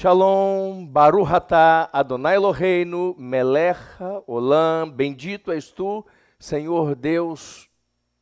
Shalom, 0.00 0.86
Baruch 0.86 1.30
atah, 1.30 1.90
Adonai 1.92 2.36
Eloheinu, 2.36 3.14
Melecha, 3.18 4.24
Olam, 4.26 4.90
bendito 4.90 5.52
és 5.52 5.70
tu, 5.70 6.02
Senhor 6.38 6.94
Deus 6.94 7.68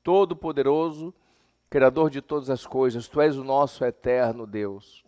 Todo-Poderoso, 0.03 1.15
Criador 1.71 2.11
de 2.11 2.21
todas 2.21 2.51
as 2.51 2.67
coisas, 2.67 3.07
tu 3.07 3.21
és 3.21 3.37
o 3.37 3.45
nosso 3.45 3.85
eterno 3.85 4.45
Deus. 4.45 5.05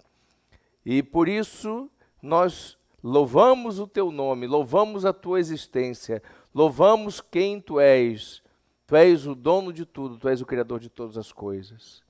E 0.86 1.02
por 1.02 1.28
isso 1.28 1.90
nós 2.22 2.78
louvamos 3.02 3.80
o 3.80 3.86
teu 3.88 4.12
nome, 4.12 4.46
louvamos 4.46 5.04
a 5.04 5.12
tua 5.12 5.40
existência, 5.40 6.22
louvamos 6.54 7.20
quem 7.20 7.60
tu 7.60 7.80
és. 7.80 8.40
Tu 8.86 8.94
és 8.94 9.26
o 9.26 9.34
dono 9.34 9.72
de 9.72 9.84
tudo, 9.84 10.18
tu 10.18 10.28
és 10.28 10.40
o 10.40 10.46
Criador 10.46 10.78
de 10.78 10.88
todas 10.88 11.18
as 11.18 11.32
coisas. 11.32 12.00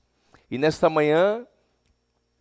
E 0.51 0.59
nesta 0.59 0.87
manhã 0.87 1.47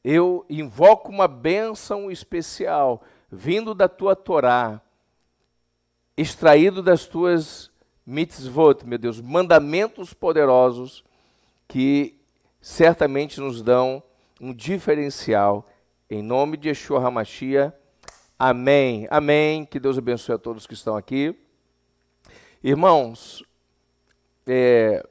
eu 0.04 0.44
invoco 0.48 1.10
uma 1.10 1.28
bênção 1.28 2.10
especial, 2.10 3.02
vindo 3.30 3.74
da 3.74 3.88
tua 3.88 4.16
Torá, 4.16 4.80
extraído 6.16 6.82
das 6.82 7.06
tuas 7.06 7.70
mitzvot, 8.04 8.84
meu 8.84 8.98
Deus, 8.98 9.20
mandamentos 9.20 10.12
poderosos 10.12 11.04
que 11.68 12.18
certamente 12.60 13.40
nos 13.40 13.62
dão 13.62 14.02
um 14.40 14.52
diferencial. 14.52 15.68
Em 16.08 16.22
nome 16.22 16.56
de 16.56 16.68
Yeshua 16.68 17.06
HaMashiach, 17.06 17.72
amém. 18.38 19.06
Amém. 19.10 19.64
Que 19.64 19.78
Deus 19.78 19.96
abençoe 19.96 20.34
a 20.34 20.38
todos 20.38 20.66
que 20.66 20.74
estão 20.74 20.96
aqui. 20.96 21.38
Irmãos, 22.62 23.44
é, 24.46 25.06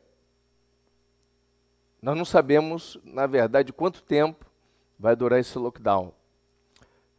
nós 2.01 2.17
não 2.17 2.25
sabemos, 2.25 2.97
na 3.03 3.25
verdade, 3.25 3.71
quanto 3.71 4.01
tempo 4.03 4.48
vai 4.99 5.15
durar 5.15 5.39
esse 5.39 5.57
lockdown. 5.57 6.13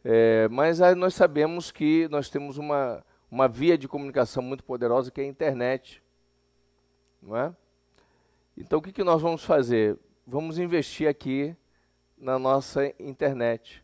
É, 0.05 0.47
mas 0.49 0.79
nós 0.95 1.15
sabemos 1.15 1.71
que 1.71 2.07
nós 2.09 2.29
temos 2.29 2.57
uma, 2.57 3.03
uma 3.29 3.47
via 3.47 3.77
de 3.77 3.87
comunicação 3.87 4.43
muito 4.43 4.63
poderosa 4.63 5.09
que 5.09 5.19
é 5.19 5.23
a 5.23 5.27
internet. 5.27 6.01
Não 7.21 7.35
é? 7.35 7.55
Então 8.55 8.79
o 8.79 8.81
que, 8.81 8.91
que 8.91 9.03
nós 9.03 9.21
vamos 9.21 9.43
fazer? 9.43 9.97
Vamos 10.27 10.59
investir 10.59 11.07
aqui 11.07 11.55
na 12.17 12.37
nossa 12.37 12.93
internet. 12.99 13.83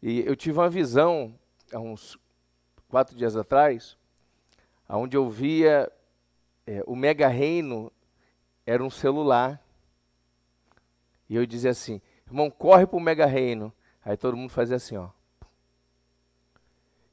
E 0.00 0.20
eu 0.20 0.36
tive 0.36 0.58
uma 0.58 0.70
visão 0.70 1.34
há 1.72 1.78
uns 1.78 2.18
quatro 2.88 3.16
dias 3.16 3.36
atrás, 3.36 3.96
onde 4.88 5.16
eu 5.16 5.28
via 5.28 5.90
é, 6.66 6.82
o 6.86 6.94
mega 6.94 7.26
reino 7.26 7.90
era 8.66 8.84
um 8.84 8.90
celular. 8.90 9.60
E 11.28 11.36
eu 11.36 11.46
dizia 11.46 11.70
assim, 11.70 12.00
irmão, 12.32 12.50
corre 12.50 12.86
para 12.86 12.96
o 12.96 13.00
mega 13.00 13.26
reino. 13.26 13.72
Aí 14.04 14.16
todo 14.16 14.36
mundo 14.36 14.50
fazia 14.50 14.76
assim, 14.76 14.96
ó. 14.96 15.10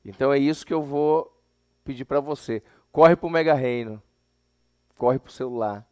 Então 0.04 0.34
é 0.34 0.40
isso 0.40 0.66
que 0.66 0.74
eu 0.74 0.82
vou 0.82 1.32
pedir 1.84 2.06
para 2.06 2.20
você. 2.20 2.64
Corre 2.92 3.16
para 3.16 3.28
o 3.28 3.30
mega 3.30 3.54
reino. 3.54 4.02
Corre 4.98 5.20
para 5.20 5.30
o 5.30 5.34
celular. 5.34 5.88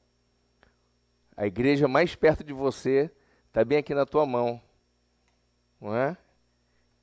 A 1.36 1.45
igreja 1.45 1.88
mais 1.88 2.16
perto 2.16 2.44
de 2.44 2.53
você 2.53 3.11
está 3.47 3.64
bem 3.64 3.78
aqui 3.78 3.94
na 3.94 4.06
tua 4.06 4.25
mão. 4.25 4.61
Não 5.80 5.95
é? 5.95 6.17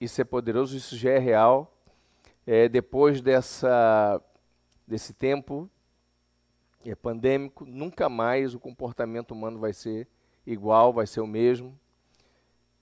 Isso 0.00 0.20
é 0.20 0.25
poderoso, 0.25 0.77
isso 0.77 0.97
já 0.97 1.11
é 1.11 1.19
real. 1.19 1.72
É, 2.47 2.69
depois 2.69 3.20
dessa, 3.20 4.20
desse 4.86 5.14
tempo 5.14 5.70
é 6.84 6.94
pandêmico, 6.94 7.64
nunca 7.64 8.09
mais 8.09 8.55
o 8.55 8.61
comportamento 8.61 9.31
humano 9.31 9.59
vai 9.59 9.72
ser 9.72 10.06
igual, 10.47 10.92
vai 10.92 11.06
ser 11.06 11.20
o 11.20 11.27
mesmo. 11.27 11.78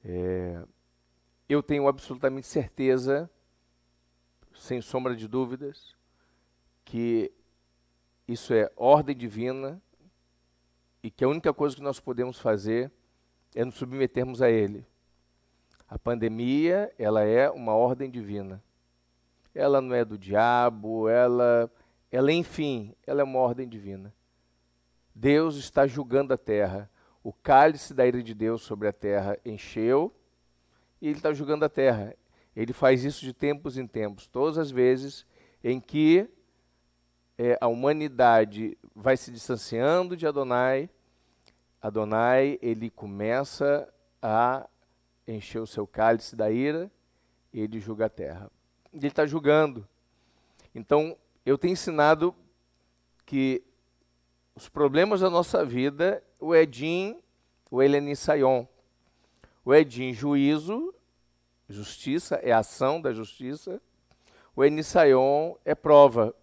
É, 0.05 0.65
eu 1.49 1.63
tenho 1.63 1.87
absolutamente 1.87 2.47
certeza, 2.47 3.31
sem 4.55 4.81
sombra 4.81 5.15
de 5.15 5.29
dúvidas, 5.29 5.95
que 6.85 7.33
isso 8.27 8.53
é 8.53 8.71
ordem 8.77 9.17
divina, 9.17 9.81
e 11.03 11.11
que 11.11 11.25
a 11.25 11.29
única 11.29 11.53
coisa 11.53 11.75
que 11.75 11.83
nós 11.83 11.99
podemos 11.99 12.39
fazer 12.39 12.91
é 13.55 13.65
nos 13.65 13.75
submetermos 13.75 14.41
a 14.41 14.49
ele. 14.49 14.87
A 15.89 15.99
pandemia, 15.99 16.93
ela 16.99 17.23
é 17.23 17.51
uma 17.51 17.75
ordem 17.75 18.11
divina. 18.11 18.63
Ela 19.55 19.81
não 19.81 19.95
é 19.95 20.05
do 20.05 20.17
diabo, 20.17 21.09
ela, 21.09 21.71
ela 22.11 22.33
enfim, 22.33 22.95
ela 23.07 23.21
é 23.21 23.25
uma 23.25 23.39
ordem 23.39 23.69
divina. 23.69 24.15
Deus 25.15 25.57
está 25.57 25.87
julgando 25.87 26.33
a 26.33 26.39
terra. 26.39 26.91
O 27.23 27.33
cálice 27.33 27.95
da 27.95 28.07
ira 28.07 28.23
de 28.23 28.35
Deus 28.35 28.63
sobre 28.63 28.89
a 28.89 28.93
terra 28.93 29.39
encheu 29.45 30.13
e 31.01 31.09
ele 31.09 31.19
está 31.19 31.33
julgando 31.33 31.65
a 31.65 31.69
terra. 31.69 32.15
Ele 32.55 32.73
faz 32.73 33.05
isso 33.05 33.25
de 33.25 33.33
tempos 33.33 33.77
em 33.79 33.87
tempos, 33.87 34.29
todas 34.29 34.59
as 34.59 34.71
vezes 34.71 35.27
em 35.65 35.81
que 35.81 36.29
é, 37.39 37.57
a 37.61 37.67
humanidade 37.67 38.77
vai 38.95 39.17
se 39.17 39.31
distanciando 39.31 40.17
de 40.17 40.27
Adonai, 40.27 40.91
Adonai 41.81 42.59
ele 42.63 42.89
começa 42.91 43.93
a 44.23 44.69
encher 45.27 45.61
o 45.61 45.67
seu 45.67 45.85
cálice 45.85 46.37
da 46.37 46.51
ira 46.51 46.89
e 47.53 47.61
ele 47.61 47.81
julga 47.81 48.07
a 48.07 48.09
terra. 48.09 48.51
Ele 48.93 49.09
está 49.09 49.27
julgando. 49.27 49.87
Então, 50.73 51.17
eu 51.45 51.59
tenho 51.59 51.73
ensinado 51.73 52.35
que 53.27 53.65
os 54.55 54.69
problemas 54.69 55.21
da 55.21 55.31
nossa 55.31 55.65
vida, 55.65 56.23
o 56.39 56.55
Edim, 56.55 57.19
o 57.71 57.83
Elenisaion. 57.83 58.67
O 59.65 59.75
Edim, 59.75 60.13
juízo, 60.13 60.95
justiça, 61.69 62.37
é 62.37 62.53
ação 62.53 63.01
da 63.01 63.13
justiça. 63.13 63.81
O 64.55 64.63
Enisaion 64.65 65.55
é 65.65 65.75
prova. 65.75 66.35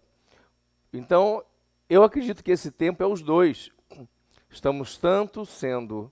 Então, 0.92 1.44
eu 1.88 2.02
acredito 2.02 2.42
que 2.42 2.50
esse 2.50 2.72
tempo 2.72 3.02
é 3.02 3.06
os 3.06 3.22
dois. 3.22 3.70
Estamos 4.48 4.98
tanto 4.98 5.46
sendo 5.46 6.10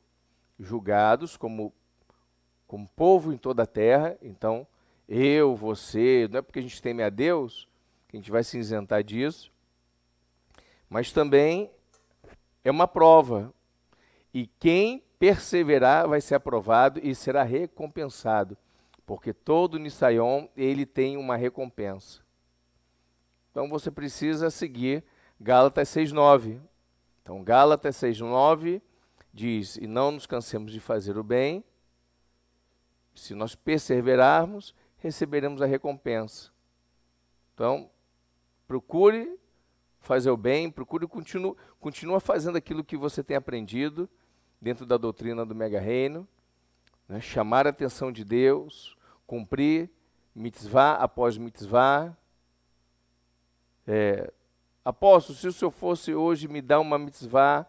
julgados 0.59 1.37
como, 1.37 1.73
como 2.67 2.89
povo 2.89 3.33
em 3.33 3.37
toda 3.37 3.65
a 3.65 3.67
terra, 3.67 4.17
então 4.23 4.67
eu, 5.09 5.57
você, 5.57 6.29
não 6.31 6.39
é 6.39 6.43
porque 6.43 6.59
a 6.59 6.63
gente 6.63 6.81
teme 6.83 7.03
a 7.03 7.09
Deus 7.09 7.69
que 8.09 8.17
a 8.17 8.21
gente 8.21 8.31
vai 8.31 8.45
se 8.45 8.59
isentar 8.59 9.03
disso, 9.03 9.53
mas 10.89 11.13
também 11.13 11.71
é 12.65 12.71
uma 12.71 12.87
prova. 12.87 13.53
E 14.33 14.47
quem 14.59 15.03
perseverar 15.19 16.09
vai 16.09 16.21
ser 16.21 16.35
aprovado 16.35 17.01
e 17.03 17.15
será 17.15 17.43
recompensado, 17.43 18.57
porque 19.05 19.33
todo 19.33 19.79
Nisaion 19.79 20.47
ele 20.57 20.87
tem 20.87 21.17
uma 21.17 21.37
recompensa. 21.37 22.21
Então 23.51 23.69
você 23.69 23.91
precisa 23.91 24.51
seguir 24.51 25.05
Gálatas 25.41 25.89
6,9. 25.89 26.61
Então, 27.23 27.43
Gálatas 27.45 27.97
6,9 27.97 28.83
diz: 29.33 29.77
E 29.77 29.87
não 29.87 30.11
nos 30.11 30.27
cansemos 30.27 30.73
de 30.73 30.81
fazer 30.81 31.17
o 31.17 31.23
bem, 31.23 31.63
se 33.15 33.35
nós 33.35 33.55
perseverarmos, 33.55 34.75
receberemos 34.99 35.63
a 35.63 35.67
recompensa. 35.67 36.51
Então, 37.55 37.91
procure 38.67 39.38
fazer 40.09 40.31
o 40.31 40.39
bem, 40.39 40.71
procure 40.71 41.07
continua, 41.07 41.55
continua 41.79 42.19
fazendo 42.19 42.57
aquilo 42.57 42.83
que 42.83 42.97
você 42.97 43.23
tem 43.23 43.37
aprendido 43.37 44.09
dentro 44.59 44.87
da 44.87 44.97
doutrina 44.97 45.45
do 45.45 45.55
mega 45.55 45.79
reino, 45.79 46.27
né? 47.07 47.21
chamar 47.21 47.67
a 47.67 47.71
atenção 47.71 48.11
de 48.11 48.25
Deus, 48.25 48.97
cumprir 49.27 49.91
mitzvah 50.35 50.95
após 50.95 51.37
mitzvah, 51.37 52.17
é, 53.87 54.33
Apóstolo, 54.83 55.39
se 55.39 55.47
o 55.47 55.53
senhor 55.53 55.71
fosse 55.71 56.15
hoje 56.15 56.49
me 56.49 56.63
dar 56.63 56.81
uma 56.81 56.99
mitzvah 56.99 57.67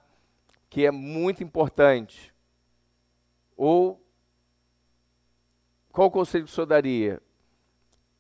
que 0.70 0.86
é 0.86 0.92
muito 0.92 1.44
importante, 1.44 2.34
ou 3.58 4.02
qual 5.92 6.10
conselho 6.10 6.46
que 6.46 6.52
o 6.52 6.54
senhor 6.54 6.68
daria? 6.68 7.22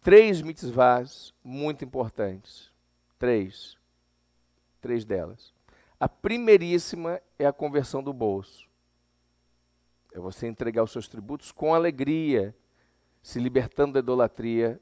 Três 0.01 0.41
mitzvahs 0.41 1.33
muito 1.41 1.85
importantes. 1.85 2.69
Três. 3.17 3.78
Três 4.81 5.05
delas. 5.05 5.53
A 5.99 6.07
primeiríssima 6.07 7.21
é 7.37 7.45
a 7.45 7.53
conversão 7.53 8.01
do 8.01 8.13
bolso. 8.13 8.69
É 10.13 10.19
você 10.19 10.47
entregar 10.47 10.83
os 10.83 10.91
seus 10.91 11.07
tributos 11.07 11.51
com 11.51 11.73
alegria, 11.73 12.55
se 13.21 13.39
libertando 13.39 13.93
da 13.93 13.99
idolatria 13.99 14.79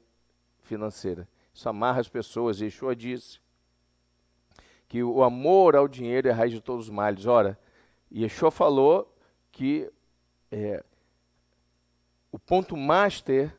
financeira. 0.62 1.28
Isso 1.52 1.68
amarra 1.68 2.00
as 2.00 2.08
pessoas. 2.08 2.60
Yeshua 2.60 2.94
disse 2.94 3.40
que 4.88 5.02
o 5.02 5.22
amor 5.22 5.76
ao 5.76 5.88
dinheiro 5.88 6.28
é 6.28 6.30
a 6.30 6.34
raiz 6.34 6.52
de 6.52 6.60
todos 6.60 6.86
os 6.86 6.90
males. 6.90 7.26
Ora, 7.26 7.58
Yeshua 8.10 8.50
falou 8.50 9.12
que 9.50 9.90
é, 10.50 10.82
o 12.30 12.38
ponto 12.38 12.76
master 12.76 13.54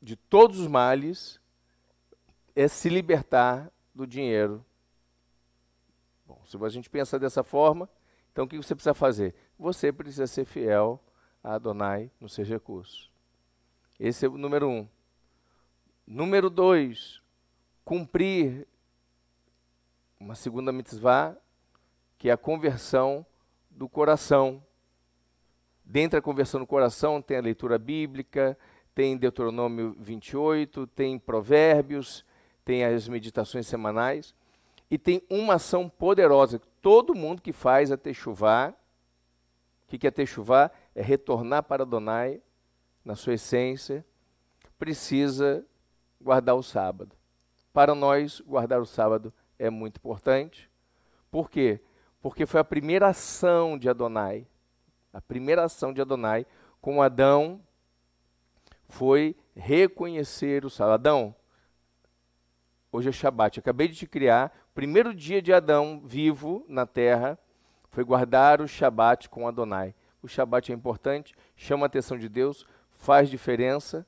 de 0.00 0.16
todos 0.16 0.58
os 0.58 0.66
males 0.66 1.40
é 2.54 2.66
se 2.68 2.88
libertar 2.88 3.70
do 3.94 4.06
dinheiro. 4.06 4.64
Bom, 6.26 6.40
se 6.44 6.56
a 6.56 6.68
gente 6.68 6.88
pensa 6.88 7.18
dessa 7.18 7.42
forma, 7.42 7.88
então 8.30 8.44
o 8.44 8.48
que 8.48 8.56
você 8.56 8.74
precisa 8.74 8.94
fazer? 8.94 9.34
Você 9.58 9.92
precisa 9.92 10.26
ser 10.26 10.44
fiel 10.44 11.02
a 11.42 11.54
Adonai 11.54 12.10
nos 12.20 12.32
seus 12.32 12.48
recursos. 12.48 13.10
Esse 13.98 14.26
é 14.26 14.28
o 14.28 14.38
número 14.38 14.68
um. 14.68 14.88
Número 16.06 16.48
dois, 16.48 17.20
cumprir 17.84 18.66
uma 20.18 20.34
segunda 20.34 20.72
mitzvah, 20.72 21.36
que 22.18 22.28
é 22.28 22.32
a 22.32 22.36
conversão 22.36 23.26
do 23.70 23.88
coração. 23.88 24.64
Dentre 25.84 26.18
a 26.18 26.22
conversão 26.22 26.60
do 26.60 26.66
coração 26.66 27.20
tem 27.20 27.36
a 27.36 27.40
leitura 27.40 27.78
bíblica, 27.78 28.56
tem 28.94 29.16
Deuteronômio 29.16 29.96
28, 29.98 30.86
tem 30.86 31.18
Provérbios, 31.18 32.24
tem 32.64 32.84
as 32.84 33.08
meditações 33.08 33.66
semanais 33.66 34.34
e 34.90 34.98
tem 34.98 35.22
uma 35.30 35.54
ação 35.54 35.88
poderosa 35.88 36.60
todo 36.82 37.14
mundo 37.14 37.40
que 37.40 37.52
faz 37.52 37.90
é 37.90 37.96
techuvá. 37.96 38.74
O 39.84 39.96
que 39.96 40.06
é 40.06 40.10
techuvá? 40.10 40.70
É 40.94 41.00
retornar 41.00 41.62
para 41.62 41.84
Adonai 41.84 42.42
na 43.04 43.14
sua 43.14 43.34
essência, 43.34 44.04
precisa 44.78 45.64
guardar 46.20 46.56
o 46.56 46.62
sábado. 46.62 47.16
Para 47.72 47.94
nós, 47.94 48.40
guardar 48.40 48.80
o 48.80 48.86
sábado 48.86 49.32
é 49.58 49.70
muito 49.70 49.96
importante. 49.96 50.70
Por 51.30 51.50
quê? 51.50 51.80
Porque 52.20 52.46
foi 52.46 52.60
a 52.60 52.64
primeira 52.64 53.08
ação 53.08 53.78
de 53.78 53.88
Adonai. 53.88 54.46
A 55.12 55.20
primeira 55.20 55.64
ação 55.64 55.92
de 55.92 56.00
Adonai 56.00 56.46
com 56.80 57.02
Adão 57.02 57.60
foi 58.84 59.36
reconhecer 59.54 60.64
o 60.64 60.70
sábado. 60.70 60.94
Adão, 60.94 61.34
hoje 62.92 63.08
é 63.08 63.12
Shabat. 63.12 63.58
acabei 63.58 63.88
de 63.88 63.96
te 63.96 64.06
criar. 64.06 64.54
Primeiro 64.74 65.14
dia 65.14 65.40
de 65.40 65.50
Adão 65.52 66.02
vivo 66.04 66.66
na 66.68 66.84
terra 66.86 67.38
foi 67.88 68.04
guardar 68.04 68.60
o 68.60 68.68
Shabat 68.68 69.30
com 69.30 69.48
Adonai. 69.48 69.94
O 70.22 70.28
Shabat 70.28 70.70
é 70.70 70.74
importante, 70.74 71.34
chama 71.56 71.86
a 71.86 71.88
atenção 71.88 72.18
de 72.18 72.28
Deus, 72.28 72.66
faz 72.90 73.30
diferença. 73.30 74.06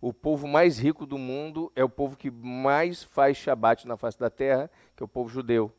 O 0.00 0.12
povo 0.12 0.48
mais 0.48 0.78
rico 0.78 1.06
do 1.06 1.18
mundo 1.18 1.70
é 1.76 1.84
o 1.84 1.88
povo 1.88 2.16
que 2.16 2.30
mais 2.30 3.04
faz 3.04 3.36
Shabat 3.36 3.86
na 3.86 3.96
face 3.96 4.18
da 4.18 4.30
terra, 4.30 4.68
que 4.96 5.02
é 5.02 5.04
o 5.04 5.08
povo 5.08 5.28
judeu. 5.28 5.72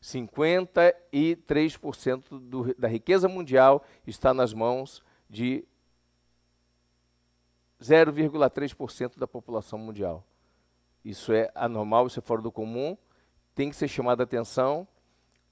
53% 0.00 2.38
do, 2.38 2.72
da 2.74 2.86
riqueza 2.86 3.28
mundial 3.28 3.84
está 4.06 4.32
nas 4.32 4.54
mãos 4.54 5.02
de 5.28 5.64
0,3% 7.82 9.18
da 9.18 9.26
população 9.26 9.76
mundial. 9.78 10.24
Isso 11.08 11.32
é 11.32 11.50
anormal, 11.54 12.06
isso 12.06 12.18
é 12.18 12.22
fora 12.22 12.42
do 12.42 12.52
comum, 12.52 12.94
tem 13.54 13.70
que 13.70 13.76
ser 13.76 13.88
chamado 13.88 14.20
a 14.20 14.24
atenção. 14.24 14.86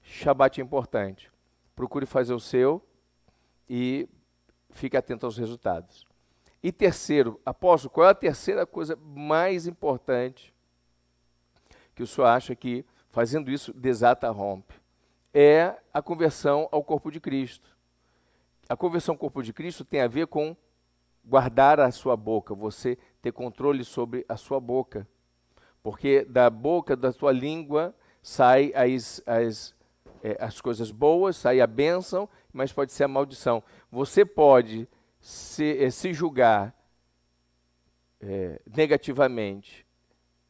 Shabat 0.03 0.61
é 0.61 0.63
importante. 0.63 1.31
Procure 1.75 2.05
fazer 2.05 2.35
o 2.35 2.39
seu 2.39 2.79
e 3.67 4.07
fique 4.69 4.95
atento 4.95 5.25
aos 5.25 5.35
resultados. 5.35 6.05
E 6.61 6.71
terceiro, 6.71 7.41
apóstolo, 7.43 7.89
qual 7.89 8.05
é 8.05 8.11
a 8.11 8.13
terceira 8.13 8.67
coisa 8.67 8.95
mais 8.97 9.65
importante 9.65 10.53
que 11.95 12.03
o 12.03 12.07
senhor 12.07 12.27
acha 12.27 12.55
que 12.55 12.85
fazendo 13.09 13.49
isso 13.49 13.73
desata 13.73 14.29
rompe? 14.29 14.75
É 15.33 15.75
a 15.91 16.03
conversão 16.03 16.69
ao 16.71 16.83
corpo 16.83 17.09
de 17.09 17.19
Cristo. 17.19 17.75
A 18.69 18.77
conversão 18.77 19.15
ao 19.15 19.19
corpo 19.19 19.41
de 19.41 19.51
Cristo 19.51 19.83
tem 19.83 20.01
a 20.01 20.07
ver 20.07 20.27
com 20.27 20.55
guardar 21.25 21.79
a 21.79 21.89
sua 21.89 22.15
boca, 22.15 22.53
você 22.53 22.95
ter 23.23 23.31
controle 23.31 23.83
sobre 23.83 24.23
a 24.29 24.37
sua 24.37 24.59
boca. 24.59 25.07
Porque 25.87 26.25
da 26.25 26.49
boca, 26.49 26.97
da 26.97 27.13
sua 27.13 27.31
língua, 27.31 27.95
sai 28.21 28.73
as, 28.75 29.23
as, 29.25 29.73
é, 30.21 30.35
as 30.37 30.59
coisas 30.59 30.91
boas, 30.91 31.37
sai 31.37 31.61
a 31.61 31.65
bênção, 31.65 32.27
mas 32.51 32.73
pode 32.73 32.91
ser 32.91 33.05
a 33.05 33.07
maldição. 33.07 33.63
Você 33.89 34.25
pode 34.25 34.85
se, 35.21 35.81
é, 35.81 35.89
se 35.89 36.13
julgar 36.13 36.75
é, 38.19 38.61
negativamente 38.75 39.87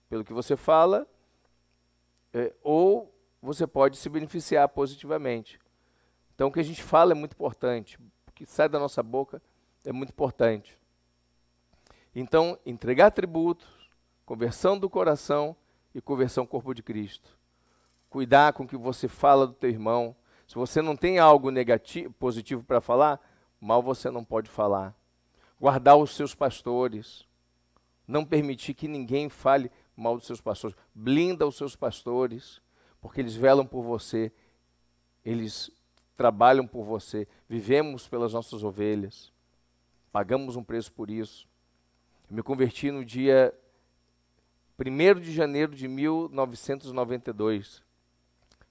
pelo 0.10 0.26
que 0.26 0.34
você 0.34 0.56
fala, 0.56 1.08
é, 2.34 2.52
ou 2.64 3.16
você 3.40 3.68
pode 3.68 3.96
se 3.98 4.10
beneficiar 4.10 4.68
positivamente. 4.70 5.60
Então, 6.34 6.48
o 6.48 6.52
que 6.52 6.62
a 6.62 6.64
gente 6.64 6.82
fala 6.82 7.12
é 7.12 7.16
muito 7.16 7.34
importante. 7.34 8.00
O 8.28 8.32
que 8.32 8.44
sai 8.44 8.68
da 8.68 8.80
nossa 8.80 9.04
boca 9.04 9.40
é 9.86 9.92
muito 9.92 10.10
importante. 10.10 10.80
Então, 12.16 12.58
entregar 12.66 13.12
tributos, 13.12 13.77
conversão 14.28 14.78
do 14.78 14.90
coração 14.90 15.56
e 15.96 16.02
conversão 16.02 16.46
corpo 16.46 16.74
de 16.74 16.84
Cristo. 16.84 17.40
Cuidar 18.10 18.52
com 18.52 18.64
o 18.64 18.68
que 18.68 18.76
você 18.76 19.08
fala 19.08 19.48
do 19.48 19.54
teu 19.54 19.70
irmão. 19.70 20.14
Se 20.46 20.56
você 20.56 20.82
não 20.82 20.98
tem 20.98 21.18
algo 21.18 21.50
negativo, 21.50 22.14
positivo 22.14 22.62
para 22.62 22.82
falar, 22.82 23.22
mal 23.60 23.82
você 23.82 24.12
não 24.12 24.26
pode 24.26 24.50
falar. 24.50 24.94
Guardar 25.58 25.96
os 25.96 26.14
seus 26.14 26.36
pastores. 26.36 27.26
Não 28.06 28.26
permitir 28.26 28.74
que 28.74 28.86
ninguém 28.86 29.30
fale 29.30 29.72
mal 29.96 30.18
dos 30.18 30.28
seus 30.28 30.42
pastores. 30.42 30.76
Blinda 30.94 31.48
os 31.48 31.56
seus 31.56 31.74
pastores, 31.74 32.62
porque 33.00 33.22
eles 33.22 33.34
velam 33.34 33.66
por 33.66 33.82
você. 33.82 34.30
Eles 35.24 35.72
trabalham 36.18 36.68
por 36.68 36.84
você. 36.84 37.26
Vivemos 37.48 38.10
pelas 38.10 38.34
nossas 38.34 38.62
ovelhas. 38.62 39.32
Pagamos 40.12 40.58
um 40.58 40.64
preço 40.66 40.92
por 40.92 41.10
isso. 41.10 41.48
Eu 42.30 42.36
me 42.36 42.44
converti 42.44 42.92
no 42.92 43.06
dia 43.06 43.54
1 44.80 45.20
de 45.20 45.34
janeiro 45.34 45.76
de 45.76 45.88
1992. 45.88 47.84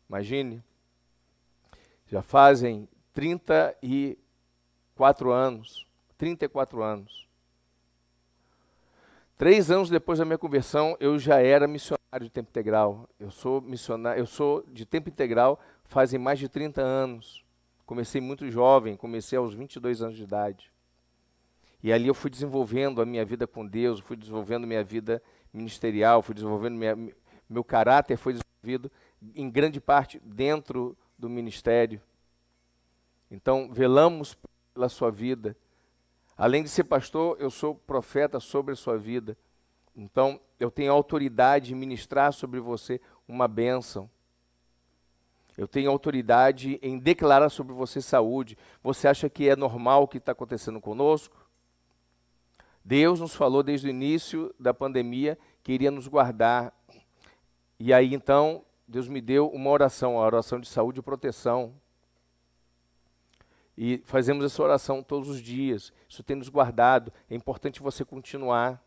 Imagine, 0.08 0.62
já 2.06 2.22
fazem 2.22 2.88
34 3.12 5.32
anos. 5.32 5.84
34 6.16 6.82
anos. 6.82 7.26
Três 9.36 9.70
anos 9.70 9.90
depois 9.90 10.18
da 10.18 10.24
minha 10.24 10.38
conversão, 10.38 10.96
eu 10.98 11.18
já 11.18 11.42
era 11.42 11.68
missionário 11.68 12.20
de 12.20 12.30
tempo 12.30 12.48
integral. 12.48 13.06
Eu 13.20 13.30
sou 13.30 13.60
missionário, 13.60 14.20
eu 14.20 14.26
sou 14.26 14.64
de 14.68 14.86
tempo 14.86 15.10
integral 15.10 15.60
fazem 15.84 16.18
mais 16.18 16.38
de 16.38 16.48
30 16.48 16.80
anos. 16.80 17.44
Comecei 17.84 18.20
muito 18.20 18.50
jovem, 18.50 18.96
comecei 18.96 19.38
aos 19.38 19.54
22 19.54 20.02
anos 20.02 20.16
de 20.16 20.22
idade. 20.22 20.72
E 21.82 21.92
ali 21.92 22.08
eu 22.08 22.14
fui 22.14 22.30
desenvolvendo 22.30 23.00
a 23.00 23.06
minha 23.06 23.24
vida 23.24 23.46
com 23.46 23.64
Deus, 23.64 24.00
fui 24.00 24.16
desenvolvendo 24.16 24.66
minha 24.66 24.82
vida 24.82 25.22
ministerial, 25.56 26.22
fui 26.22 26.34
desenvolvendo 26.34 26.76
minha, 26.76 26.96
meu 27.48 27.64
caráter, 27.64 28.16
foi 28.16 28.34
desenvolvido 28.34 28.90
em 29.34 29.50
grande 29.50 29.80
parte 29.80 30.20
dentro 30.24 30.96
do 31.18 31.28
ministério. 31.28 32.00
Então, 33.30 33.72
velamos 33.72 34.36
pela 34.74 34.88
sua 34.88 35.10
vida. 35.10 35.56
Além 36.36 36.62
de 36.62 36.68
ser 36.68 36.84
pastor, 36.84 37.36
eu 37.40 37.50
sou 37.50 37.74
profeta 37.74 38.38
sobre 38.38 38.72
a 38.72 38.76
sua 38.76 38.98
vida. 38.98 39.36
Então, 39.96 40.38
eu 40.60 40.70
tenho 40.70 40.92
autoridade 40.92 41.68
de 41.68 41.74
ministrar 41.74 42.32
sobre 42.32 42.60
você 42.60 43.00
uma 43.26 43.48
bênção. 43.48 44.08
Eu 45.56 45.66
tenho 45.66 45.90
autoridade 45.90 46.78
em 46.82 46.98
declarar 46.98 47.48
sobre 47.48 47.72
você 47.72 48.02
saúde. 48.02 48.58
Você 48.82 49.08
acha 49.08 49.30
que 49.30 49.48
é 49.48 49.56
normal 49.56 50.02
o 50.02 50.08
que 50.08 50.18
está 50.18 50.32
acontecendo 50.32 50.80
conosco? 50.80 51.34
Deus 52.84 53.18
nos 53.18 53.34
falou 53.34 53.62
desde 53.62 53.88
o 53.88 53.90
início 53.90 54.54
da 54.60 54.72
pandemia 54.74 55.38
que 55.66 55.72
iria 55.72 55.90
nos 55.90 56.06
guardar. 56.06 56.72
E 57.76 57.92
aí 57.92 58.14
então, 58.14 58.64
Deus 58.86 59.08
me 59.08 59.20
deu 59.20 59.48
uma 59.48 59.68
oração, 59.68 60.16
a 60.16 60.24
oração 60.24 60.60
de 60.60 60.68
saúde 60.68 61.00
e 61.00 61.02
proteção. 61.02 61.74
E 63.76 64.00
fazemos 64.04 64.44
essa 64.44 64.62
oração 64.62 65.02
todos 65.02 65.28
os 65.28 65.40
dias. 65.40 65.92
Isso 66.08 66.22
tem 66.22 66.36
nos 66.36 66.48
guardado. 66.48 67.12
É 67.28 67.34
importante 67.34 67.82
você 67.82 68.04
continuar. 68.04 68.80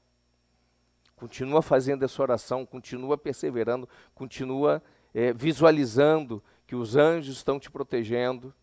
Continua 1.17 1.62
fazendo 1.62 2.05
essa 2.05 2.21
oração, 2.21 2.65
continua 2.65 3.17
perseverando, 3.17 3.88
continua 4.15 4.81
é, 5.13 5.33
visualizando 5.33 6.41
que 6.65 6.77
os 6.77 6.95
anjos 6.95 7.36
estão 7.36 7.59
te 7.59 7.69
protegendo, 7.69 8.53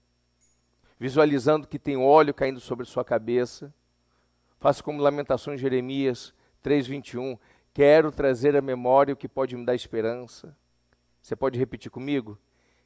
visualizando 0.98 1.68
que 1.68 1.78
tem 1.78 1.98
óleo 1.98 2.32
caindo 2.32 2.60
sobre 2.60 2.86
sua 2.86 3.04
cabeça. 3.04 3.70
Faça 4.58 4.82
como 4.82 5.02
Lamentações 5.02 5.60
Jeremias 5.60 6.32
3:21, 6.62 7.38
quero 7.76 8.10
trazer 8.10 8.56
à 8.56 8.62
memória 8.62 9.12
o 9.12 9.16
que 9.18 9.28
pode 9.28 9.54
me 9.54 9.62
dar 9.62 9.74
esperança. 9.74 10.56
Você 11.20 11.36
pode 11.36 11.58
repetir 11.58 11.90
comigo? 11.90 12.38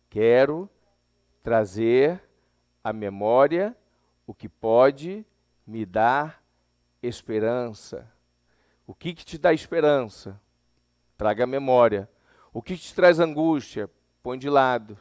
Quero 0.09 0.69
trazer 1.45 2.21
à 2.83 2.93
memória 2.93 3.77
o 4.27 4.35
que 4.35 4.49
pode 4.49 5.25
me 5.65 5.87
dar 5.87 6.43
esperança. 7.01 8.13
O 8.85 8.93
que, 8.93 9.15
que 9.15 9.25
te 9.25 9.39
dá 9.39 9.53
esperança? 9.53 10.41
Traga 11.17 11.45
a 11.45 11.47
memória. 11.47 12.11
O 12.53 12.61
que 12.61 12.77
te 12.77 12.93
traz 12.93 13.21
angústia? 13.21 13.89
Põe 14.25 14.41
de 14.41 14.51
lado. 14.51 14.99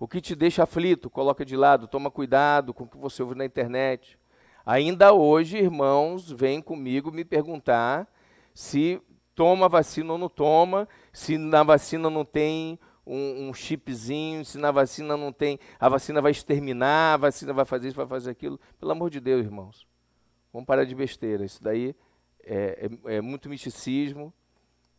O 0.00 0.08
que 0.08 0.20
te 0.20 0.34
deixa 0.34 0.64
aflito? 0.64 1.08
Coloca 1.08 1.44
de 1.44 1.56
lado. 1.56 1.86
Toma 1.86 2.10
cuidado 2.10 2.74
com 2.74 2.82
o 2.82 2.88
que 2.88 2.98
você 2.98 3.22
ouve 3.22 3.36
na 3.36 3.44
internet. 3.44 4.18
Ainda 4.66 5.12
hoje, 5.12 5.58
irmãos, 5.58 6.28
vêm 6.28 6.60
comigo 6.60 7.12
me 7.12 7.24
perguntar 7.24 8.08
se 8.54 9.00
toma 9.34 9.68
vacina 9.68 10.12
ou 10.12 10.18
não 10.18 10.28
toma, 10.28 10.88
se 11.12 11.38
na 11.38 11.62
vacina 11.62 12.10
não 12.10 12.24
tem 12.24 12.78
um, 13.06 13.48
um, 13.48 13.54
chipzinho, 13.54 14.44
se 14.44 14.58
na 14.58 14.70
vacina 14.70 15.16
não 15.16 15.32
tem, 15.32 15.58
a 15.78 15.88
vacina 15.88 16.20
vai 16.20 16.32
exterminar, 16.32 17.14
a 17.14 17.16
vacina 17.16 17.52
vai 17.52 17.64
fazer 17.64 17.88
isso, 17.88 17.96
vai 17.96 18.06
fazer 18.06 18.30
aquilo. 18.30 18.60
Pelo 18.78 18.92
amor 18.92 19.10
de 19.10 19.20
Deus, 19.20 19.44
irmãos. 19.44 19.86
Vamos 20.52 20.66
parar 20.66 20.84
de 20.84 20.94
besteira. 20.94 21.44
Isso 21.44 21.62
daí 21.62 21.94
é, 22.44 22.88
é, 23.06 23.16
é 23.16 23.20
muito 23.20 23.48
misticismo, 23.48 24.32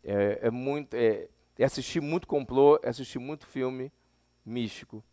é, 0.04 0.40
é 0.44 0.52
muito, 0.52 0.94
é, 0.96 1.30
é, 1.58 1.64
assistir 1.64 2.02
muito 2.02 2.28
complô, 2.28 2.80
é 2.82 2.90
assistir 2.90 3.20
muito 3.20 3.46
filme 3.46 3.92
místico. 4.46 5.04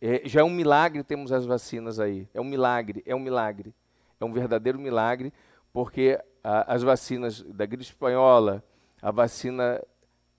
É, 0.00 0.22
já 0.24 0.40
é 0.40 0.44
um 0.44 0.50
milagre 0.50 1.02
termos 1.02 1.32
as 1.32 1.44
vacinas 1.44 2.00
aí. 2.00 2.28
É 2.32 2.40
um 2.40 2.44
milagre, 2.44 3.02
é 3.06 3.14
um 3.14 3.20
milagre. 3.20 3.74
É 4.18 4.24
um 4.24 4.32
verdadeiro 4.32 4.78
milagre, 4.78 5.32
porque 5.72 6.18
as 6.42 6.82
vacinas 6.82 7.42
da 7.42 7.66
gripe 7.66 7.84
espanhola, 7.84 8.64
a 9.00 9.10
vacina 9.10 9.82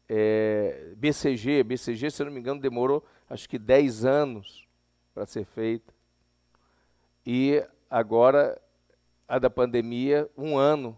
é, 0.10 0.94
BCG, 0.98 1.64
BCG, 1.64 2.12
se 2.12 2.22
eu 2.22 2.26
não 2.26 2.34
me 2.34 2.40
engano, 2.40 2.60
demorou 2.60 3.04
acho 3.30 3.50
que 3.50 3.58
10 3.58 4.06
anos 4.06 4.68
para 5.14 5.26
ser 5.26 5.44
feita. 5.44 5.94
E 7.26 7.66
agora, 7.90 8.62
a 9.28 9.40
da 9.40 9.50
pandemia, 9.50 10.30
um 10.38 10.58
ano. 10.58 10.98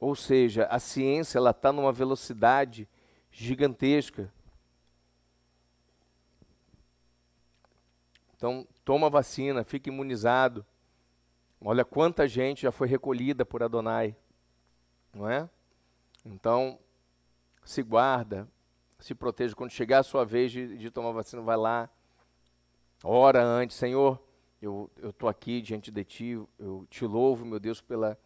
Ou 0.00 0.14
seja, 0.14 0.66
a 0.66 0.78
ciência 0.78 1.38
ela 1.38 1.50
está 1.50 1.72
numa 1.72 1.92
velocidade 1.92 2.88
gigantesca. 3.30 4.32
Então, 8.36 8.66
toma 8.84 9.10
vacina, 9.10 9.64
fica 9.64 9.88
imunizado. 9.88 10.64
Olha 11.60 11.84
quanta 11.84 12.28
gente 12.28 12.62
já 12.62 12.72
foi 12.72 12.88
recolhida 12.88 13.44
por 13.44 13.62
Adonai, 13.62 14.14
não 15.14 15.28
é? 15.28 15.48
Então, 16.24 16.78
se 17.64 17.82
guarda, 17.82 18.48
se 18.98 19.14
proteja. 19.14 19.54
Quando 19.54 19.70
chegar 19.70 20.00
a 20.00 20.02
sua 20.02 20.24
vez 20.24 20.52
de, 20.52 20.76
de 20.76 20.90
tomar 20.90 21.12
vacina, 21.12 21.42
vai 21.42 21.56
lá, 21.56 21.88
ora 23.02 23.42
antes, 23.42 23.76
Senhor, 23.76 24.22
eu 24.60 24.90
estou 25.02 25.28
aqui 25.28 25.60
diante 25.60 25.90
de 25.90 26.04
Ti, 26.04 26.42
eu 26.58 26.86
te 26.88 27.04
louvo, 27.04 27.44
meu 27.44 27.60
Deus, 27.60 27.80
pela, 27.80 28.18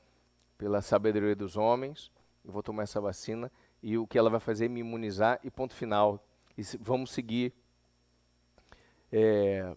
pela 0.56 0.80
sabedoria 0.80 1.34
dos 1.34 1.56
homens, 1.56 2.10
eu 2.44 2.52
vou 2.52 2.62
tomar 2.62 2.84
essa 2.84 3.00
vacina 3.00 3.50
e 3.82 3.98
o 3.98 4.06
que 4.06 4.18
ela 4.18 4.30
vai 4.30 4.40
fazer 4.40 4.66
é 4.66 4.68
me 4.68 4.80
imunizar 4.80 5.40
e 5.42 5.50
ponto 5.50 5.74
final. 5.74 6.24
E 6.56 6.64
se, 6.64 6.76
vamos 6.78 7.10
seguir. 7.12 7.52
É, 9.10 9.74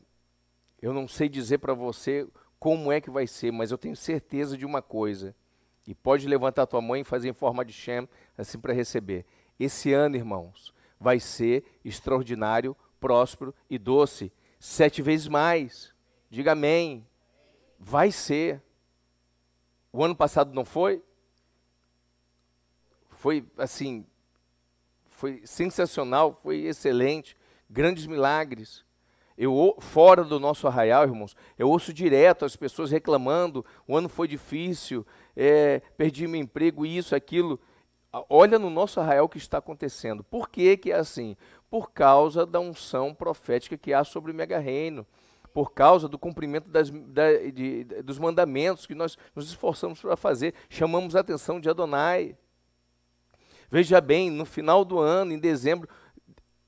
eu 0.82 0.94
não 0.94 1.08
sei 1.08 1.30
dizer 1.30 1.60
para 1.60 1.74
você 1.74 2.28
como 2.62 2.92
é 2.92 3.02
que 3.02 3.10
vai 3.10 3.26
ser, 3.26 3.52
mas 3.52 3.72
eu 3.72 3.78
tenho 3.78 3.96
certeza 3.96 4.56
de 4.56 4.68
uma 4.68 4.84
coisa. 4.84 5.36
E 5.88 5.96
pode 5.96 6.28
levantar 6.28 6.68
tua 6.68 6.80
mãe 6.80 7.02
e 7.02 7.04
fazer 7.04 7.28
em 7.28 7.34
forma 7.34 7.66
de 7.66 7.74
Shem, 7.74 8.08
assim 8.38 8.60
para 8.60 8.72
receber. 8.72 9.26
Esse 9.60 9.92
ano, 9.92 10.16
irmãos, 10.16 10.72
vai 11.00 11.20
ser 11.20 11.66
extraordinário, 11.84 12.78
próspero 13.00 13.52
e 13.68 13.80
doce, 13.80 14.32
sete 14.60 15.02
vezes 15.02 15.28
mais. 15.28 15.92
Diga 16.30 16.52
amém. 16.52 17.04
Vai 17.80 18.12
ser. 18.12 18.62
O 19.92 20.04
ano 20.04 20.16
passado 20.16 20.54
não 20.54 20.64
foi? 20.64 21.04
Foi 23.10 23.44
assim, 23.58 24.06
foi 25.10 25.42
sensacional, 25.48 26.32
foi 26.32 26.58
excelente, 26.60 27.36
grandes 27.68 28.06
milagres. 28.06 28.86
Eu, 29.44 29.76
fora 29.80 30.24
do 30.24 30.40
nosso 30.40 30.68
arraial, 30.68 31.02
irmãos, 31.04 31.36
eu 31.58 31.68
ouço 31.68 31.92
direto 31.92 32.46
as 32.46 32.56
pessoas 32.56 32.92
reclamando: 32.92 33.66
o 33.88 33.98
ano 33.98 34.08
foi 34.08 34.28
difícil, 34.28 35.04
é, 35.36 35.82
perdi 35.98 36.28
meu 36.28 36.40
emprego, 36.40 36.86
isso, 36.86 37.16
aquilo. 37.16 37.60
Olha 38.30 38.60
no 38.60 38.70
nosso 38.70 39.00
arraial 39.00 39.26
o 39.26 39.30
que 39.30 39.40
está 39.40 39.58
acontecendo. 39.58 40.24
Por 40.24 40.48
que, 40.48 40.78
que 40.78 40.92
é 40.92 40.96
assim? 40.96 41.36
Por 41.72 41.92
causa 41.92 42.46
da 42.46 42.60
unção 42.60 43.16
profética 43.16 43.76
que 43.76 43.92
há 43.92 44.04
sobre 44.04 44.32
o 44.32 44.36
mega 44.36 44.60
reino. 44.60 45.08
Por 45.52 45.74
causa 45.74 46.08
do 46.08 46.20
cumprimento 46.20 46.70
das, 46.70 46.92
da, 46.92 47.34
de, 47.52 47.84
dos 48.04 48.20
mandamentos 48.20 48.86
que 48.86 48.94
nós 48.94 49.18
nos 49.36 49.48
esforçamos 49.48 50.00
para 50.00 50.16
fazer. 50.16 50.54
Chamamos 50.70 51.16
a 51.16 51.22
atenção 51.22 51.60
de 51.60 51.68
Adonai. 51.68 52.38
Veja 53.72 54.00
bem, 54.02 54.30
no 54.30 54.46
final 54.46 54.86
do 54.86 55.00
ano, 55.00 55.34
em 55.34 55.40
dezembro, 55.40 55.90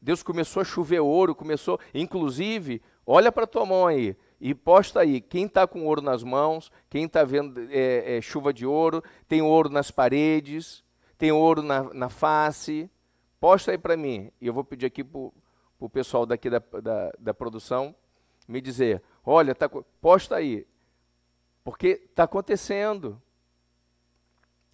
Deus 0.04 0.22
começou 0.22 0.62
a 0.62 0.66
chover 0.66 1.00
ouro, 1.00 1.34
começou, 1.34 1.80
inclusive, 1.94 2.82
olha 3.06 3.32
para 3.32 3.48
tua 3.48 3.66
mão 3.66 3.88
aí 3.88 4.18
e 4.46 4.54
posta 4.54 5.00
aí, 5.00 5.22
quem 5.22 5.46
está 5.46 5.66
com 5.66 5.86
ouro 5.86 6.02
nas 6.02 6.22
mãos, 6.22 6.70
quem 6.90 7.06
está 7.06 7.24
vendo 7.24 7.58
é, 7.72 8.18
é, 8.18 8.22
chuva 8.22 8.54
de 8.54 8.66
ouro, 8.66 9.02
tem 9.26 9.42
ouro 9.42 9.70
nas 9.70 9.90
paredes, 9.90 10.84
tem 11.18 11.32
ouro 11.32 11.62
na, 11.62 11.84
na 11.94 12.10
face. 12.10 12.92
Posta 13.40 13.72
aí 13.72 13.78
para 13.78 13.96
mim. 13.96 14.30
E 14.42 14.48
eu 14.48 14.54
vou 14.54 14.66
pedir 14.66 14.86
aqui 14.86 15.02
para 15.02 15.32
o 15.80 15.90
pessoal 15.90 16.26
daqui 16.26 16.50
da, 16.50 16.60
da, 16.60 17.12
da, 17.18 17.34
produção 17.34 17.96
me 18.46 18.60
dizer: 18.60 19.02
olha, 19.26 19.56
tá, 19.56 19.70
posta 20.02 20.36
aí. 20.36 20.68
Porque 21.64 22.02
está 22.10 22.24
acontecendo. 22.24 23.22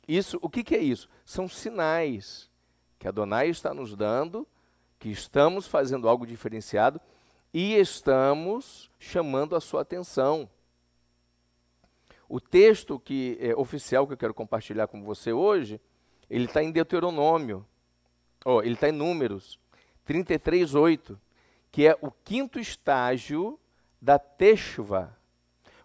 Isso, 0.07 0.39
o 0.41 0.50
que, 0.50 0.63
que 0.63 0.75
é 0.75 0.79
isso? 0.79 1.07
São 1.24 1.48
sinais 1.48 2.50
que 2.98 3.07
a 3.07 3.12
Donai 3.12 3.50
está 3.50 3.71
nos 3.71 3.95
dando, 3.95 4.48
que 4.99 5.09
estamos 5.09 5.65
fazendo 5.65 6.07
algo 6.07 6.27
diferenciado 6.27 7.01
e 7.53 7.75
estamos 7.75 8.91
chamando 8.99 9.55
a 9.55 9.61
sua 9.61 9.81
atenção. 9.81 10.47
O 12.27 12.39
texto 12.39 12.99
que 12.99 13.37
é 13.39 13.55
oficial 13.55 14.05
que 14.05 14.13
eu 14.13 14.17
quero 14.17 14.33
compartilhar 14.33 14.87
com 14.87 15.01
você 15.01 15.33
hoje 15.33 15.81
ele 16.29 16.45
está 16.45 16.61
em 16.61 16.71
Deuteronômio, 16.71 17.65
oh, 18.45 18.61
ele 18.61 18.75
está 18.75 18.87
em 18.87 18.91
Números 18.91 19.59
33, 20.05 20.75
8, 20.75 21.19
que 21.71 21.87
é 21.87 21.97
o 22.01 22.11
quinto 22.11 22.59
estágio 22.59 23.59
da 24.01 24.19
Teshuvah. 24.19 25.15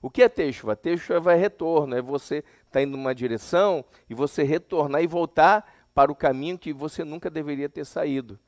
O 0.03 0.11
que 0.11 0.23
é 0.23 0.29
Teshuvah? 0.29 0.77
Teshuvah 0.77 1.33
é 1.33 1.37
retorno, 1.37 1.97
é 1.97 2.03
você 2.03 2.39
estar 2.39 2.73
tá 2.73 2.83
indo 2.83 2.97
numa 2.97 3.15
direção 3.15 3.83
e 4.09 4.15
você 4.15 4.43
retornar 4.43 5.03
e 5.03 5.07
voltar 5.07 5.89
para 5.95 6.13
o 6.13 6.15
caminho 6.15 6.59
que 6.59 6.73
você 6.73 7.05
nunca 7.05 7.31
deveria 7.31 7.69
ter 7.69 7.87
saído. 7.87 8.39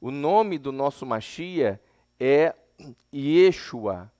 O 0.00 0.10
nome 0.10 0.58
do 0.58 0.72
nosso 0.72 1.04
Machia 1.04 1.80
é 2.18 2.54
Yeshua, 3.14 4.10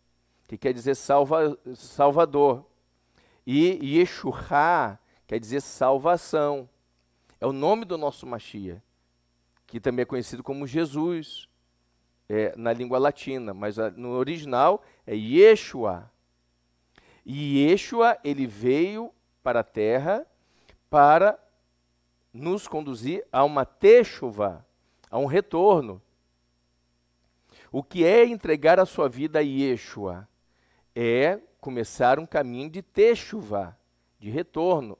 que 0.47 0.59
quer 0.59 0.75
dizer 0.75 0.95
salva, 0.95 1.59
Salvador. 1.75 2.67
E 3.47 3.97
Yeshua 3.97 4.99
quer 5.27 5.41
dizer 5.41 5.63
salvação. 5.63 6.69
É 7.41 7.47
o 7.47 7.53
nome 7.53 7.85
do 7.85 7.97
nosso 7.97 8.27
Machia, 8.27 8.83
que 9.67 9.81
também 9.81 10.03
é 10.03 10.07
conhecido 10.07 10.43
como 10.43 10.67
Jesus 10.67 11.49
é, 12.29 12.55
na 12.57 12.73
língua 12.73 12.99
latina, 12.99 13.55
mas 13.55 13.79
a, 13.79 13.91
no 13.91 14.11
original 14.11 14.85
é 15.07 15.17
Yeshua. 15.17 16.11
E 17.25 17.59
Yeshua, 17.59 18.19
ele 18.23 18.47
veio 18.47 19.13
para 19.43 19.61
a 19.61 19.65
terra 19.65 20.27
para 20.91 21.39
nos 22.33 22.69
conduzir 22.69 23.27
a 23.33 23.45
uma 23.45 23.65
techuva, 23.65 24.65
a 25.11 25.19
um 25.19 25.26
retorno. 25.26 26.00
O 27.73 27.83
que 27.83 28.05
é 28.05 28.25
entregar 28.25 28.79
a 28.79 28.87
sua 28.87 29.09
vida 29.09 29.38
a 29.38 29.43
Yeshua? 29.43 30.29
É 30.95 31.40
começar 31.61 32.19
um 32.19 32.26
caminho 32.26 32.71
de 32.71 32.83
techuva, 32.83 33.76
de 34.19 34.31
retorno. 34.31 34.99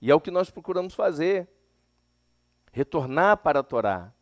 E 0.00 0.10
é 0.10 0.14
o 0.14 0.20
que 0.20 0.30
nós 0.30 0.50
procuramos 0.50 0.94
fazer. 0.94 1.48
Retornar 2.72 3.38
para 3.38 3.60
a 3.60 3.62
Torá. 3.62 4.12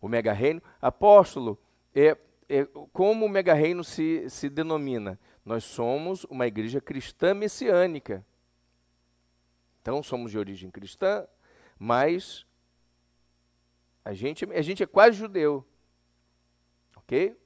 O 0.00 0.08
mega 0.08 0.32
reino, 0.32 0.62
apóstolo, 0.80 1.58
é, 1.94 2.16
é, 2.48 2.64
como 2.92 3.26
o 3.26 3.28
mega 3.28 3.52
reino 3.52 3.84
se, 3.84 4.28
se 4.30 4.48
denomina? 4.48 5.18
Nós 5.44 5.64
somos 5.64 6.24
uma 6.24 6.46
igreja 6.46 6.80
cristã 6.80 7.34
messiânica. 7.34 8.24
Então 9.82 10.02
somos 10.02 10.30
de 10.30 10.38
origem 10.38 10.70
cristã, 10.70 11.26
mas 11.78 12.46
a 14.04 14.12
gente, 14.12 14.44
a 14.44 14.62
gente 14.62 14.82
é 14.82 14.86
quase 14.86 15.16
judeu. 15.16 15.64
Ok? 16.96 17.36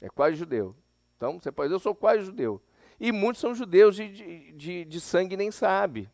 É 0.00 0.08
quase 0.08 0.36
judeu. 0.36 0.74
Então 1.16 1.38
você 1.38 1.50
pode 1.50 1.68
dizer, 1.68 1.76
eu 1.76 1.80
sou 1.80 1.94
quase 1.94 2.24
judeu. 2.24 2.62
E 2.98 3.12
muitos 3.12 3.40
são 3.40 3.54
judeus 3.54 3.96
de, 3.96 4.08
de, 4.08 4.52
de, 4.52 4.84
de 4.84 5.00
sangue 5.00 5.36
nem 5.36 5.50
sabe 5.50 6.10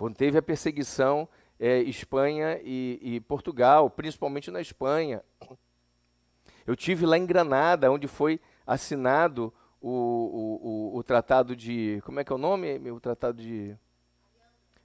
Quando 0.00 0.16
teve 0.16 0.38
a 0.38 0.42
perseguição 0.42 1.28
é, 1.58 1.80
Espanha 1.80 2.58
e, 2.64 2.98
e 3.02 3.20
Portugal, 3.20 3.90
principalmente 3.90 4.50
na 4.50 4.58
Espanha. 4.58 5.22
Eu 6.66 6.74
tive 6.74 7.04
lá 7.04 7.18
em 7.18 7.26
Granada, 7.26 7.92
onde 7.92 8.08
foi 8.08 8.40
assinado 8.66 9.52
o, 9.78 9.90
o, 9.90 10.96
o, 10.96 11.02
tratado 11.02 11.54
de. 11.54 12.00
Como 12.06 12.18
é 12.18 12.24
que 12.24 12.32
é 12.32 12.34
o 12.34 12.38
nome? 12.38 12.78
O 12.90 12.98
tratado 12.98 13.42
de. 13.42 13.76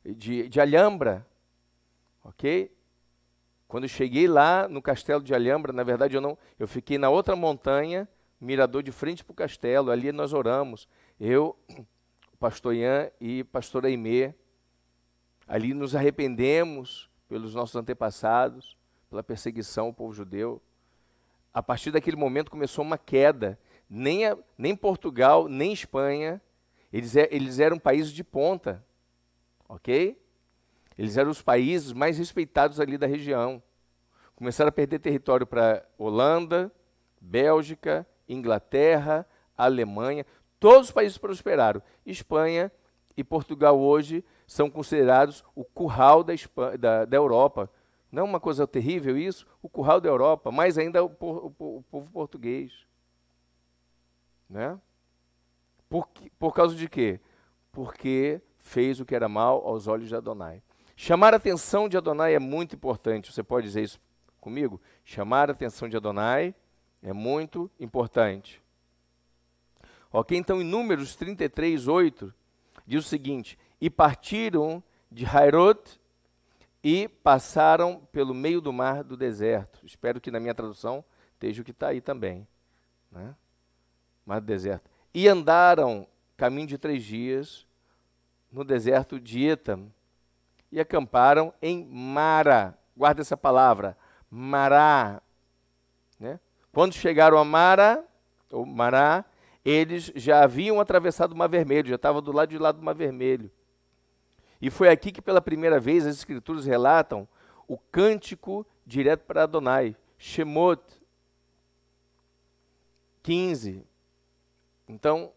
De, 0.03 0.50
de 0.50 0.60
Alhambra. 0.60 1.25
Ok? 2.22 2.69
Quando 3.69 3.88
cheguei 3.88 4.27
lá 4.27 4.67
no 4.67 4.81
castelo 4.81 5.24
de 5.24 5.34
Alhambra, 5.34 5.72
na 5.72 5.84
verdade 5.84 6.17
eu 6.17 6.19
não. 6.19 6.38
Eu 6.60 6.67
fiquei 6.67 6.98
na 6.98 7.10
outra 7.10 7.38
montanha, 7.38 8.05
mirador 8.38 8.84
de 8.84 8.91
frente 8.91 9.24
para 9.24 9.31
o 9.31 9.36
castelo. 9.36 9.91
Ali 9.91 10.12
nós 10.12 10.34
oramos. 10.34 10.89
Eu, 11.17 11.57
o 12.34 12.38
pastor 12.38 12.75
Ian 12.75 13.10
e 13.22 13.45
pastor 13.45 13.86
Aimee. 13.86 14.36
Ali 15.47 15.73
nos 15.73 15.95
arrependemos 15.95 17.09
pelos 17.27 17.53
nossos 17.53 17.75
antepassados, 17.75 18.77
pela 19.09 19.23
perseguição 19.23 19.87
ao 19.87 19.93
povo 19.93 20.13
judeu. 20.13 20.61
A 21.53 21.61
partir 21.61 21.91
daquele 21.91 22.17
momento 22.17 22.51
começou 22.51 22.83
uma 22.83 22.97
queda. 22.97 23.59
Nem, 23.89 24.25
a, 24.25 24.37
nem 24.57 24.75
Portugal, 24.75 25.47
nem 25.47 25.71
Espanha, 25.71 26.41
eles, 26.91 27.15
é, 27.15 27.27
eles 27.31 27.59
eram 27.59 27.77
países 27.77 28.11
de 28.11 28.23
ponta, 28.23 28.83
ok? 29.69 30.19
Eles 30.97 31.17
eram 31.17 31.29
os 31.29 31.41
países 31.41 31.93
mais 31.93 32.17
respeitados 32.17 32.79
ali 32.79 32.97
da 32.97 33.05
região. 33.05 33.61
Começaram 34.35 34.69
a 34.69 34.71
perder 34.71 34.99
território 34.99 35.45
para 35.45 35.85
Holanda, 35.97 36.71
Bélgica, 37.21 38.07
Inglaterra, 38.27 39.25
Alemanha. 39.57 40.25
Todos 40.59 40.87
os 40.87 40.91
países 40.91 41.17
prosperaram. 41.17 41.81
Espanha 42.05 42.71
e 43.15 43.23
Portugal 43.23 43.79
hoje 43.79 44.23
são 44.47 44.69
considerados 44.69 45.43
o 45.55 45.63
curral 45.63 46.23
da, 46.23 46.33
Espanha, 46.33 46.77
da, 46.77 47.05
da 47.05 47.17
Europa. 47.17 47.69
Não 48.11 48.21
é 48.21 48.25
uma 48.25 48.39
coisa 48.39 48.67
terrível 48.67 49.17
isso? 49.17 49.45
O 49.61 49.69
curral 49.69 49.99
da 49.99 50.09
Europa, 50.09 50.51
mais 50.51 50.77
ainda 50.77 51.03
o, 51.03 51.11
o, 51.19 51.77
o 51.77 51.83
povo 51.89 52.11
português. 52.11 52.71
Né? 54.49 54.79
Por, 55.89 56.07
por 56.37 56.53
causa 56.53 56.75
de 56.75 56.87
quê? 56.87 57.19
Porque 57.71 58.41
fez 58.57 58.99
o 58.99 59.05
que 59.05 59.15
era 59.15 59.27
mal 59.27 59.65
aos 59.67 59.87
olhos 59.87 60.07
de 60.07 60.15
Adonai. 60.15 60.61
Chamar 60.95 61.33
a 61.33 61.37
atenção 61.37 61.89
de 61.89 61.97
Adonai 61.97 62.35
é 62.35 62.39
muito 62.39 62.75
importante. 62.75 63.31
Você 63.31 63.43
pode 63.43 63.67
dizer 63.67 63.83
isso 63.83 63.99
comigo? 64.39 64.79
Chamar 65.03 65.49
a 65.49 65.53
atenção 65.53 65.89
de 65.89 65.97
Adonai 65.97 66.55
é 67.03 67.11
muito 67.11 67.69
importante. 67.79 68.61
Ok, 70.11 70.37
então 70.37 70.61
em 70.61 70.63
Números 70.63 71.15
33, 71.15 71.87
8, 71.87 72.33
diz 72.87 73.05
o 73.05 73.07
seguinte: 73.07 73.59
E 73.79 73.89
partiram 73.89 74.84
de 75.12 75.25
Hairot 75.25 76.00
e 76.84 77.08
passaram 77.08 78.08
pelo 78.12 78.34
meio 78.34 78.62
do 78.62 78.72
mar 78.72 79.03
do 79.03 79.17
deserto. 79.17 79.79
Espero 79.84 80.22
que 80.22 80.29
na 80.29 80.39
minha 80.39 80.53
tradução 80.53 81.03
esteja 81.34 81.62
o 81.62 81.65
que 81.65 81.72
está 81.72 81.88
aí 81.88 82.00
também. 82.00 82.48
Né? 83.12 83.36
Mar 84.25 84.39
do 84.39 84.46
deserto. 84.46 84.89
E 85.13 85.27
andaram 85.27 86.08
caminho 86.38 86.67
de 86.67 86.77
três 86.77 87.03
dias 87.03 87.65
no 88.51 88.63
deserto 88.63 89.20
de 89.20 89.46
Etam 89.46 89.91
e 90.72 90.79
acamparam 90.79 91.53
em 91.62 91.86
Mara. 91.86 92.77
Guarda 92.96 93.22
essa 93.22 93.36
palavra, 93.36 93.98
Mará. 94.29 95.22
Né? 96.20 96.39
Quando 96.72 96.94
chegaram 96.94 97.38
a 97.38 97.46
Mara, 97.46 98.05
ou 98.51 98.65
Mará, 98.65 99.25
eles 99.63 100.12
já 100.15 100.44
haviam 100.44 100.79
atravessado 100.79 101.32
o 101.32 101.36
Mar 101.36 101.48
Vermelho, 101.48 101.89
já 101.89 101.96
estavam 101.96 102.22
do 102.22 102.32
lado 102.32 102.50
de 102.50 102.58
lá 102.58 102.72
do 102.72 102.82
Mar 102.82 102.94
Vermelho. 102.94 103.50
E 104.62 104.69
foi 104.69 104.89
aqui 104.89 105.12
que 105.12 105.21
pela 105.21 105.41
primeira 105.41 105.79
vez 105.79 106.05
as 106.05 106.15
escrituras 106.15 106.65
relatam 106.65 107.27
o 107.67 107.77
cântico 107.77 108.65
direto 108.85 109.25
para 109.25 109.43
Adonai, 109.43 109.95
Shemot 110.17 110.81
15. 113.24 113.83
Então, 114.88 115.31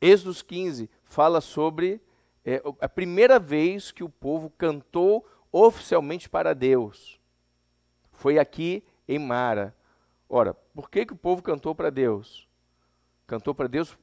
Êxodo 0.00 0.44
15 0.44 0.90
fala 1.02 1.40
sobre 1.40 2.00
é, 2.44 2.62
a 2.80 2.88
primeira 2.88 3.38
vez 3.38 3.90
que 3.90 4.04
o 4.04 4.10
povo 4.10 4.50
cantou 4.50 5.26
oficialmente 5.50 6.28
para 6.28 6.54
Deus. 6.54 7.18
Foi 8.12 8.38
aqui 8.38 8.84
em 9.08 9.18
Mara. 9.18 9.74
Ora, 10.28 10.54
por 10.74 10.90
que, 10.90 11.06
que 11.06 11.12
o 11.12 11.16
povo 11.16 11.42
cantou 11.42 11.74
para 11.74 11.90
Deus? 11.90 12.46
Cantou 13.26 13.54
para 13.54 13.68
Deus 13.68 13.96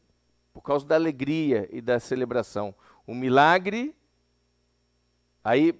por 0.53 0.61
causa 0.61 0.85
da 0.85 0.95
alegria 0.95 1.67
e 1.71 1.81
da 1.81 1.99
celebração. 1.99 2.73
O 3.05 3.13
milagre, 3.13 3.95
aí 5.43 5.79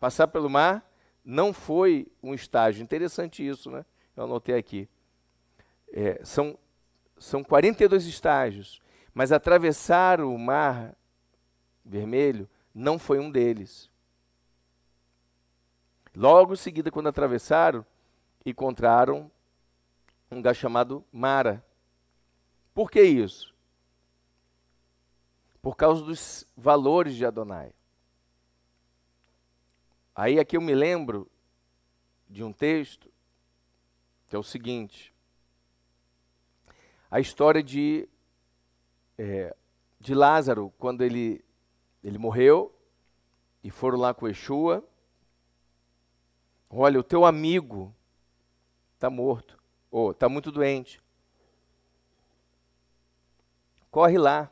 passar 0.00 0.28
pelo 0.28 0.48
mar, 0.48 0.90
não 1.24 1.52
foi 1.52 2.06
um 2.22 2.34
estágio. 2.34 2.82
Interessante 2.82 3.46
isso, 3.46 3.70
né? 3.70 3.84
Eu 4.16 4.24
anotei 4.24 4.56
aqui. 4.56 4.88
É, 5.92 6.20
são, 6.24 6.58
são 7.18 7.44
42 7.44 8.06
estágios, 8.06 8.80
mas 9.14 9.30
atravessar 9.32 10.20
o 10.20 10.36
mar 10.38 10.96
vermelho 11.84 12.48
não 12.74 12.98
foi 12.98 13.18
um 13.18 13.30
deles. 13.30 13.90
Logo 16.14 16.54
em 16.54 16.56
seguida, 16.56 16.90
quando 16.90 17.08
atravessaram, 17.08 17.84
encontraram 18.44 19.30
um 20.30 20.36
lugar 20.36 20.54
chamado 20.54 21.04
Mara. 21.12 21.64
Por 22.74 22.90
que 22.90 23.02
isso? 23.02 23.51
Por 25.62 25.76
causa 25.76 26.04
dos 26.04 26.44
valores 26.56 27.14
de 27.14 27.24
Adonai. 27.24 27.72
Aí 30.14 30.38
aqui 30.38 30.56
eu 30.56 30.60
me 30.60 30.74
lembro 30.74 31.30
de 32.28 32.42
um 32.44 32.52
texto 32.52 33.10
que 34.28 34.36
é 34.36 34.38
o 34.38 34.42
seguinte: 34.42 35.14
a 37.10 37.20
história 37.20 37.62
de, 37.62 38.08
é, 39.18 39.54
de 40.00 40.14
Lázaro, 40.14 40.72
quando 40.78 41.02
ele, 41.02 41.44
ele 42.02 42.18
morreu 42.18 42.74
e 43.62 43.70
foram 43.70 43.98
lá 43.98 44.12
com 44.12 44.26
Yeshua. 44.26 44.82
Olha, 46.70 46.98
o 46.98 47.02
teu 47.02 47.26
amigo 47.26 47.94
está 48.94 49.10
morto 49.10 49.62
ou 49.90 50.12
está 50.12 50.28
muito 50.28 50.50
doente. 50.50 51.02
Corre 53.90 54.16
lá. 54.16 54.50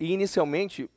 E 0.00 0.12
inicialmente 0.12 0.90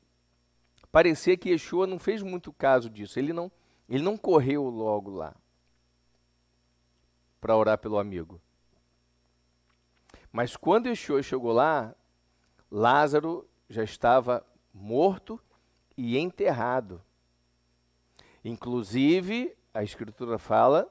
parecia 0.91 1.35
que 1.35 1.49
Yeshua 1.49 1.85
não 1.85 1.99
fez 1.99 2.23
muito 2.23 2.53
caso 2.53 2.89
disso. 2.89 3.19
Ele 3.19 3.33
não, 3.33 3.51
ele 3.89 4.01
não 4.01 4.17
correu 4.17 4.63
logo 4.63 5.11
lá 5.11 5.35
para 7.41 7.57
orar 7.57 7.77
pelo 7.77 7.99
amigo. 7.99 8.39
Mas 10.31 10.55
quando 10.55 10.87
Yeshua 10.87 11.21
chegou 11.21 11.51
lá, 11.51 11.93
Lázaro 12.71 13.47
já 13.69 13.83
estava 13.83 14.45
morto 14.73 15.39
e 15.97 16.17
enterrado. 16.17 17.01
Inclusive, 18.43 19.55
a 19.73 19.83
Escritura 19.83 20.37
fala 20.37 20.89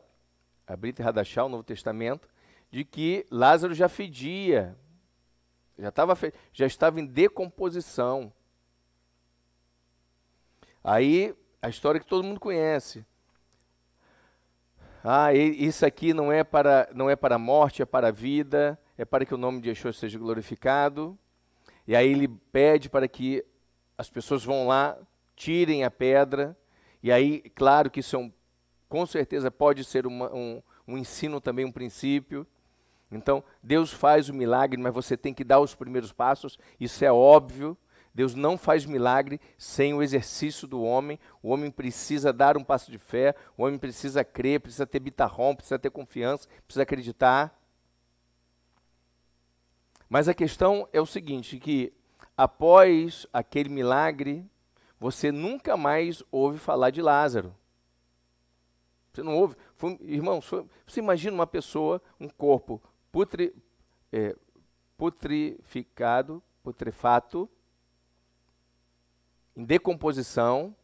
a 0.66 0.76
Brita 0.76 1.02
Radachal, 1.02 1.46
o 1.46 1.48
Novo 1.48 1.64
Testamento, 1.64 2.28
de 2.70 2.84
que 2.84 3.26
Lázaro 3.30 3.74
já 3.74 3.88
fedia, 3.88 4.76
já, 5.78 5.90
tava, 5.90 6.16
já 6.52 6.66
estava 6.66 7.00
em 7.00 7.06
decomposição. 7.06 8.32
Aí, 10.82 11.34
a 11.60 11.68
história 11.68 12.00
que 12.00 12.06
todo 12.06 12.24
mundo 12.24 12.40
conhece. 12.40 13.04
Ah, 15.04 15.34
isso 15.34 15.84
aqui 15.84 16.14
não 16.14 16.30
é 16.30 16.44
para 16.44 16.88
não 16.94 17.10
é 17.10 17.16
para 17.16 17.34
a 17.34 17.38
morte, 17.38 17.82
é 17.82 17.84
para 17.84 18.08
a 18.08 18.12
vida, 18.12 18.78
é 18.96 19.04
para 19.04 19.24
que 19.24 19.34
o 19.34 19.38
nome 19.38 19.60
de 19.60 19.68
Yeshua 19.68 19.92
seja 19.92 20.18
glorificado. 20.18 21.18
E 21.86 21.96
aí 21.96 22.10
ele 22.10 22.28
pede 22.28 22.88
para 22.88 23.08
que 23.08 23.44
as 23.98 24.08
pessoas 24.08 24.44
vão 24.44 24.68
lá, 24.68 24.96
tirem 25.34 25.82
a 25.84 25.90
pedra. 25.90 26.56
E 27.02 27.10
aí, 27.10 27.40
claro 27.54 27.90
que 27.90 28.00
isso 28.00 28.14
é 28.14 28.18
um 28.18 28.32
com 28.88 29.06
certeza 29.06 29.50
pode 29.50 29.84
ser 29.84 30.06
uma, 30.06 30.30
um, 30.34 30.62
um 30.86 30.98
ensino 30.98 31.40
também, 31.40 31.64
um 31.64 31.72
princípio. 31.72 32.46
Então, 33.12 33.44
Deus 33.62 33.92
faz 33.92 34.28
o 34.28 34.34
milagre, 34.34 34.80
mas 34.80 34.94
você 34.94 35.16
tem 35.16 35.34
que 35.34 35.44
dar 35.44 35.60
os 35.60 35.74
primeiros 35.74 36.12
passos, 36.12 36.58
isso 36.80 37.04
é 37.04 37.12
óbvio. 37.12 37.76
Deus 38.14 38.34
não 38.34 38.58
faz 38.58 38.84
milagre 38.84 39.40
sem 39.56 39.94
o 39.94 40.02
exercício 40.02 40.66
do 40.66 40.82
homem. 40.82 41.18
O 41.42 41.50
homem 41.50 41.70
precisa 41.70 42.32
dar 42.32 42.56
um 42.56 42.64
passo 42.64 42.90
de 42.90 42.98
fé, 42.98 43.34
o 43.56 43.64
homem 43.64 43.78
precisa 43.78 44.24
crer, 44.24 44.60
precisa 44.60 44.86
ter 44.86 45.00
bitarrom, 45.00 45.54
precisa 45.54 45.78
ter 45.78 45.90
confiança, 45.90 46.48
precisa 46.66 46.82
acreditar. 46.82 47.58
Mas 50.08 50.28
a 50.28 50.34
questão 50.34 50.88
é 50.92 51.00
o 51.00 51.06
seguinte, 51.06 51.58
que 51.58 51.92
após 52.36 53.26
aquele 53.32 53.70
milagre, 53.70 54.44
você 55.00 55.32
nunca 55.32 55.76
mais 55.76 56.22
ouve 56.30 56.58
falar 56.58 56.90
de 56.90 57.00
Lázaro. 57.00 57.54
Você 59.12 59.22
não 59.22 59.36
ouve? 59.36 59.56
Foi, 59.76 59.98
irmãos, 60.02 60.44
foi, 60.46 60.66
você 60.86 61.00
imagina 61.00 61.34
uma 61.34 61.46
pessoa, 61.46 62.00
um 62.18 62.28
corpo 62.28 62.80
putri, 63.12 63.54
é, 64.10 64.34
putrificado, 64.96 66.42
putrefato, 66.62 67.48
em 69.54 69.64
decomposição, 69.64 70.74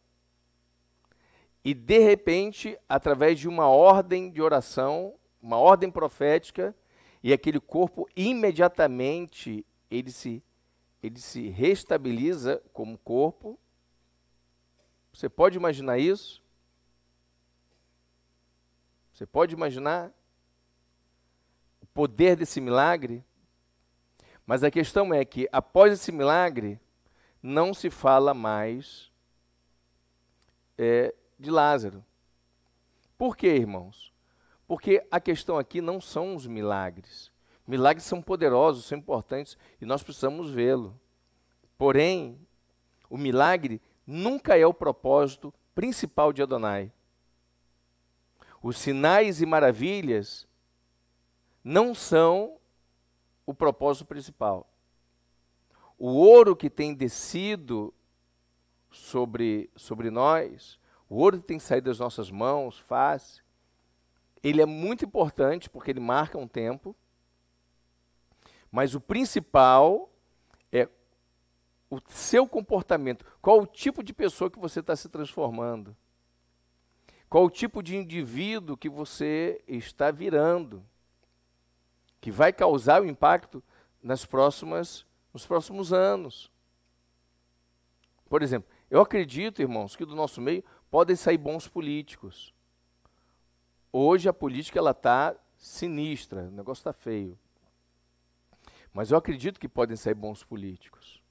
e 1.63 1.73
de 1.73 1.99
repente, 1.99 2.77
através 2.87 3.39
de 3.39 3.47
uma 3.47 3.67
ordem 3.67 4.31
de 4.31 4.41
oração, 4.41 5.15
uma 5.41 5.57
ordem 5.57 5.91
profética, 5.91 6.75
e 7.21 7.33
aquele 7.33 7.59
corpo 7.59 8.07
imediatamente 8.15 9.65
ele 9.91 10.11
se 10.11 10.41
ele 11.01 11.19
se 11.19 11.47
restabiliza 11.47 12.61
como 12.73 12.97
corpo. 12.97 13.57
Você 15.13 15.29
pode 15.29 15.57
imaginar 15.57 15.97
isso? 15.97 16.43
Você 19.13 19.25
pode 19.25 19.53
imaginar? 19.53 20.13
Poder 21.93 22.35
desse 22.35 22.61
milagre, 22.61 23.23
mas 24.45 24.63
a 24.63 24.71
questão 24.71 25.13
é 25.13 25.23
que 25.23 25.47
após 25.51 25.93
esse 25.93 26.11
milagre, 26.11 26.79
não 27.41 27.73
se 27.73 27.89
fala 27.89 28.33
mais 28.33 29.11
é, 30.77 31.13
de 31.37 31.49
Lázaro. 31.49 32.03
Por 33.17 33.35
quê, 33.35 33.47
irmãos? 33.47 34.13
Porque 34.67 35.05
a 35.09 35.19
questão 35.19 35.57
aqui 35.57 35.81
não 35.81 35.99
são 36.01 36.35
os 36.35 36.45
milagres. 36.45 37.31
Milagres 37.67 38.05
são 38.05 38.21
poderosos, 38.21 38.85
são 38.85 38.97
importantes 38.97 39.57
e 39.79 39.85
nós 39.85 40.03
precisamos 40.03 40.49
vê-lo. 40.49 40.99
Porém, 41.77 42.39
o 43.09 43.17
milagre 43.17 43.81
nunca 44.05 44.57
é 44.57 44.65
o 44.65 44.73
propósito 44.73 45.53
principal 45.75 46.33
de 46.33 46.41
Adonai. 46.41 46.91
Os 48.61 48.77
sinais 48.77 49.41
e 49.41 49.45
maravilhas 49.45 50.47
não 51.63 51.93
são 51.93 52.57
o 53.45 53.53
propósito 53.53 54.05
principal. 54.05 54.69
O 55.97 56.07
ouro 56.07 56.55
que 56.55 56.69
tem 56.69 56.93
descido 56.93 57.93
sobre, 58.91 59.69
sobre 59.75 60.09
nós, 60.09 60.79
o 61.09 61.17
ouro 61.17 61.39
que 61.39 61.45
tem 61.45 61.59
saído 61.59 61.89
das 61.89 61.99
nossas 61.99 62.31
mãos, 62.31 62.77
face, 62.77 63.41
ele 64.41 64.61
é 64.61 64.65
muito 64.65 65.03
importante 65.03 65.69
porque 65.69 65.91
ele 65.91 65.99
marca 65.99 66.37
um 66.37 66.47
tempo, 66.47 66.95
mas 68.71 68.95
o 68.95 69.01
principal 69.01 70.09
é 70.71 70.87
o 71.89 71.99
seu 72.07 72.47
comportamento. 72.47 73.25
Qual 73.41 73.59
o 73.59 73.67
tipo 73.67 74.03
de 74.03 74.13
pessoa 74.13 74.49
que 74.49 74.59
você 74.59 74.79
está 74.79 74.95
se 74.95 75.09
transformando? 75.09 75.95
Qual 77.27 77.45
o 77.45 77.49
tipo 77.49 77.83
de 77.83 77.95
indivíduo 77.95 78.77
que 78.77 78.89
você 78.89 79.61
está 79.67 80.11
virando? 80.11 80.83
Que 82.19 82.31
vai 82.31 82.51
causar 82.51 83.01
o 83.01 83.05
impacto 83.05 83.63
nas 84.01 84.25
próximas, 84.25 85.05
nos 85.33 85.45
próximos 85.45 85.93
anos. 85.93 86.51
Por 88.27 88.41
exemplo, 88.41 88.69
eu 88.89 89.01
acredito, 89.01 89.61
irmãos, 89.61 89.95
que 89.95 90.05
do 90.05 90.15
nosso 90.15 90.39
meio 90.41 90.63
podem 90.89 91.15
sair 91.15 91.37
bons 91.37 91.67
políticos. 91.67 92.53
Hoje 93.91 94.29
a 94.29 94.33
política 94.33 94.79
ela 94.79 94.91
está 94.91 95.35
sinistra, 95.57 96.43
o 96.43 96.51
negócio 96.51 96.81
está 96.81 96.93
feio. 96.93 97.37
Mas 98.93 99.11
eu 99.11 99.17
acredito 99.17 99.59
que 99.59 99.67
podem 99.67 99.95
sair 99.95 100.13
bons 100.13 100.43
políticos. 100.43 101.21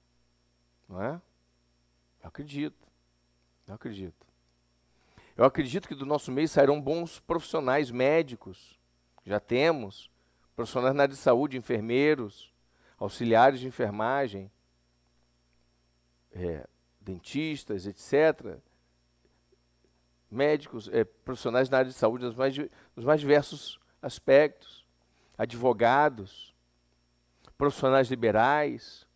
Não 0.88 1.03
é? 1.03 1.20
Eu 2.22 2.29
acredito. 2.29 2.87
Eu 3.66 3.74
acredito. 3.74 4.27
Eu 5.37 5.44
acredito 5.44 5.87
que 5.87 5.94
do 5.94 6.07
nosso 6.07 6.33
meio 6.33 6.48
sairão 6.48 6.81
bons 6.81 7.20
profissionais 7.20 7.90
médicos. 7.90 8.79
Já 9.24 9.38
temos 9.38 10.11
profissionais 10.59 10.92
na 10.92 11.05
área 11.05 11.14
de 11.14 11.21
saúde, 11.21 11.57
enfermeiros, 11.57 12.53
auxiliares 12.99 13.61
de 13.61 13.68
enfermagem, 13.68 14.51
é, 16.33 16.66
dentistas, 17.01 17.87
etc 17.87 18.59
médicos, 20.31 20.88
é, 20.88 21.05
profissionais 21.05 21.71
na 21.71 21.79
área 21.79 21.90
de 21.90 21.97
saúde 21.97 22.25
nos 22.25 22.35
mais, 22.35 22.57
nos 22.94 23.05
mais 23.05 23.21
diversos 23.21 23.81
aspectos, 24.03 24.85
advogados, 25.37 26.55
profissionais 27.57 28.09
liberais. 28.09 29.07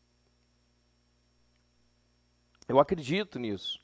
Eu 2.66 2.80
acredito 2.80 3.38
nisso. 3.38 3.82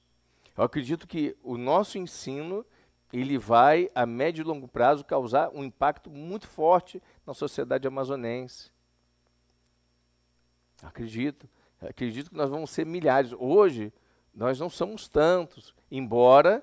Eu 0.56 0.64
acredito 0.64 1.06
que 1.06 1.36
o 1.42 1.58
nosso 1.58 1.98
ensino 1.98 2.64
ele 3.12 3.38
vai, 3.38 3.90
a 3.94 4.04
médio 4.04 4.42
e 4.42 4.44
longo 4.44 4.68
prazo, 4.68 5.04
causar 5.04 5.50
um 5.50 5.64
impacto 5.64 6.10
muito 6.10 6.46
forte 6.46 7.02
na 7.26 7.34
sociedade 7.34 7.86
amazonense. 7.86 8.70
Acredito. 10.82 11.48
Acredito 11.80 12.30
que 12.30 12.36
nós 12.36 12.50
vamos 12.50 12.70
ser 12.70 12.84
milhares. 12.84 13.32
Hoje, 13.38 13.92
nós 14.34 14.58
não 14.60 14.68
somos 14.68 15.08
tantos, 15.08 15.74
embora 15.90 16.62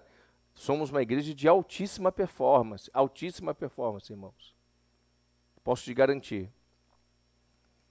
Somos 0.56 0.90
uma 0.90 1.02
igreja 1.02 1.36
de 1.36 1.50
altíssima 1.50 2.14
performance, 2.14 2.90
altíssima 2.94 3.54
performance, 3.54 4.12
irmãos. 4.12 4.56
Posso 5.64 5.84
te 5.84 5.94
garantir. 5.94 6.50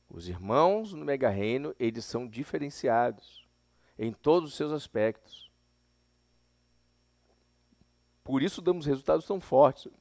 Os 0.09 0.29
irmãos 0.29 0.95
no 0.95 1.05
Mega 1.05 1.29
Reino, 1.29 1.75
eles 1.79 2.07
são 2.07 2.27
diferenciados 2.27 3.47
em 3.99 4.12
todos 4.12 4.51
os 4.51 4.57
seus 4.57 4.73
aspectos. 4.73 5.43
Por 8.24 8.42
isso 8.42 8.62
damos 8.62 8.87
resultados 8.87 9.26
tão 9.26 9.38
fortes. 9.38 9.92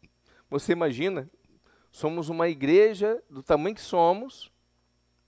Você 0.49 0.71
imagina, 0.71 1.29
somos 1.91 2.29
uma 2.29 2.47
igreja 2.47 3.21
do 3.29 3.43
tamanho 3.43 3.75
que 3.75 3.81
somos, 3.81 4.49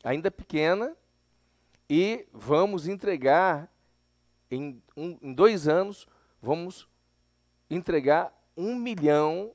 ainda 0.03 0.31
pequena, 0.31 0.95
e 1.89 2.25
vamos 2.31 2.87
entregar 2.87 3.69
em, 4.49 4.81
um, 4.95 5.17
em 5.21 5.33
dois 5.33 5.67
anos, 5.67 6.07
vamos 6.41 6.87
entregar 7.69 8.33
um 8.55 8.75
milhão 8.75 9.51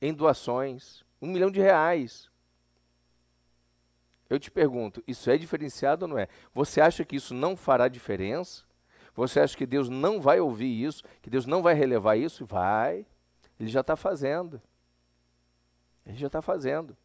em 0.00 0.14
doações, 0.14 1.04
um 1.20 1.28
milhão 1.28 1.50
de 1.50 1.60
reais. 1.60 2.30
Eu 4.30 4.40
te 4.40 4.50
pergunto, 4.50 5.04
isso 5.06 5.30
é 5.30 5.36
diferenciado 5.36 6.06
ou 6.06 6.08
não 6.08 6.18
é? 6.18 6.26
Você 6.54 6.80
acha 6.80 7.04
que 7.04 7.16
isso 7.16 7.34
não 7.34 7.54
fará 7.54 7.86
diferença? 7.86 8.64
Você 9.14 9.40
acha 9.40 9.56
que 9.56 9.66
Deus 9.66 9.88
não 9.88 10.20
vai 10.20 10.40
ouvir 10.40 10.84
isso? 10.84 11.02
Que 11.20 11.28
Deus 11.28 11.46
não 11.46 11.62
vai 11.62 11.74
relevar 11.74 12.16
isso? 12.16 12.46
Vai. 12.46 13.06
Ele 13.60 13.68
já 13.68 13.80
está 13.80 13.94
fazendo. 13.94 14.60
Ele 16.06 16.16
já 16.16 16.26
está 16.26 16.40
fazendo. 16.40 16.96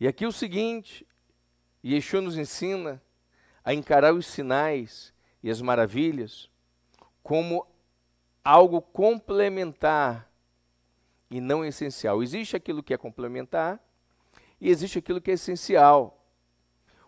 E 0.00 0.08
aqui 0.08 0.26
o 0.26 0.32
seguinte, 0.32 1.06
Yeshua 1.84 2.20
nos 2.20 2.36
ensina 2.36 3.00
a 3.64 3.72
encarar 3.72 4.12
os 4.12 4.26
sinais 4.26 5.12
e 5.42 5.50
as 5.50 5.60
maravilhas 5.60 6.50
como 7.22 7.66
algo 8.42 8.82
complementar 8.82 10.30
e 11.30 11.40
não 11.40 11.64
essencial. 11.64 12.22
Existe 12.22 12.56
aquilo 12.56 12.82
que 12.82 12.92
é 12.92 12.98
complementar 12.98 13.80
e 14.60 14.68
existe 14.68 14.98
aquilo 14.98 15.20
que 15.20 15.30
é 15.30 15.34
essencial. 15.34 16.22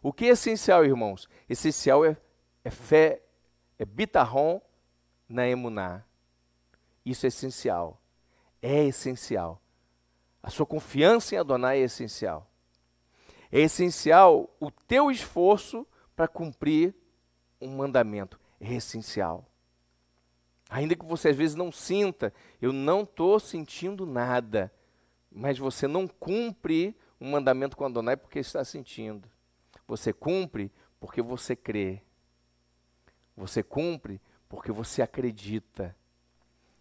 O 0.03 0.13
que 0.13 0.27
é 0.27 0.29
essencial, 0.29 0.85
irmãos? 0.85 1.29
Essencial 1.49 2.05
é, 2.05 2.17
é 2.67 2.71
fé, 2.71 3.23
é 3.79 3.85
bitarrom 3.85 4.61
na 5.29 5.47
emuná. 5.47 6.03
Isso 7.05 7.25
é 7.25 7.29
essencial. 7.29 8.03
É 8.61 8.83
essencial. 8.87 9.63
A 10.43 10.51
sua 10.51 10.67
confiança 10.67 11.37
em 11.37 11.39
Adonai 11.39 11.79
é 11.79 11.85
essencial. 11.85 12.51
É 13.53 13.61
essencial 13.61 14.53
o 14.59 14.73
teu 14.73 15.13
esforço 15.13 15.87
para 16.17 16.27
cumprir 16.27 16.93
um 17.61 17.69
mandamento. 17.69 18.37
É 18.61 18.75
essencial. 18.75 19.49
Ainda 20.69 20.97
que 20.97 21.05
você 21.05 21.29
às 21.29 21.37
vezes 21.37 21.55
não 21.55 21.71
sinta, 21.71 22.35
eu 22.61 22.73
não 22.73 23.03
estou 23.03 23.39
sentindo 23.39 24.05
nada, 24.05 24.73
mas 25.31 25.57
você 25.57 25.87
não 25.87 26.09
cumpre 26.09 26.97
um 27.21 27.31
mandamento 27.31 27.77
com 27.77 27.85
Adonai 27.85 28.17
porque 28.17 28.41
está 28.41 28.65
sentindo. 28.65 29.31
Você 29.87 30.13
cumpre 30.13 30.73
porque 30.99 31.23
você 31.23 31.55
crê. 31.55 32.03
Você 33.37 33.63
cumpre 33.63 34.21
porque 34.49 34.73
você 34.73 35.03
acredita. 35.03 35.95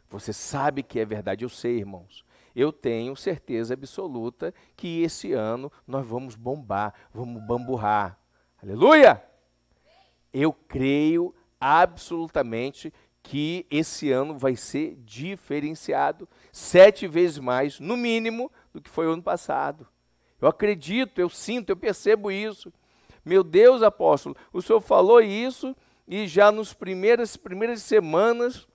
Você 0.10 0.32
sabe 0.32 0.84
que 0.84 1.00
é 1.00 1.06
verdade. 1.06 1.44
Eu 1.44 1.50
sei, 1.50 1.78
irmãos. 1.78 2.24
Eu 2.56 2.72
tenho 2.72 3.15
certeza 3.15 3.74
absoluta 3.74 4.54
que 4.78 5.02
esse 5.02 5.34
ano 5.34 5.70
nós 5.86 6.08
vamos 6.08 6.36
bombar, 6.36 6.94
vamos 7.13 7.44
bamburrar. 7.44 8.18
Aleluia! 8.63 9.22
Eu 10.32 10.54
creio 10.54 11.36
absolutamente 11.60 12.94
que 13.22 13.65
esse 13.70 14.12
ano 14.12 14.38
vai 14.38 14.56
ser 14.56 14.96
diferenciado 15.04 16.30
sete 16.52 17.08
vezes 17.08 17.39
mais, 17.39 17.80
no 17.80 17.98
mínimo, 17.98 18.52
do 18.74 18.82
que 18.82 18.89
foi 18.89 19.08
o 19.08 19.12
ano 19.12 19.24
passado. 19.24 19.86
Eu 20.39 20.48
acredito, 20.48 21.20
eu 21.20 21.30
sinto, 21.30 21.72
eu 21.72 21.76
percebo 21.76 22.32
isso. 22.32 22.72
Meu 23.26 23.44
Deus, 23.44 23.82
apóstolo, 23.82 24.36
o 24.54 24.62
senhor 24.62 24.80
falou 24.80 25.20
isso 25.20 25.76
e 26.08 26.28
já 26.28 26.52
nas 26.52 26.74
primeiras, 26.74 27.36
primeiras 27.36 27.82
semanas, 27.82 28.68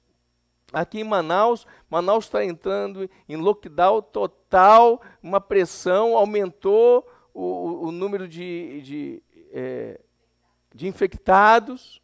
aqui 0.73 1.01
em 1.01 1.05
Manaus, 1.05 1.67
Manaus 1.89 2.25
está 2.25 2.45
entrando 2.45 3.09
em 3.29 3.37
lockdown 3.37 4.03
total, 4.03 5.01
uma 5.23 5.41
pressão, 5.41 6.17
aumentou 6.17 7.09
o, 7.33 7.87
o 7.87 7.93
número 7.93 8.27
de, 8.27 8.83
de, 8.83 9.23
é, 9.53 10.01
de 10.75 10.89
infectados. 10.89 12.01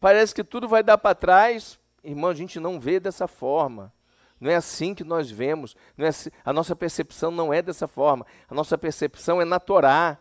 Parece 0.00 0.34
que 0.34 0.44
tudo 0.44 0.68
vai 0.68 0.82
dar 0.82 0.98
para 0.98 1.14
trás. 1.14 1.78
Irmão, 2.02 2.30
a 2.30 2.34
gente 2.34 2.60
não 2.60 2.78
vê 2.80 2.98
dessa 3.00 3.26
forma. 3.26 3.92
Não 4.40 4.50
é 4.50 4.56
assim 4.56 4.94
que 4.94 5.04
nós 5.04 5.30
vemos. 5.30 5.76
É 5.96 6.06
assim, 6.06 6.30
a 6.44 6.52
nossa 6.52 6.76
percepção 6.76 7.30
não 7.30 7.52
é 7.52 7.62
dessa 7.62 7.86
forma. 7.86 8.26
A 8.48 8.54
nossa 8.54 8.76
percepção 8.76 9.40
é 9.40 9.44
na 9.44 9.58
Torá, 9.58 10.18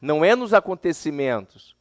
não 0.00 0.24
é 0.24 0.36
nos 0.36 0.54
acontecimentos. 0.54 1.76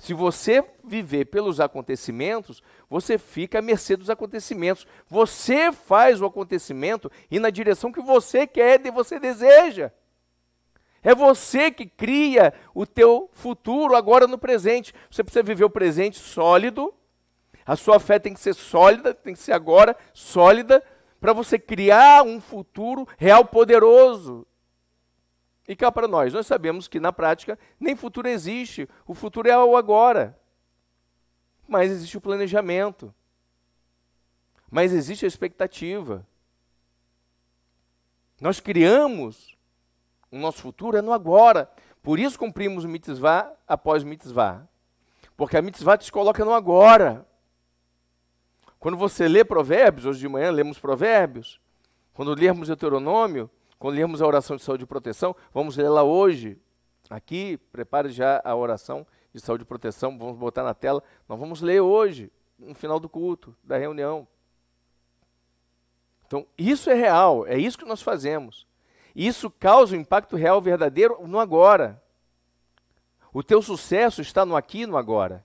Se 0.00 0.14
você 0.14 0.64
viver 0.82 1.26
pelos 1.26 1.60
acontecimentos, 1.60 2.62
você 2.88 3.18
fica 3.18 3.58
à 3.58 3.62
mercê 3.62 3.98
dos 3.98 4.08
acontecimentos. 4.08 4.86
Você 5.06 5.70
faz 5.70 6.22
o 6.22 6.24
acontecimento 6.24 7.12
e 7.30 7.38
na 7.38 7.50
direção 7.50 7.92
que 7.92 8.00
você 8.00 8.46
quer 8.46 8.80
e 8.86 8.90
você 8.90 9.20
deseja. 9.20 9.92
É 11.02 11.14
você 11.14 11.70
que 11.70 11.84
cria 11.84 12.54
o 12.74 12.86
teu 12.86 13.28
futuro 13.30 13.94
agora 13.94 14.26
no 14.26 14.38
presente. 14.38 14.94
Você 15.10 15.22
precisa 15.22 15.42
viver 15.42 15.64
o 15.64 15.70
presente 15.70 16.18
sólido. 16.18 16.94
A 17.66 17.76
sua 17.76 18.00
fé 18.00 18.18
tem 18.18 18.32
que 18.32 18.40
ser 18.40 18.54
sólida, 18.54 19.12
tem 19.12 19.34
que 19.34 19.40
ser 19.40 19.52
agora 19.52 19.94
sólida, 20.14 20.82
para 21.20 21.34
você 21.34 21.58
criar 21.58 22.22
um 22.22 22.40
futuro 22.40 23.06
real 23.18 23.44
poderoso. 23.44 24.46
E 25.70 25.76
cá 25.76 25.92
para 25.92 26.08
nós, 26.08 26.32
nós 26.32 26.48
sabemos 26.48 26.88
que 26.88 26.98
na 26.98 27.12
prática 27.12 27.56
nem 27.78 27.94
futuro 27.94 28.26
existe, 28.26 28.88
o 29.06 29.14
futuro 29.14 29.48
é 29.48 29.56
o 29.56 29.76
agora. 29.76 30.36
Mas 31.68 31.92
existe 31.92 32.18
o 32.18 32.20
planejamento. 32.20 33.14
Mas 34.68 34.92
existe 34.92 35.24
a 35.24 35.28
expectativa. 35.28 36.26
Nós 38.40 38.58
criamos 38.58 39.56
o 40.28 40.38
nosso 40.38 40.60
futuro 40.60 40.96
é 40.96 41.02
no 41.02 41.12
agora. 41.12 41.70
Por 42.02 42.18
isso 42.18 42.36
cumprimos 42.36 42.82
o 42.82 42.88
mitzvah 42.88 43.52
após 43.64 44.02
o 44.02 44.08
mitzvah. 44.08 44.68
Porque 45.36 45.56
a 45.56 45.62
mitzvah 45.62 45.96
te 45.96 46.10
coloca 46.10 46.44
no 46.44 46.52
agora. 46.52 47.24
Quando 48.80 48.96
você 48.96 49.28
lê 49.28 49.44
provérbios, 49.44 50.04
hoje 50.04 50.18
de 50.18 50.28
manhã 50.28 50.50
lemos 50.50 50.80
provérbios, 50.80 51.60
quando 52.12 52.34
lermos 52.34 52.66
Deuteronômio, 52.66 53.48
quando 53.80 53.94
lermos 53.94 54.20
a 54.20 54.26
oração 54.26 54.56
de 54.56 54.62
saúde 54.62 54.84
e 54.84 54.86
proteção, 54.86 55.34
vamos 55.54 55.74
lá 55.78 56.02
hoje. 56.02 56.60
Aqui, 57.08 57.56
prepare 57.72 58.10
já 58.10 58.38
a 58.44 58.54
oração 58.54 59.06
de 59.32 59.40
saúde 59.40 59.62
e 59.62 59.66
proteção, 59.66 60.18
vamos 60.18 60.36
botar 60.36 60.62
na 60.62 60.74
tela. 60.74 61.02
Nós 61.26 61.40
vamos 61.40 61.62
ler 61.62 61.80
hoje, 61.80 62.30
no 62.58 62.74
final 62.74 63.00
do 63.00 63.08
culto, 63.08 63.56
da 63.64 63.78
reunião. 63.78 64.28
Então, 66.26 66.46
isso 66.58 66.90
é 66.90 66.94
real, 66.94 67.46
é 67.46 67.56
isso 67.56 67.78
que 67.78 67.86
nós 67.86 68.02
fazemos. 68.02 68.66
Isso 69.16 69.50
causa 69.50 69.96
um 69.96 70.00
impacto 70.00 70.36
real 70.36 70.60
verdadeiro 70.60 71.26
no 71.26 71.38
agora. 71.38 72.02
O 73.32 73.42
teu 73.42 73.62
sucesso 73.62 74.20
está 74.20 74.44
no 74.44 74.56
aqui 74.56 74.82
e 74.82 74.86
no 74.86 74.98
agora. 74.98 75.42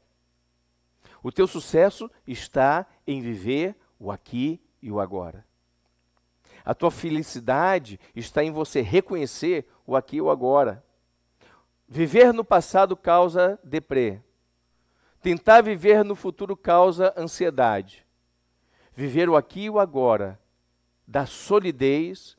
O 1.24 1.32
teu 1.32 1.48
sucesso 1.48 2.12
está 2.28 2.86
em 3.08 3.22
viver 3.22 3.78
o 3.98 4.12
aqui 4.12 4.60
e 4.82 4.92
o 4.92 5.00
agora. 5.00 5.46
A 6.66 6.74
tua 6.74 6.90
felicidade 6.90 8.00
está 8.16 8.44
em 8.44 8.52
você 8.52 8.82
reconhecer 8.82 9.70
o 9.86 9.96
aqui 9.96 10.18
e 10.18 10.22
o 10.22 10.32
agora. 10.32 10.84
Viver 11.88 12.34
no 12.34 12.44
passado 12.44 12.98
causa 12.98 13.60
deprê. 13.64 14.20
Tentar 15.22 15.62
viver 15.62 16.04
no 16.04 16.16
futuro 16.16 16.58
causa 16.58 17.14
ansiedade. 17.16 18.04
Viver 18.92 19.30
o 19.30 19.36
aqui 19.36 19.66
e 19.66 19.70
o 19.70 19.80
agora 19.80 20.40
dá 21.08 21.26
solidez 21.26 22.36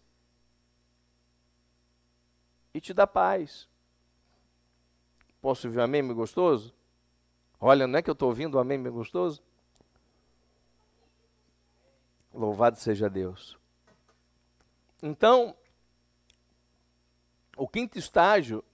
e 2.75 2.81
te 2.81 2.93
dá 2.93 3.07
paz. 3.07 3.69
Posso 5.41 5.69
ouvir 5.69 5.79
um 5.79 5.83
amém, 5.83 6.03
meu 6.03 6.17
gostoso? 6.17 6.75
Olha, 7.61 7.87
não 7.87 7.99
é 7.99 8.03
que 8.03 8.11
eu 8.11 8.13
estou 8.13 8.29
ouvindo 8.29 8.57
um 8.57 8.61
amém, 8.61 8.77
meu 8.77 8.93
gostoso? 8.93 9.41
Louvado 12.35 12.77
seja 12.77 13.09
Deus. 13.09 13.57
Então, 15.07 15.57
o 17.57 17.69
quinto 17.69 17.97
estágio, 17.97 18.65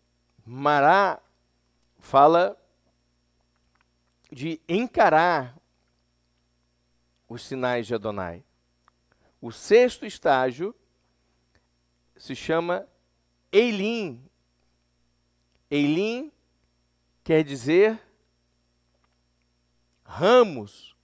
Mará, 0.47 1.21
fala 1.99 2.57
de 4.31 4.59
encarar 4.67 5.55
os 7.29 7.43
sinais 7.43 7.87
de 7.87 7.95
Adonai. 7.95 8.43
O 9.43 9.53
sexto 9.53 10.07
estágio 10.07 10.75
se 12.17 12.35
chama 12.35 12.89
Eilim. 13.53 14.25
Eilim 15.71 16.33
quer 17.23 17.45
dizer 17.45 18.01
ramos. 20.03 20.97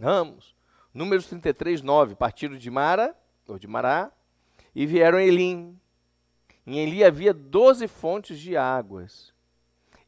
Ramos. 0.00 0.57
Números 0.98 1.28
33, 1.28 1.80
9. 1.80 2.16
Partiram 2.16 2.58
de 2.58 2.68
Mara, 2.68 3.16
ou 3.46 3.56
de 3.56 3.68
Mará, 3.68 4.10
e 4.74 4.84
vieram 4.84 5.16
a 5.16 5.22
Elim. 5.22 5.78
Em 6.66 6.80
Eli 6.80 7.04
havia 7.04 7.32
doze 7.32 7.86
fontes 7.86 8.36
de 8.36 8.56
águas 8.56 9.32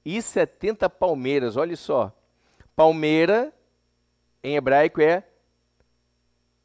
e 0.05 0.21
setenta 0.21 0.91
palmeiras. 0.91 1.57
Olha 1.57 1.77
só. 1.77 2.13
Palmeira, 2.75 3.55
em 4.43 4.57
hebraico, 4.57 5.01
é 5.01 5.25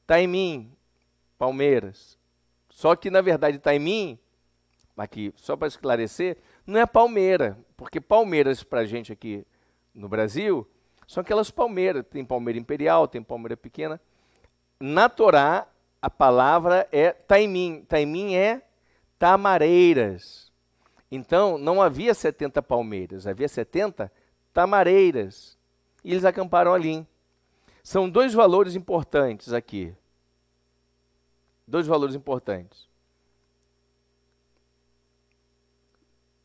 taimim, 0.07 0.75
palmeiras. 1.37 2.17
Só 2.71 2.95
que, 2.95 3.11
na 3.11 3.21
verdade, 3.21 3.59
taimim, 3.59 4.17
aqui, 4.97 5.31
só 5.35 5.55
para 5.55 5.67
esclarecer, 5.67 6.37
não 6.65 6.79
é 6.79 6.85
palmeira, 6.87 7.59
porque 7.77 8.01
palmeiras 8.01 8.63
para 8.63 8.79
a 8.79 8.85
gente 8.85 9.13
aqui 9.13 9.45
no 9.93 10.09
Brasil 10.09 10.67
são 11.07 11.21
aquelas 11.21 11.51
palmeiras. 11.51 12.03
Tem 12.09 12.25
palmeira 12.25 12.59
imperial, 12.59 13.07
tem 13.07 13.21
palmeira 13.21 13.55
pequena 13.55 14.01
na 14.85 15.09
Torá, 15.09 15.67
a 15.99 16.09
palavra 16.11 16.87
é 16.91 17.11
taimim. 17.11 17.83
Taimim 17.85 18.35
é 18.35 18.61
tamareiras. 19.17 20.51
Então, 21.09 21.57
não 21.57 21.81
havia 21.81 22.13
70 22.13 22.61
palmeiras, 22.61 23.25
havia 23.25 23.47
70 23.47 24.11
tamareiras. 24.53 25.57
E 26.03 26.11
eles 26.11 26.23
acamparam 26.23 26.71
ali. 26.71 27.05
São 27.81 28.07
dois 28.07 28.31
valores 28.31 28.75
importantes 28.75 29.53
aqui. 29.53 29.95
Dois 31.67 31.87
valores 31.87 32.13
importantes. 32.13 32.87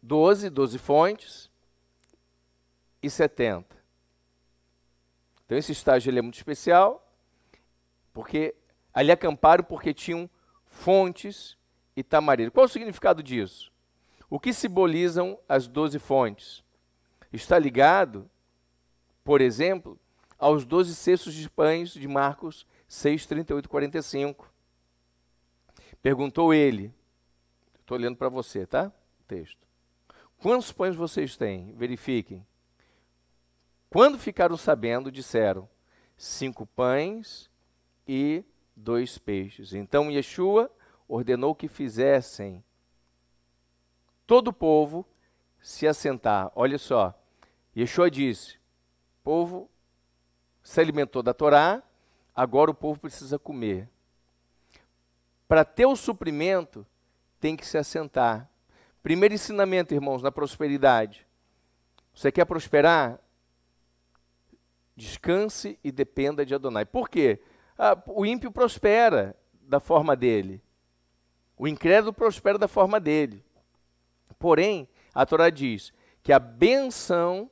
12, 0.03 0.49
12 0.49 0.79
fontes 0.79 1.51
e 3.03 3.11
70. 3.11 3.77
Então, 5.45 5.59
esse 5.59 5.73
estágio 5.73 6.17
é 6.17 6.23
muito 6.23 6.37
especial. 6.37 7.07
Porque 8.13 8.55
ali 8.93 9.11
acamparam 9.11 9.65
porque 9.65 9.95
tinham 9.95 10.29
fontes 10.67 11.57
e 11.97 12.03
tamareiro. 12.03 12.53
Qual 12.53 12.67
o 12.67 12.69
significado 12.69 13.23
disso? 13.23 13.71
O 14.29 14.39
que 14.39 14.53
simbolizam 14.53 15.39
as 15.49 15.67
doze 15.67 15.99
fontes? 15.99 16.63
Está 17.33 17.59
ligado, 17.59 18.31
por 19.25 19.41
exemplo, 19.41 19.99
aos 20.39 20.65
doze 20.65 20.95
cestos 20.95 21.35
de 21.35 21.49
pães 21.51 21.93
de 21.93 22.09
Marcos 22.09 22.67
6, 22.89 23.27
38 23.27 23.69
45. 23.69 24.53
Perguntou 26.03 26.55
ele, 26.55 26.93
estou 27.81 27.99
lendo 27.99 28.17
para 28.17 28.29
você, 28.29 28.67
tá? 28.67 28.91
Texto. 29.29 29.69
Quantos 30.39 30.73
pães 30.73 30.97
vocês 30.97 31.37
têm? 31.37 31.75
Verifiquem. 31.75 32.47
Quando 33.91 34.19
ficaram 34.19 34.57
sabendo, 34.57 35.13
disseram: 35.13 35.69
cinco 36.17 36.65
pães 36.65 37.50
e 38.13 38.45
dois 38.75 39.19
peixes. 39.19 39.73
Então 39.73 40.11
Yeshua 40.11 40.69
ordenou 41.07 41.55
que 41.55 41.69
fizessem 41.69 42.65
todo 44.27 44.49
o 44.49 44.53
povo 44.53 45.07
se 45.61 45.87
assentar. 45.87 46.51
Olha 46.57 46.77
só, 46.77 47.17
Yeshua 47.77 48.11
disse: 48.11 48.57
o 48.57 49.23
povo 49.23 49.71
se 50.61 50.81
alimentou 50.81 51.23
da 51.23 51.33
Torá, 51.33 51.85
agora 52.35 52.73
o 52.73 52.75
povo 52.75 52.99
precisa 52.99 53.39
comer. 53.39 53.89
Para 55.47 55.65
ter 55.65 55.87
o 55.87 55.95
suprimento, 55.95 56.85
tem 57.39 57.57
que 57.57 57.65
se 57.65 57.79
assentar. 57.79 58.51
Primeiro 59.05 59.35
ensinamento, 59.35 59.95
irmãos, 59.95 60.21
na 60.21 60.33
prosperidade. 60.33 61.25
Você 62.13 62.33
quer 62.33 62.45
prosperar? 62.45 63.21
Descanse 64.97 65.79
e 65.85 65.93
dependa 65.93 66.45
de 66.45 66.57
Adonai. 66.57 66.85
Por 66.85 67.09
quê? 67.09 67.41
Ah, 67.83 67.97
o 68.09 68.27
ímpio 68.27 68.53
prospera 68.53 69.35
da 69.63 69.81
forma 69.81 70.15
dele. 70.15 70.63
O 71.57 71.67
incrédulo 71.67 72.13
prospera 72.13 72.59
da 72.59 72.69
forma 72.69 73.01
dele. 73.01 73.43
Porém, 74.39 74.87
a 75.15 75.25
Torá 75.25 75.49
diz 75.49 75.91
que 76.23 76.31
a 76.31 76.39
benção, 76.39 77.51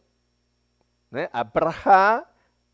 né, 1.10 1.30
a 1.32 1.42
brahá 1.42 2.28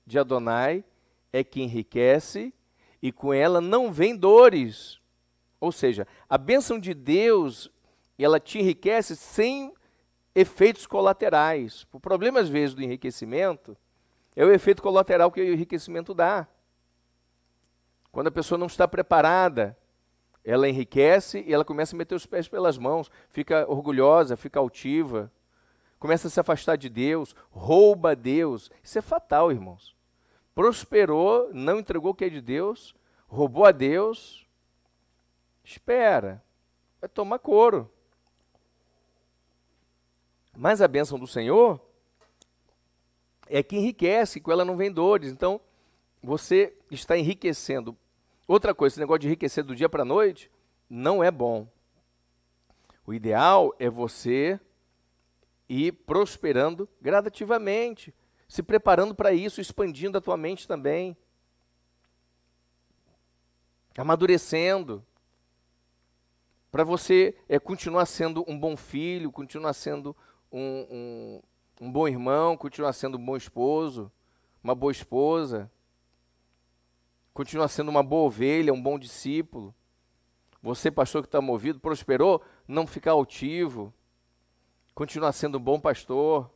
de 0.05 0.19
Adonai 0.19 0.85
é 1.33 1.45
que 1.45 1.63
enriquece 1.63 2.53
e 3.01 3.13
com 3.13 3.33
ela 3.33 3.61
não 3.61 3.93
vem 3.93 4.17
dores. 4.17 5.01
Ou 5.61 5.71
seja, 5.71 6.09
a 6.29 6.37
bênção 6.37 6.77
de 6.77 6.93
Deus, 6.93 7.71
ela 8.19 8.41
te 8.41 8.59
enriquece 8.59 9.15
sem 9.15 9.73
efeitos 10.35 10.89
colaterais. 10.89 11.87
O 11.93 12.01
problema, 12.01 12.41
às 12.41 12.49
vezes, 12.49 12.75
do 12.75 12.83
enriquecimento 12.83 13.77
é 14.35 14.45
o 14.45 14.53
efeito 14.53 14.83
colateral 14.83 15.31
que 15.31 15.41
o 15.41 15.53
enriquecimento 15.53 16.13
dá. 16.13 16.49
Quando 18.15 18.29
a 18.29 18.31
pessoa 18.31 18.57
não 18.57 18.69
está 18.69 18.87
preparada, 18.87 19.77
ela 20.45 20.69
enriquece 20.69 21.43
e 21.45 21.53
ela 21.53 21.65
começa 21.65 21.97
a 21.97 21.99
meter 21.99 22.15
os 22.15 22.25
pés 22.25 22.47
pelas 22.47 22.79
mãos, 22.79 23.11
fica 23.29 23.69
orgulhosa, 23.69 24.37
fica 24.37 24.61
altiva. 24.61 25.33
começa 25.99 26.29
a 26.29 26.31
se 26.31 26.39
afastar 26.39 26.77
de 26.77 26.89
Deus, 26.89 27.35
rouba 27.51 28.15
Deus. 28.15 28.71
Isso 28.85 29.01
é 29.01 29.03
fatal, 29.03 29.51
irmãos. 29.51 29.97
Prosperou, 30.55 31.53
não 31.53 31.81
entregou 31.81 32.13
o 32.13 32.15
que 32.15 32.27
é 32.27 32.29
de 32.29 32.41
Deus, 32.41 32.95
roubou 33.27 33.65
a 33.65 33.73
Deus. 33.73 34.47
Espera, 35.65 36.41
vai 37.01 37.09
tomar 37.09 37.41
couro. 37.41 37.91
Mas 40.57 40.81
a 40.81 40.87
bênção 40.87 41.19
do 41.19 41.27
Senhor 41.27 41.81
é 43.49 43.61
que 43.61 43.75
enriquece, 43.75 44.41
com 44.41 44.53
ela 44.53 44.65
não 44.65 44.77
vem 44.77 44.93
dores. 44.93 45.33
Então, 45.33 45.61
você 46.23 46.73
está 46.93 47.19
enriquecendo. 47.19 47.99
Outra 48.47 48.75
coisa, 48.75 48.95
esse 48.95 49.01
negócio 49.01 49.21
de 49.21 49.29
enriquecer 49.29 49.65
do 49.65 49.75
dia 49.75 49.89
para 49.89 50.03
a 50.03 50.07
noite 50.07 50.51
não 50.89 51.25
é 51.25 51.31
bom. 51.31 51.67
O 53.07 53.13
ideal 53.13 53.75
é 53.79 53.89
você 53.89 54.61
ir 55.69 55.93
prosperando 55.93 56.89
gradativamente, 57.01 58.15
se 58.47 58.63
preparando 58.63 59.15
para 59.15 59.33
isso, 59.33 59.61
expandindo 59.61 60.19
a 60.19 60.21
tua 60.21 60.37
mente 60.37 60.69
também, 60.69 61.17
amadurecendo, 63.97 65.05
para 66.71 66.83
você 66.83 67.37
é, 67.49 67.59
continuar 67.59 68.05
sendo 68.05 68.45
um 68.49 68.59
bom 68.59 68.77
filho, 68.77 69.31
continuar 69.31 69.73
sendo 69.75 70.15
um, 70.51 70.87
um, 70.91 71.87
um 71.87 71.93
bom 71.93 72.09
irmão, 72.09 72.57
continuar 72.57 72.93
sendo 72.93 73.17
um 73.17 73.25
bom 73.25 73.37
esposo, 73.37 74.11
uma 74.63 74.75
boa 74.75 74.91
esposa, 74.91 75.71
continuar 77.35 77.67
sendo 77.67 77.89
uma 77.89 78.03
boa 78.03 78.27
ovelha, 78.27 78.73
um 78.73 78.81
bom 78.81 78.97
discípulo. 78.97 79.75
Você, 80.63 80.91
pastor 80.91 81.21
que 81.21 81.27
está 81.27 81.41
movido, 81.41 81.81
prosperou, 81.81 82.41
não 82.67 82.87
ficar 82.87 83.11
altivo, 83.11 83.93
continuar 84.95 85.33
sendo 85.33 85.59
um 85.59 85.61
bom 85.61 85.79
pastor. 85.79 86.49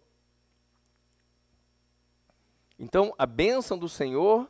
Então, 2.78 3.12
a 3.18 3.26
bênção 3.26 3.76
do 3.76 3.88
Senhor 3.88 4.48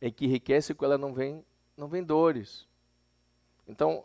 é 0.00 0.10
que 0.10 0.26
enriquece 0.26 0.74
quando 0.74 0.92
ela 0.92 0.98
não 0.98 1.14
vem, 1.14 1.42
não 1.76 1.88
vem 1.88 2.04
dores. 2.04 2.68
Então, 3.66 4.04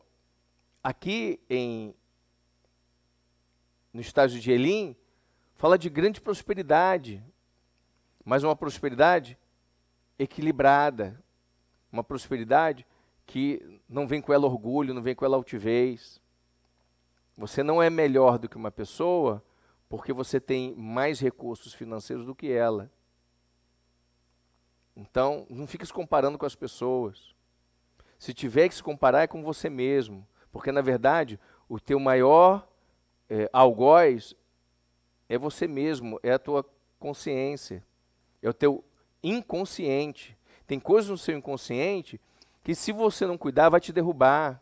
aqui 0.82 1.40
em 1.50 1.94
no 3.92 4.02
estágio 4.02 4.40
de 4.40 4.52
Elim, 4.52 4.96
fala 5.56 5.78
de 5.78 5.90
grande 5.90 6.22
prosperidade, 6.22 7.24
mas 8.24 8.44
uma 8.44 8.56
prosperidade 8.56 9.38
equilibrada, 10.18 11.22
uma 11.92 12.04
prosperidade 12.04 12.86
que 13.26 13.82
não 13.88 14.08
vem 14.08 14.22
com 14.22 14.34
ela 14.34 14.46
orgulho, 14.46 14.94
não 14.94 15.02
vem 15.02 15.16
com 15.16 15.26
ela 15.26 15.36
altivez. 15.36 16.22
Você 17.38 17.64
não 17.64 17.82
é 17.82 17.90
melhor 17.90 18.38
do 18.38 18.50
que 18.50 18.58
uma 18.58 18.72
pessoa 18.72 19.44
porque 19.88 20.14
você 20.14 20.40
tem 20.40 20.76
mais 20.76 21.20
recursos 21.20 21.74
financeiros 21.74 22.26
do 22.26 22.36
que 22.36 22.52
ela. 22.52 22.92
Então, 24.96 25.48
não 25.50 25.66
fique 25.66 25.86
se 25.86 25.94
comparando 25.94 26.38
com 26.38 26.46
as 26.46 26.56
pessoas. 26.56 27.34
Se 28.20 28.34
tiver 28.34 28.70
que 28.70 28.76
se 28.76 28.84
comparar, 28.84 29.24
é 29.24 29.28
com 29.28 29.42
você 29.42 29.70
mesmo. 29.70 30.28
Porque, 30.52 30.72
na 30.72 30.82
verdade, 30.82 31.40
o 31.68 31.80
teu 31.80 32.00
maior 32.00 32.68
é, 33.30 33.50
algoz 33.52 34.36
é 35.28 35.38
você 35.38 35.68
mesmo, 35.68 36.20
é 36.22 36.34
a 36.34 36.40
tua 36.40 36.66
consciência, 37.00 37.84
é 38.42 38.50
o 38.50 38.54
teu 38.54 38.84
inconsciente. 39.24 40.38
Tem 40.70 40.80
coisas 40.80 41.10
no 41.10 41.18
seu 41.18 41.36
inconsciente 41.36 42.22
que, 42.64 42.76
se 42.76 42.92
você 42.92 43.26
não 43.26 43.40
cuidar, 43.40 43.70
vai 43.70 43.80
te 43.80 43.92
derrubar, 43.92 44.62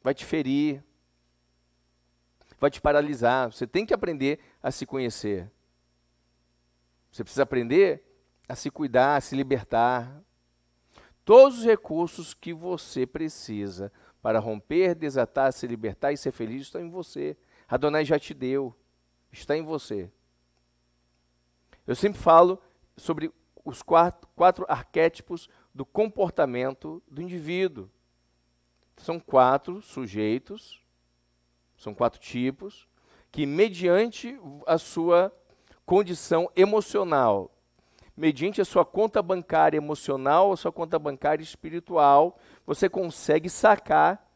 vai 0.00 0.14
te 0.14 0.24
ferir, 0.24 0.80
vai 2.60 2.70
te 2.70 2.80
paralisar. 2.80 3.52
Você 3.52 3.66
tem 3.66 3.84
que 3.84 3.92
aprender 3.92 4.38
a 4.62 4.70
se 4.70 4.86
conhecer. 4.86 5.50
Você 7.10 7.24
precisa 7.24 7.42
aprender 7.42 8.00
a 8.48 8.54
se 8.54 8.70
cuidar, 8.70 9.16
a 9.16 9.20
se 9.20 9.34
libertar. 9.34 10.22
Todos 11.24 11.58
os 11.58 11.64
recursos 11.64 12.32
que 12.32 12.54
você 12.54 13.04
precisa 13.04 13.92
para 14.22 14.38
romper, 14.38 14.94
desatar, 14.94 15.52
se 15.52 15.66
libertar 15.66 16.12
e 16.12 16.16
ser 16.16 16.30
feliz 16.30 16.62
estão 16.62 16.80
em 16.80 16.88
você. 16.88 17.36
Adonai 17.66 18.04
já 18.04 18.20
te 18.20 18.32
deu, 18.32 18.72
está 19.32 19.56
em 19.56 19.62
você. 19.62 20.08
Eu 21.84 21.96
sempre 21.96 22.20
falo 22.20 22.62
sobre 22.96 23.32
os 23.64 23.82
quatro, 23.82 24.28
quatro 24.34 24.66
arquétipos 24.68 25.48
do 25.74 25.84
comportamento 25.84 27.02
do 27.08 27.22
indivíduo. 27.22 27.88
São 28.96 29.18
quatro 29.18 29.82
sujeitos, 29.82 30.80
são 31.76 31.94
quatro 31.94 32.20
tipos, 32.20 32.86
que, 33.30 33.46
mediante 33.46 34.38
a 34.66 34.78
sua 34.78 35.34
condição 35.86 36.50
emocional, 36.54 37.50
mediante 38.16 38.60
a 38.60 38.64
sua 38.64 38.84
conta 38.84 39.22
bancária 39.22 39.76
emocional, 39.76 40.52
a 40.52 40.56
sua 40.56 40.70
conta 40.70 40.98
bancária 40.98 41.42
espiritual, 41.42 42.38
você 42.66 42.88
consegue 42.88 43.48
sacar 43.48 44.30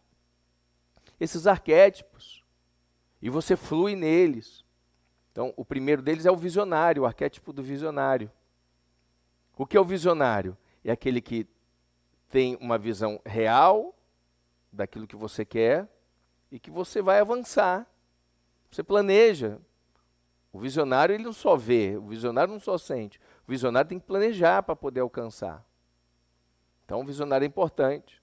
esses 1.20 1.46
arquétipos 1.46 2.42
e 3.20 3.28
você 3.28 3.56
flui 3.56 3.94
neles. 3.94 4.64
Então, 5.30 5.52
o 5.56 5.64
primeiro 5.64 6.00
deles 6.00 6.24
é 6.24 6.30
o 6.30 6.36
visionário, 6.36 7.02
o 7.02 7.06
arquétipo 7.06 7.52
do 7.52 7.62
visionário. 7.62 8.30
O 9.56 9.66
que 9.66 9.76
é 9.76 9.80
o 9.80 9.84
visionário? 9.84 10.56
É 10.84 10.92
aquele 10.92 11.20
que 11.20 11.46
tem 12.28 12.56
uma 12.60 12.78
visão 12.78 13.20
real 13.24 13.94
daquilo 14.72 15.06
que 15.06 15.16
você 15.16 15.44
quer 15.44 15.88
e 16.50 16.58
que 16.58 16.70
você 16.70 17.00
vai 17.00 17.18
avançar. 17.18 17.86
Você 18.70 18.82
planeja. 18.82 19.58
O 20.52 20.58
visionário 20.58 21.14
ele 21.14 21.24
não 21.24 21.32
só 21.32 21.56
vê, 21.56 21.96
o 21.96 22.06
visionário 22.06 22.52
não 22.52 22.60
só 22.60 22.78
sente. 22.78 23.18
O 23.46 23.50
visionário 23.50 23.88
tem 23.88 23.98
que 23.98 24.06
planejar 24.06 24.62
para 24.62 24.76
poder 24.76 25.00
alcançar. 25.00 25.64
Então, 26.84 27.00
o 27.00 27.04
visionário 27.04 27.44
é 27.44 27.48
importante. 27.48 28.22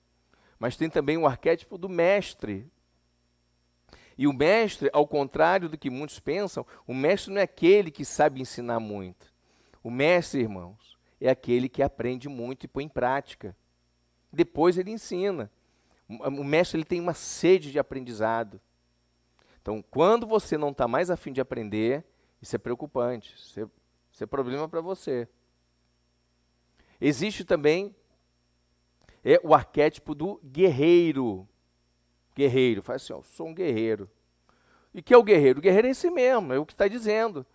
Mas 0.58 0.78
tem 0.78 0.89
também 0.89 1.17
o 1.17 1.28
arquétipo 1.28 1.78
do 1.78 1.89
mestre, 1.89 2.72
e 4.17 4.28
o 4.28 4.34
mestre, 4.34 4.89
ao 4.93 5.08
contrário 5.08 5.67
do 5.67 5.78
que 5.78 5.89
muitos 5.89 6.19
pensam, 6.19 6.65
o 6.86 6.93
mestre 6.93 7.34
não 7.34 7.41
é 7.41 7.43
aquele 7.43 7.89
que 7.89 8.06
sabe 8.06 8.41
ensinar 8.41 8.80
muito. 8.80 9.34
O 9.84 9.89
mestre, 9.89 10.41
irmãos, 10.41 10.92
é 11.27 11.29
aquele 11.29 11.69
que 11.69 11.81
aprende 11.81 12.27
muito 12.27 12.65
e 12.65 12.67
põe 12.67 12.83
em 12.83 12.89
prática. 12.89 13.55
Depois 14.31 14.77
ele 14.77 14.91
ensina. 14.91 15.49
O 16.09 16.43
mestre 16.43 16.77
ele 16.77 16.86
tem 16.86 16.99
uma 16.99 17.13
sede 17.13 17.71
de 17.71 17.79
aprendizado. 17.79 18.59
Então, 19.62 19.81
quando 19.89 20.27
você 20.27 20.57
não 20.57 20.71
está 20.71 20.86
mais 20.86 21.09
afim 21.09 21.31
de 21.31 21.39
aprender, 21.39 22.03
isso 22.41 22.53
é 22.55 22.59
preocupante. 22.59 23.33
Isso 23.38 23.59
é, 23.62 23.67
isso 24.12 24.23
é 24.23 24.27
problema 24.27 24.67
para 24.67 24.81
você. 24.81 25.25
Existe 26.99 27.45
também 27.45 27.95
é, 29.23 29.39
o 29.43 29.53
arquétipo 29.53 30.13
do 30.13 30.41
guerreiro. 30.43 31.47
Guerreiro, 32.36 32.81
faz 32.81 33.01
assim, 33.01 33.13
ó, 33.13 33.23
sou 33.23 33.47
um 33.47 33.55
guerreiro. 33.55 34.09
E 34.93 35.01
que 35.01 35.13
é 35.13 35.17
o 35.17 35.23
guerreiro? 35.23 35.59
O 35.59 35.62
guerreiro 35.62 35.88
é 35.88 35.91
esse 35.91 36.09
mesmo, 36.09 36.51
é 36.51 36.59
o 36.59 36.65
que 36.65 36.73
está 36.73 36.88
dizendo. 36.88 37.45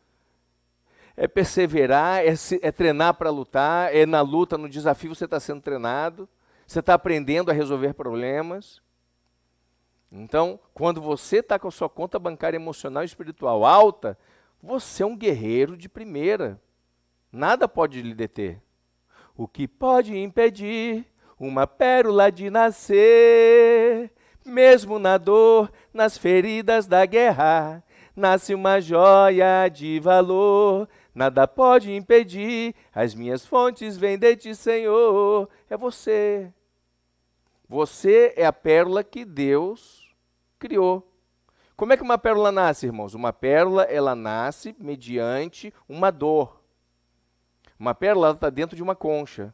É 1.21 1.27
perseverar, 1.27 2.25
é, 2.25 2.37
se, 2.37 2.61
é 2.63 2.71
treinar 2.71 3.15
para 3.15 3.29
lutar, 3.29 3.93
é 3.93 4.07
na 4.07 4.21
luta, 4.21 4.57
no 4.57 4.69
desafio 4.69 5.13
você 5.13 5.25
está 5.25 5.41
sendo 5.41 5.61
treinado, 5.61 6.29
você 6.65 6.79
está 6.79 6.95
aprendendo 6.95 7.51
a 7.51 7.55
resolver 7.55 7.93
problemas. 7.93 8.81
Então, 10.13 10.61
quando 10.73 11.01
você 11.01 11.39
está 11.39 11.59
com 11.59 11.67
a 11.67 11.73
sua 11.73 11.89
conta 11.89 12.21
bancária 12.21 12.57
emocional 12.57 13.03
e 13.03 13.07
espiritual 13.07 13.65
alta, 13.65 14.17
você 14.63 15.03
é 15.03 15.07
um 15.07 15.17
guerreiro 15.17 15.77
de 15.77 15.89
primeira. 15.89 16.61
Nada 17.33 17.67
pode 17.67 18.01
lhe 18.01 18.15
deter. 18.15 18.63
O 19.37 19.49
que 19.49 19.67
pode 19.67 20.17
impedir 20.17 21.05
uma 21.39 21.67
pérola 21.67 22.31
de 22.31 22.49
nascer 22.49 24.13
mesmo 24.49 24.99
na 24.99 25.19
dor, 25.19 25.71
nas 25.93 26.17
feridas 26.17 26.87
da 26.87 27.05
guerra, 27.05 27.85
nasce 28.17 28.55
uma 28.55 28.81
joia 28.81 29.69
de 29.69 30.01
valor. 30.01 30.89
Nada 31.19 31.49
pode 31.49 31.93
impedir, 31.93 32.77
as 32.95 33.13
minhas 33.13 33.45
fontes 33.45 33.97
vêm 33.97 34.17
de 34.17 34.37
ti, 34.37 34.55
Senhor. 34.55 35.49
É 35.69 35.77
você. 35.77 36.53
Você 37.69 38.33
é 38.37 38.47
a 38.47 38.53
pérola 38.53 39.03
que 39.03 39.25
Deus 39.25 40.15
criou. 40.61 41.13
Como 41.75 41.93
é 41.93 41.97
que 41.97 42.05
uma 42.05 42.19
pérola 42.19 42.53
nasce, 42.53 42.87
irmãos? 42.87 43.15
Uma 43.15 43.33
pérola, 43.33 43.83
ela 43.83 44.15
nasce 44.15 44.77
mediante 44.79 45.75
uma 45.89 46.13
dor. 46.13 46.63
Uma 47.77 47.97
pérola 47.97 48.31
está 48.31 48.49
dentro 48.49 48.77
de 48.77 48.83
uma 48.85 48.95
concha. 48.95 49.53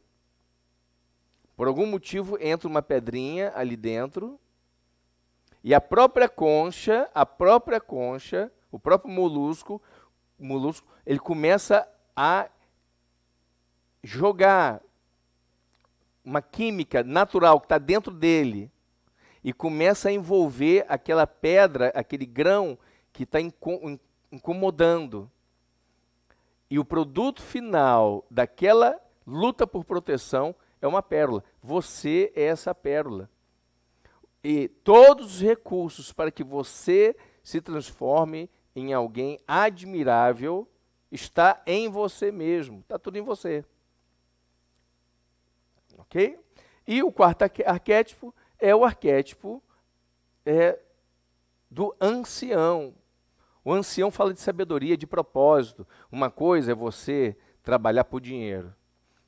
Por 1.56 1.66
algum 1.66 1.86
motivo 1.86 2.36
entra 2.42 2.68
uma 2.68 2.82
pedrinha 2.82 3.50
ali 3.56 3.74
dentro 3.74 4.38
e 5.62 5.72
a 5.72 5.80
própria 5.80 6.28
concha, 6.28 7.08
a 7.14 7.24
própria 7.24 7.80
concha, 7.80 8.52
o 8.70 8.78
próprio 8.78 9.10
molusco, 9.10 9.80
molusco, 10.44 10.86
ele 11.06 11.18
começa 11.18 11.88
a 12.14 12.48
jogar 14.02 14.80
uma 16.24 16.40
química 16.40 17.02
natural 17.02 17.60
que 17.60 17.66
está 17.66 17.78
dentro 17.78 18.12
dele 18.12 18.70
e 19.42 19.52
começa 19.52 20.08
a 20.08 20.12
envolver 20.12 20.86
aquela 20.88 21.26
pedra, 21.26 21.88
aquele 21.94 22.24
grão 22.24 22.78
que 23.12 23.24
está 23.24 23.38
incomodando. 24.32 25.30
E 26.70 26.78
o 26.78 26.84
produto 26.84 27.42
final 27.42 28.24
daquela 28.30 28.98
luta 29.26 29.66
por 29.66 29.84
proteção 29.84 30.54
é 30.80 30.86
uma 30.86 31.02
pérola. 31.02 31.44
Você 31.62 32.32
é 32.34 32.44
essa 32.44 32.74
pérola. 32.74 33.28
E 34.42 34.68
todos 34.68 35.36
os 35.36 35.40
recursos 35.40 36.12
para 36.12 36.30
que 36.30 36.44
você 36.44 37.16
se 37.42 37.60
transforme 37.60 38.50
em 38.74 38.92
alguém 38.92 39.38
admirável 39.46 40.68
está 41.10 41.62
em 41.66 41.88
você 41.88 42.32
mesmo. 42.32 42.80
Está 42.80 42.98
tudo 42.98 43.16
em 43.16 43.22
você. 43.22 43.64
Ok? 45.98 46.38
E 46.86 47.02
o 47.02 47.12
quarto 47.12 47.42
arquétipo 47.42 48.34
é 48.58 48.74
o 48.74 48.84
arquétipo 48.84 49.62
é, 50.44 50.78
do 51.70 51.94
ancião. 52.00 52.94
O 53.64 53.72
ancião 53.72 54.10
fala 54.10 54.34
de 54.34 54.40
sabedoria, 54.40 54.96
de 54.96 55.06
propósito. 55.06 55.86
Uma 56.12 56.30
coisa 56.30 56.72
é 56.72 56.74
você 56.74 57.36
trabalhar 57.62 58.04
por 58.04 58.20
dinheiro, 58.20 58.74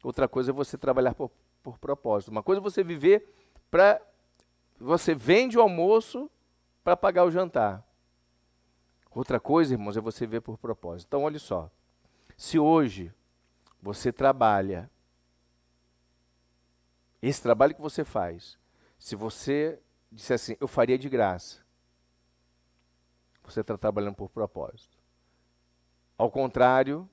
outra 0.03 0.29
coisa 0.29 0.51
é 0.51 0.53
você 0.53 0.77
trabalhar 0.77 1.15
por, 1.15 1.31
por 1.63 1.79
propósito. 1.79 2.31
Uma 2.31 2.43
coisa 2.43 2.61
é 2.61 2.63
você 2.63 2.85
viver 2.85 3.27
para. 3.71 4.01
Você 4.79 5.15
vende 5.15 5.57
o 5.57 5.63
almoço 5.63 6.31
para 6.85 6.95
pagar 6.95 7.25
o 7.25 7.31
jantar. 7.31 7.83
Outra 9.17 9.41
coisa, 9.41 9.73
irmãos, 9.73 9.97
é 9.97 10.01
você 10.03 10.27
ver 10.27 10.43
por 10.43 10.59
propósito. 10.59 11.09
Então, 11.09 11.23
olha 11.23 11.39
só. 11.39 11.71
Se 12.37 12.59
hoje 12.59 13.11
você 13.81 14.13
trabalha, 14.13 14.91
esse 17.23 17.43
trabalho 17.43 17.75
que 17.75 17.81
você 17.81 18.05
faz, 18.05 18.59
se 18.99 19.17
você 19.17 19.81
disser 20.13 20.35
assim, 20.35 20.55
eu 20.61 20.69
faria 20.69 20.99
de 20.99 21.09
graça, 21.09 21.65
você 23.43 23.63
está 23.63 23.79
trabalhando 23.79 24.17
por 24.17 24.29
propósito. 24.29 24.99
Ao 26.19 26.31
contrário, 26.31 27.09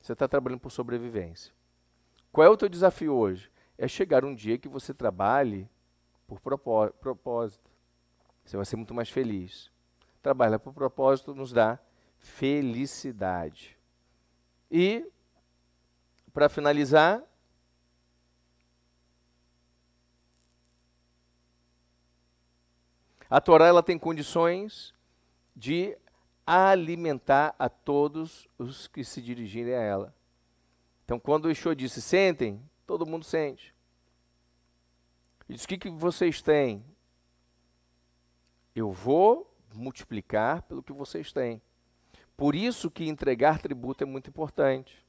você 0.00 0.14
está 0.14 0.26
trabalhando 0.26 0.60
por 0.60 0.70
sobrevivência. 0.70 1.52
Qual 2.32 2.46
é 2.46 2.48
o 2.48 2.56
teu 2.56 2.70
desafio 2.70 3.12
hoje? 3.12 3.52
É 3.76 3.86
chegar 3.86 4.24
um 4.24 4.34
dia 4.34 4.56
que 4.56 4.68
você 4.70 4.94
trabalhe 4.94 5.68
por 6.26 6.40
propósito. 6.40 7.70
Você 8.42 8.56
vai 8.56 8.64
ser 8.64 8.76
muito 8.76 8.94
mais 8.94 9.10
feliz. 9.10 9.73
Trabalhar 10.24 10.58
por 10.58 10.72
propósito 10.72 11.34
nos 11.34 11.52
dá 11.52 11.78
felicidade. 12.16 13.78
E, 14.70 15.06
para 16.32 16.48
finalizar, 16.48 17.22
A 23.28 23.40
Torá 23.40 23.66
ela 23.66 23.82
tem 23.82 23.98
condições 23.98 24.94
de 25.56 25.98
alimentar 26.46 27.54
a 27.58 27.68
todos 27.68 28.48
os 28.56 28.86
que 28.86 29.02
se 29.04 29.20
dirigirem 29.20 29.74
a 29.74 29.80
ela. 29.80 30.14
Então, 31.04 31.18
quando 31.18 31.46
o 31.46 31.48
Yeshua 31.48 31.74
disse, 31.74 32.00
sentem, 32.00 32.62
todo 32.86 33.04
mundo 33.04 33.24
sente. 33.24 33.74
Ele 35.48 35.56
disse, 35.56 35.66
o 35.66 35.68
que, 35.68 35.78
que 35.78 35.90
vocês 35.90 36.40
têm? 36.40 36.84
Eu 38.74 38.92
vou 38.92 39.53
multiplicar 39.74 40.62
pelo 40.62 40.82
que 40.82 40.92
vocês 40.92 41.32
têm. 41.32 41.60
Por 42.36 42.54
isso 42.54 42.90
que 42.90 43.08
entregar 43.08 43.60
tributo 43.60 44.02
é 44.02 44.06
muito 44.06 44.28
importante. 44.28 45.04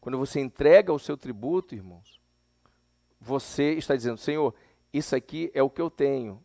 Quando 0.00 0.18
você 0.18 0.40
entrega 0.40 0.92
o 0.92 0.98
seu 0.98 1.16
tributo, 1.16 1.74
irmãos, 1.74 2.20
você 3.20 3.74
está 3.74 3.94
dizendo, 3.94 4.16
Senhor, 4.16 4.54
isso 4.92 5.14
aqui 5.14 5.50
é 5.54 5.62
o 5.62 5.70
que 5.70 5.80
eu 5.80 5.90
tenho. 5.90 6.42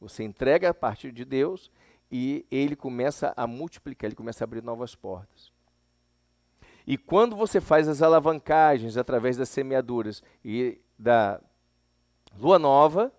Você 0.00 0.24
entrega 0.24 0.70
a 0.70 0.74
partir 0.74 1.12
de 1.12 1.24
Deus 1.24 1.70
e 2.10 2.44
ele 2.50 2.74
começa 2.74 3.32
a 3.36 3.46
multiplicar, 3.46 4.08
ele 4.08 4.16
começa 4.16 4.42
a 4.42 4.46
abrir 4.46 4.62
novas 4.62 4.94
portas. 4.94 5.52
E 6.86 6.98
quando 6.98 7.36
você 7.36 7.60
faz 7.60 7.86
as 7.86 8.02
alavancagens 8.02 8.96
através 8.96 9.36
das 9.36 9.48
semeaduras 9.48 10.22
e 10.44 10.80
da 10.98 11.40
lua 12.36 12.58
nova, 12.58 13.12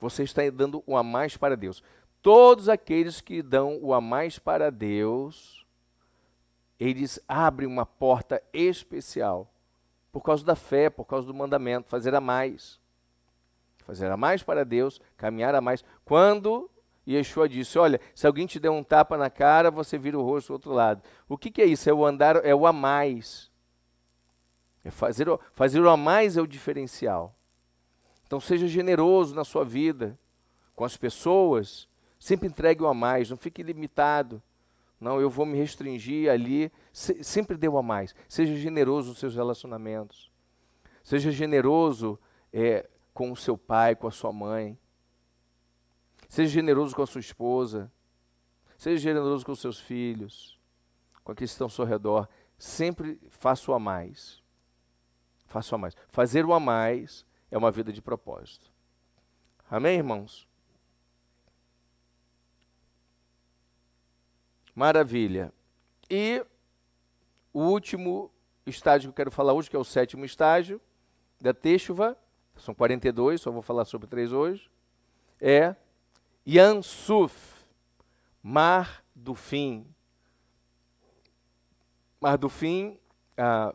você 0.00 0.22
está 0.22 0.42
dando 0.50 0.82
o 0.86 0.96
a 0.96 1.02
mais 1.02 1.36
para 1.36 1.56
Deus. 1.56 1.82
Todos 2.24 2.68
aqueles 2.68 3.20
que 3.20 3.40
dão 3.40 3.78
o 3.80 3.94
a 3.94 4.00
mais 4.00 4.36
para 4.36 4.68
Deus, 4.68 5.64
eles 6.80 7.20
abrem 7.28 7.68
uma 7.68 7.86
porta 7.86 8.42
especial 8.52 9.48
por 10.10 10.22
causa 10.22 10.44
da 10.44 10.56
fé, 10.56 10.90
por 10.90 11.04
causa 11.04 11.28
do 11.28 11.34
mandamento, 11.34 11.88
fazer 11.88 12.16
a 12.16 12.20
mais 12.20 12.82
fazer 13.84 14.10
a 14.10 14.16
mais 14.16 14.42
para 14.42 14.64
Deus, 14.64 15.00
caminhar 15.16 15.54
a 15.54 15.60
mais. 15.60 15.84
Quando 16.04 16.70
Yeshua 17.06 17.48
disse: 17.48 17.78
Olha, 17.78 18.00
se 18.14 18.26
alguém 18.26 18.46
te 18.46 18.58
der 18.58 18.70
um 18.70 18.82
tapa 18.82 19.16
na 19.16 19.30
cara, 19.30 19.70
você 19.70 19.96
vira 19.96 20.18
o 20.18 20.22
rosto 20.22 20.48
do 20.48 20.52
outro 20.54 20.72
lado. 20.72 21.02
O 21.28 21.38
que, 21.38 21.50
que 21.50 21.62
é 21.62 21.66
isso? 21.66 21.88
É 21.88 21.92
o 21.92 22.04
andar, 22.04 22.44
é 22.44 22.54
o 22.54 22.66
a 22.66 22.72
mais. 22.72 23.50
É 24.82 24.90
fazer, 24.90 25.26
fazer 25.52 25.80
o 25.80 25.88
a 25.88 25.96
mais 25.96 26.36
é 26.36 26.42
o 26.42 26.46
diferencial. 26.46 27.34
Então 28.26 28.40
seja 28.40 28.66
generoso 28.66 29.34
na 29.34 29.44
sua 29.44 29.64
vida 29.64 30.18
com 30.74 30.84
as 30.84 30.96
pessoas. 30.96 31.88
Sempre 32.24 32.48
entregue 32.48 32.82
o 32.82 32.86
a 32.86 32.94
mais, 32.94 33.28
não 33.28 33.36
fique 33.36 33.62
limitado. 33.62 34.42
Não, 34.98 35.20
eu 35.20 35.28
vou 35.28 35.44
me 35.44 35.58
restringir 35.58 36.30
ali. 36.30 36.72
Se, 36.90 37.22
sempre 37.22 37.54
dê 37.54 37.68
o 37.68 37.76
a 37.76 37.82
mais. 37.82 38.14
Seja 38.26 38.56
generoso 38.56 39.10
nos 39.10 39.18
seus 39.18 39.34
relacionamentos. 39.34 40.32
Seja 41.02 41.30
generoso 41.30 42.18
é, 42.50 42.88
com 43.12 43.30
o 43.30 43.36
seu 43.36 43.58
pai, 43.58 43.94
com 43.94 44.06
a 44.06 44.10
sua 44.10 44.32
mãe. 44.32 44.78
Seja 46.26 46.50
generoso 46.50 46.96
com 46.96 47.02
a 47.02 47.06
sua 47.06 47.20
esposa. 47.20 47.92
Seja 48.78 48.96
generoso 48.96 49.44
com 49.44 49.52
os 49.52 49.60
seus 49.60 49.78
filhos, 49.78 50.58
com 51.22 51.32
aqueles 51.32 51.50
que 51.50 51.56
estão 51.56 51.66
ao 51.66 51.70
seu 51.70 51.84
redor. 51.84 52.26
Sempre 52.56 53.20
faça 53.28 53.70
o 53.70 53.74
a 53.74 53.78
mais. 53.78 54.42
Faça 55.44 55.74
o 55.74 55.76
a 55.76 55.78
mais. 55.78 55.94
Fazer 56.08 56.46
o 56.46 56.54
a 56.54 56.58
mais 56.58 57.26
é 57.50 57.58
uma 57.58 57.70
vida 57.70 57.92
de 57.92 58.00
propósito. 58.00 58.72
Amém, 59.70 59.98
irmãos? 59.98 60.48
Maravilha. 64.74 65.52
E 66.10 66.44
o 67.52 67.60
último 67.60 68.30
estágio 68.66 69.08
que 69.08 69.12
eu 69.12 69.16
quero 69.24 69.30
falar 69.30 69.52
hoje, 69.52 69.70
que 69.70 69.76
é 69.76 69.78
o 69.78 69.84
sétimo 69.84 70.24
estágio 70.24 70.80
da 71.40 71.54
Teixuva, 71.54 72.16
são 72.56 72.74
42, 72.74 73.40
só 73.40 73.50
vou 73.50 73.62
falar 73.62 73.84
sobre 73.84 74.06
três 74.06 74.32
hoje, 74.32 74.70
é 75.40 75.74
Yansuf, 76.46 77.66
Mar 78.42 79.04
do 79.14 79.34
Fim. 79.34 79.86
Mar 82.20 82.36
do 82.36 82.48
Fim, 82.48 82.98
a, 83.36 83.74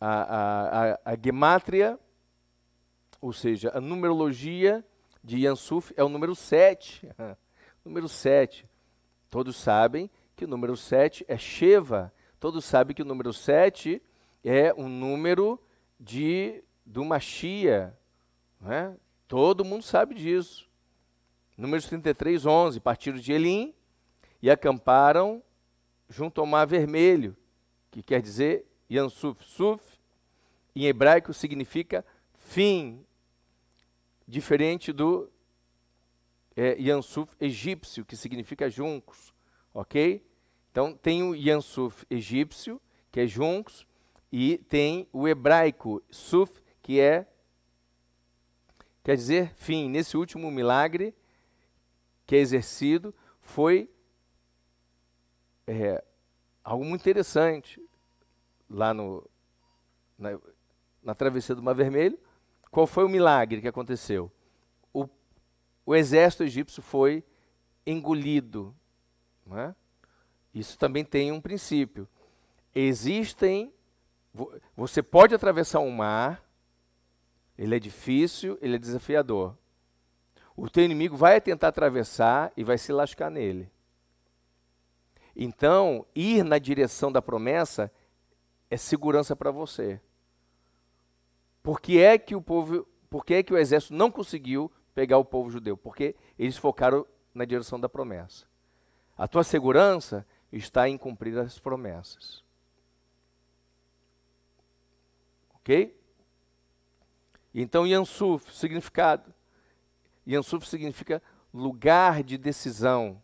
a, 0.00 0.92
a, 0.92 1.00
a 1.12 1.16
gemátria, 1.22 1.98
ou 3.20 3.32
seja, 3.32 3.70
a 3.74 3.80
numerologia 3.80 4.84
de 5.22 5.38
Yansuf 5.38 5.92
é 5.96 6.04
o 6.04 6.08
número 6.08 6.34
7. 6.34 7.08
número 7.84 8.08
7. 8.08 8.68
Todos 9.34 9.56
sabem 9.56 10.08
que 10.36 10.44
o 10.44 10.46
número 10.48 10.76
7 10.76 11.24
é 11.26 11.36
Sheva. 11.36 12.14
Todos 12.38 12.64
sabem 12.64 12.94
que 12.94 13.02
o 13.02 13.04
número 13.04 13.32
7 13.32 14.00
é 14.44 14.72
um 14.74 14.88
número 14.88 15.60
de 15.98 16.62
do 16.86 17.04
Machia. 17.04 17.98
Né? 18.60 18.96
Todo 19.26 19.64
mundo 19.64 19.82
sabe 19.82 20.14
disso. 20.14 20.70
Números 21.58 21.88
33, 21.88 22.46
11. 22.46 22.78
Partiram 22.78 23.18
de 23.18 23.32
Elim 23.32 23.74
e 24.40 24.48
acamparam 24.48 25.42
junto 26.08 26.40
ao 26.40 26.46
Mar 26.46 26.64
Vermelho, 26.64 27.36
que 27.90 28.04
quer 28.04 28.22
dizer 28.22 28.64
Yansuf. 28.88 29.42
Suf, 29.44 29.82
em 30.76 30.84
hebraico, 30.84 31.34
significa 31.34 32.06
fim, 32.34 33.04
diferente 34.28 34.92
do 34.92 35.28
é, 36.56 36.76
Yansuf 36.78 37.34
egípcio, 37.40 38.04
que 38.04 38.16
significa 38.16 38.70
juncos. 38.70 39.34
Ok? 39.72 40.24
Então, 40.70 40.96
tem 40.96 41.22
o 41.22 41.34
Yansuf 41.34 42.04
egípcio, 42.10 42.80
que 43.10 43.20
é 43.20 43.26
juncos, 43.26 43.86
e 44.32 44.58
tem 44.58 45.08
o 45.12 45.28
hebraico 45.28 46.02
Suf, 46.10 46.60
que 46.82 46.98
é, 46.98 47.26
quer 49.02 49.16
dizer, 49.16 49.54
fim. 49.54 49.88
Nesse 49.88 50.16
último 50.16 50.50
milagre 50.50 51.14
que 52.26 52.34
é 52.34 52.38
exercido, 52.38 53.14
foi 53.40 53.88
é, 55.66 56.02
algo 56.62 56.84
muito 56.84 57.02
interessante 57.02 57.80
lá 58.68 58.92
no, 58.94 59.28
na, 60.18 60.38
na 61.02 61.14
travessia 61.14 61.54
do 61.54 61.62
Mar 61.62 61.74
Vermelho. 61.74 62.18
Qual 62.70 62.86
foi 62.86 63.04
o 63.04 63.08
milagre 63.08 63.60
que 63.60 63.68
aconteceu? 63.68 64.32
O, 65.84 65.94
exército 65.94 66.44
egípcio 66.44 66.82
foi 66.82 67.24
engolido. 67.86 68.74
É? 69.52 69.74
Isso 70.54 70.78
também 70.78 71.04
tem 71.04 71.30
um 71.32 71.40
princípio. 71.40 72.08
Existem 72.74 73.72
você 74.76 75.00
pode 75.00 75.34
atravessar 75.34 75.78
um 75.78 75.90
mar, 75.90 76.44
ele 77.56 77.76
é 77.76 77.78
difícil, 77.78 78.58
ele 78.60 78.74
é 78.74 78.78
desafiador. 78.78 79.56
O 80.56 80.68
teu 80.68 80.84
inimigo 80.84 81.16
vai 81.16 81.40
tentar 81.40 81.68
atravessar 81.68 82.52
e 82.56 82.64
vai 82.64 82.76
se 82.76 82.92
lascar 82.92 83.30
nele. 83.30 83.70
Então, 85.36 86.04
ir 86.14 86.44
na 86.44 86.58
direção 86.58 87.12
da 87.12 87.22
promessa 87.22 87.90
é 88.68 88.76
segurança 88.76 89.36
para 89.36 89.52
você. 89.52 90.00
Por 91.62 91.80
que 91.80 91.98
é 92.00 92.18
que 92.18 92.34
o 92.34 92.42
povo, 92.42 92.86
por 93.08 93.24
que 93.24 93.34
é 93.34 93.42
que 93.42 93.52
o 93.52 93.58
exército 93.58 93.94
não 93.94 94.10
conseguiu 94.10 94.70
pegar 94.94 95.18
o 95.18 95.24
povo 95.24 95.50
judeu? 95.50 95.76
Porque 95.76 96.14
eles 96.38 96.56
focaram 96.56 97.06
na 97.34 97.44
direção 97.44 97.78
da 97.78 97.88
promessa. 97.88 98.46
A 99.16 99.28
tua 99.28 99.44
segurança 99.44 100.26
está 100.52 100.88
em 100.88 100.96
cumprir 100.96 101.38
as 101.38 101.58
promessas. 101.58 102.42
Ok? 105.56 105.96
Então, 107.54 107.86
Yansuf, 107.86 108.54
significado. 108.54 109.32
Yansuf 110.26 110.66
significa 110.66 111.22
lugar 111.52 112.22
de 112.22 112.36
decisão. 112.36 113.22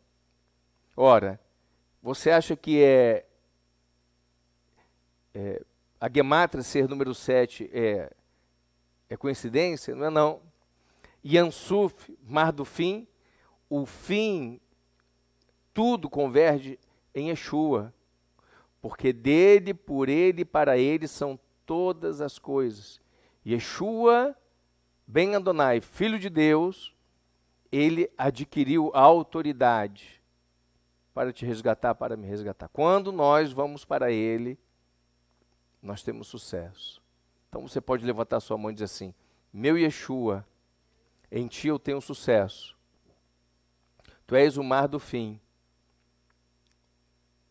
Ora, 0.97 1.41
você 2.03 2.31
acha 2.31 2.57
que 2.57 2.83
é, 2.83 3.27
é 5.35 5.62
a 6.01 6.09
Gematra 6.09 6.62
ser 6.62 6.89
número 6.89 7.14
7 7.14 7.68
é, 7.73 8.12
é 9.09 9.16
coincidência? 9.16 9.95
Não 9.95 10.07
é 10.07 10.11
não. 10.11 10.41
Yansuf, 11.25 12.16
mar 12.23 12.53
do 12.53 12.64
fim, 12.64 13.07
o 13.68 13.85
fim, 13.87 14.61
tudo 15.73 16.09
converge 16.09 16.79
em 17.14 17.29
Yeshua. 17.29 17.93
Porque 18.81 19.12
dele, 19.12 19.75
por 19.75 20.09
ele, 20.09 20.45
para 20.45 20.79
ele 20.79 21.07
são 21.07 21.39
todas 21.66 22.21
as 22.21 22.39
coisas. 22.39 23.01
Yeshua, 23.47 24.35
Ben 25.07 25.35
Adonai, 25.35 25.81
Filho 25.81 26.18
de 26.18 26.31
Deus, 26.31 26.95
ele 27.71 28.11
adquiriu 28.16 28.91
a 28.95 29.01
autoridade 29.01 30.21
para 31.12 31.33
te 31.33 31.45
resgatar, 31.45 31.95
para 31.95 32.16
me 32.16 32.27
resgatar. 32.27 32.68
Quando 32.68 33.12
nós 33.12 33.53
vamos 33.53 33.85
para 33.85 34.11
ele, 34.11 34.59
nós 35.83 36.03
temos 36.03 36.29
sucesso. 36.29 37.03
Então 37.49 37.66
você 37.66 37.81
pode 37.81 38.05
levantar 38.05 38.41
sua 38.41 38.57
mão 38.57 38.71
e 38.71 38.75
dizer 38.75 38.85
assim: 38.85 39.14
Meu 39.53 39.77
Yeshua, 39.77 40.47
em 41.31 41.47
ti 41.47 41.68
eu 41.68 41.78
tenho 41.78 42.01
sucesso. 42.01 42.76
Tu 44.26 44.35
és 44.35 44.57
o 44.57 44.64
mar 44.64 44.89
do 44.89 44.99
fim. 44.99 45.41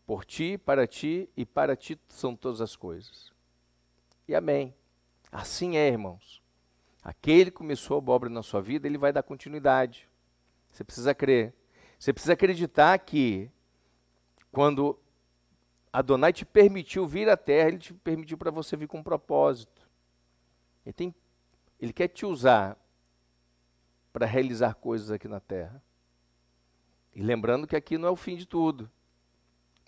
Por 0.06 0.26
ti, 0.26 0.58
para 0.58 0.88
ti 0.88 1.30
e 1.38 1.46
para 1.46 1.76
ti 1.76 2.00
são 2.08 2.36
todas 2.36 2.62
as 2.62 2.76
coisas. 2.76 3.32
E 4.28 4.36
amém. 4.36 4.74
Assim 5.32 5.78
é, 5.78 5.88
irmãos. 5.88 6.42
Aquele 7.04 7.52
que 7.52 7.58
começou 7.58 7.98
a 7.98 8.12
obra 8.12 8.30
na 8.30 8.42
sua 8.42 8.62
vida, 8.62 8.88
ele 8.88 8.98
vai 8.98 9.14
dar 9.14 9.24
continuidade. 9.24 10.10
Você 10.72 10.84
precisa 10.84 11.14
crer. 11.14 11.54
Você 11.98 12.12
precisa 12.12 12.34
acreditar 12.34 12.98
que 13.00 13.50
quando 14.52 14.98
Adonai 15.92 16.32
te 16.32 16.46
permitiu 16.46 17.08
vir 17.08 17.30
à 17.30 17.38
terra, 17.38 17.70
ele 17.70 17.78
te 17.78 17.94
permitiu 17.94 18.38
para 18.38 18.52
você 18.52 18.76
vir 18.76 18.88
com 18.88 19.00
um 19.00 19.04
propósito. 19.04 19.90
Ele, 20.86 20.94
tem, 20.94 21.16
ele 21.80 21.94
quer 21.94 22.08
te 22.08 22.26
usar 22.26 22.78
para 24.12 24.26
realizar 24.26 24.76
coisas 24.76 25.12
aqui 25.12 25.28
na 25.28 25.40
terra. 25.40 25.82
E 27.14 27.22
lembrando 27.22 27.68
que 27.68 27.76
aqui 27.76 27.98
não 27.98 28.08
é 28.08 28.12
o 28.12 28.16
fim 28.16 28.36
de 28.36 28.46
tudo. 28.46 28.90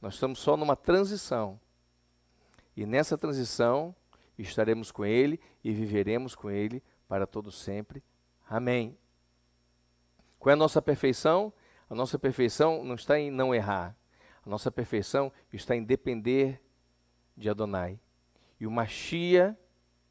Nós 0.02 0.16
estamos 0.16 0.40
só 0.40 0.58
numa 0.58 0.76
transição. 0.76 1.60
E 2.76 2.86
nessa 2.86 3.18
transição 3.18 3.96
estaremos 4.38 4.92
com 4.92 5.06
Ele 5.06 5.40
e 5.64 5.72
viveremos 5.72 6.36
com 6.36 6.50
Ele 6.50 6.82
para 7.08 7.28
todo 7.28 7.52
sempre. 7.52 8.04
Amém. 8.50 8.98
Qual 10.40 10.52
é 10.52 10.54
a 10.54 10.58
nossa 10.58 10.82
perfeição? 10.82 11.54
A 11.90 11.96
nossa 11.96 12.18
perfeição 12.18 12.84
não 12.84 12.96
está 12.96 13.20
em 13.20 13.30
não 13.30 13.54
errar. 13.54 13.96
A 14.46 14.50
nossa 14.50 14.72
perfeição 14.72 15.32
está 15.54 15.76
em 15.76 15.84
depender 15.84 16.62
de 17.38 17.50
Adonai. 17.50 18.00
E 18.60 18.66
o 18.66 18.72
Machia, 18.72 19.58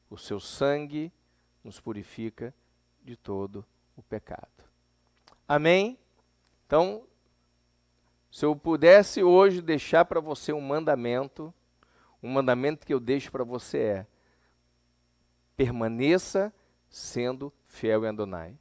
o 0.08 0.16
seu 0.16 0.38
sangue, 0.38 1.12
nos 1.64 1.80
purifica 1.80 2.54
de 3.02 3.16
todo 3.16 3.66
o 4.00 4.04
pecado. 4.04 4.48
Amém? 5.46 5.98
Então, 6.66 7.04
se 8.30 8.44
eu 8.44 8.54
pudesse 8.54 9.22
hoje 9.22 9.60
deixar 9.60 10.04
para 10.04 10.20
você 10.20 10.52
um 10.52 10.60
mandamento, 10.60 11.52
um 12.22 12.30
mandamento 12.30 12.86
que 12.86 12.94
eu 12.94 13.00
deixo 13.00 13.30
para 13.30 13.44
você 13.44 13.78
é: 13.78 14.06
permaneça 15.56 16.52
sendo 16.88 17.52
fiel 17.66 18.04
em 18.04 18.08
Adonai. 18.08 18.56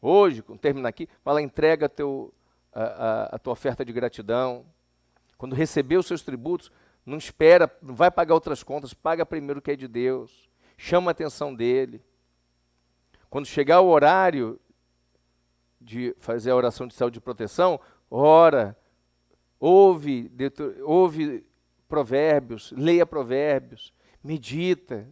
Hoje, 0.00 0.42
quando 0.42 0.58
terminar 0.58 0.88
aqui, 0.88 1.08
fala, 1.22 1.40
entrega 1.40 1.88
teu, 1.88 2.34
a, 2.72 2.82
a, 2.82 3.24
a, 3.36 3.38
tua 3.38 3.52
oferta 3.52 3.84
de 3.84 3.92
gratidão. 3.92 4.66
Quando 5.38 5.54
receber 5.54 5.96
os 5.96 6.06
seus 6.06 6.22
tributos, 6.22 6.70
não 7.04 7.18
espera, 7.18 7.70
não 7.80 7.94
vai 7.94 8.10
pagar 8.10 8.34
outras 8.34 8.62
contas, 8.62 8.94
paga 8.94 9.24
primeiro 9.24 9.60
o 9.60 9.62
que 9.62 9.70
é 9.70 9.76
de 9.76 9.88
Deus. 9.88 10.48
Chama 10.76 11.10
a 11.10 11.12
atenção 11.12 11.54
dele. 11.54 12.02
Quando 13.32 13.46
chegar 13.46 13.80
o 13.80 13.88
horário 13.88 14.60
de 15.80 16.14
fazer 16.18 16.50
a 16.50 16.54
oração 16.54 16.86
de 16.86 16.92
saúde 16.92 17.16
e 17.16 17.22
proteção, 17.22 17.80
ora, 18.10 18.76
ouve, 19.58 20.30
ouve 20.84 21.42
provérbios, 21.88 22.74
leia 22.76 23.06
provérbios, 23.06 23.90
medita, 24.22 25.08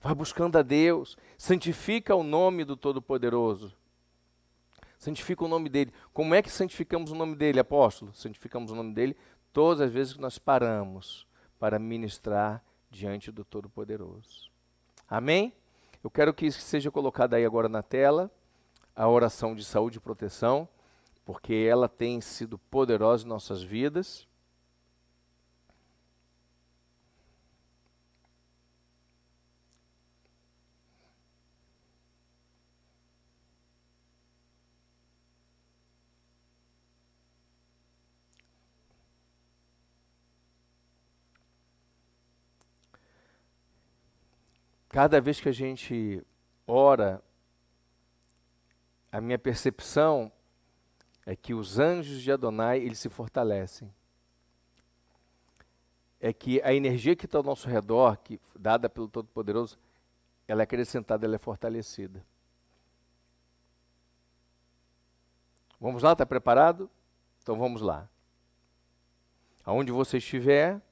vai 0.00 0.14
buscando 0.14 0.56
a 0.56 0.62
Deus, 0.62 1.18
santifica 1.36 2.14
o 2.14 2.22
nome 2.22 2.64
do 2.64 2.76
Todo-Poderoso. 2.76 3.74
Santifica 4.96 5.44
o 5.44 5.48
nome 5.48 5.68
dele. 5.68 5.92
Como 6.12 6.32
é 6.32 6.40
que 6.40 6.48
santificamos 6.48 7.10
o 7.10 7.16
nome 7.16 7.34
dele, 7.34 7.58
apóstolo? 7.58 8.14
Santificamos 8.14 8.70
o 8.70 8.76
nome 8.76 8.94
dele 8.94 9.16
todas 9.52 9.80
as 9.80 9.92
vezes 9.92 10.12
que 10.12 10.20
nós 10.20 10.38
paramos 10.38 11.26
para 11.58 11.76
ministrar 11.76 12.64
diante 12.88 13.32
do 13.32 13.44
Todo-Poderoso. 13.44 14.48
Amém? 15.08 15.52
Eu 16.02 16.10
quero 16.10 16.32
que 16.32 16.50
seja 16.50 16.90
colocado 16.90 17.34
aí 17.34 17.44
agora 17.44 17.68
na 17.68 17.82
tela, 17.82 18.30
a 18.96 19.06
oração 19.06 19.54
de 19.54 19.62
saúde 19.62 19.98
e 19.98 20.00
proteção, 20.00 20.66
porque 21.26 21.66
ela 21.68 21.90
tem 21.90 22.22
sido 22.22 22.58
poderosa 22.58 23.24
em 23.24 23.28
nossas 23.28 23.62
vidas. 23.62 24.26
Cada 44.90 45.20
vez 45.20 45.40
que 45.40 45.48
a 45.48 45.52
gente 45.52 46.20
ora, 46.66 47.22
a 49.12 49.20
minha 49.20 49.38
percepção 49.38 50.32
é 51.24 51.36
que 51.36 51.54
os 51.54 51.78
anjos 51.78 52.20
de 52.20 52.32
Adonai, 52.32 52.80
eles 52.80 52.98
se 52.98 53.08
fortalecem. 53.08 53.92
É 56.20 56.32
que 56.32 56.60
a 56.62 56.74
energia 56.74 57.14
que 57.14 57.24
está 57.24 57.38
ao 57.38 57.44
nosso 57.44 57.68
redor, 57.68 58.16
que 58.16 58.40
dada 58.58 58.90
pelo 58.90 59.08
Todo-Poderoso, 59.08 59.78
ela 60.48 60.62
é 60.62 60.64
acrescentada, 60.64 61.24
ela 61.24 61.36
é 61.36 61.38
fortalecida. 61.38 62.26
Vamos 65.80 66.02
lá, 66.02 66.12
está 66.12 66.26
preparado? 66.26 66.90
Então 67.40 67.56
vamos 67.56 67.80
lá. 67.80 68.08
Aonde 69.64 69.92
você 69.92 70.18
estiver, 70.18 70.82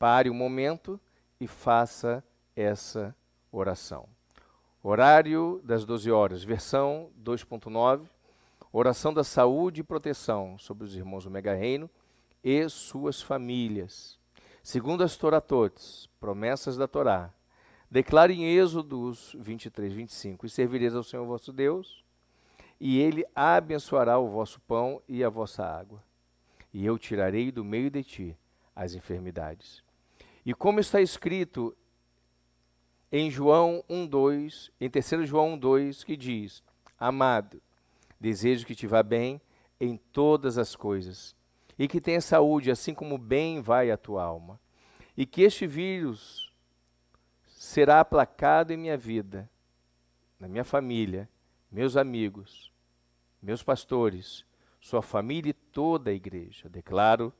pare 0.00 0.28
um 0.28 0.34
momento 0.34 1.00
e 1.40 1.46
faça 1.46 2.24
essa 2.56 3.14
oração. 3.50 4.08
Horário 4.82 5.60
das 5.64 5.84
12 5.84 6.10
horas, 6.10 6.44
versão 6.44 7.10
2.9, 7.22 8.06
oração 8.72 9.12
da 9.12 9.24
saúde 9.24 9.80
e 9.80 9.84
proteção 9.84 10.58
sobre 10.58 10.84
os 10.84 10.94
irmãos 10.94 11.24
do 11.24 11.30
Mega 11.30 11.54
Reino 11.54 11.90
e 12.42 12.68
suas 12.68 13.20
famílias. 13.20 14.18
Segundo 14.62 15.02
as 15.02 15.16
Toratotes, 15.16 16.08
promessas 16.20 16.76
da 16.76 16.86
Torá, 16.86 17.32
declare 17.90 18.34
em 18.34 18.44
Êxodos 18.44 19.34
23, 19.38 19.92
25, 19.92 20.46
e 20.46 20.50
servireis 20.50 20.94
ao 20.94 21.02
Senhor 21.02 21.24
vosso 21.24 21.52
Deus, 21.52 22.04
e 22.80 22.98
ele 22.98 23.24
abençoará 23.34 24.18
o 24.18 24.28
vosso 24.28 24.60
pão 24.60 25.00
e 25.08 25.24
a 25.24 25.28
vossa 25.28 25.64
água, 25.64 26.02
e 26.72 26.84
eu 26.84 26.98
tirarei 26.98 27.50
do 27.50 27.64
meio 27.64 27.90
de 27.90 28.04
ti 28.04 28.36
as 28.74 28.94
enfermidades. 28.94 29.82
E 30.44 30.52
como 30.52 30.78
está 30.78 31.00
escrito 31.00 31.76
em 33.10 33.30
João 33.30 33.84
1:2, 33.88 34.70
em 34.80 34.90
3 34.90 35.28
João 35.28 35.58
1:2, 35.58 36.04
que 36.04 36.16
diz: 36.16 36.62
Amado, 36.98 37.60
desejo 38.20 38.66
que 38.66 38.74
te 38.74 38.86
vá 38.86 39.02
bem 39.02 39.40
em 39.80 39.96
todas 39.96 40.58
as 40.58 40.74
coisas 40.74 41.34
e 41.78 41.86
que 41.86 42.00
tenha 42.00 42.20
saúde, 42.20 42.70
assim 42.70 42.94
como 42.94 43.18
bem 43.18 43.60
vai 43.60 43.90
a 43.90 43.96
tua 43.96 44.22
alma. 44.22 44.58
E 45.16 45.26
que 45.26 45.42
este 45.42 45.66
vírus 45.66 46.52
será 47.46 48.00
aplacado 48.00 48.72
em 48.72 48.76
minha 48.76 48.96
vida, 48.96 49.48
na 50.38 50.48
minha 50.48 50.64
família, 50.64 51.28
meus 51.70 51.96
amigos, 51.96 52.72
meus 53.42 53.62
pastores, 53.62 54.44
sua 54.80 55.02
família 55.02 55.50
e 55.50 55.54
toda 55.54 56.10
a 56.10 56.14
igreja. 56.14 56.68
Declaro 56.68 57.32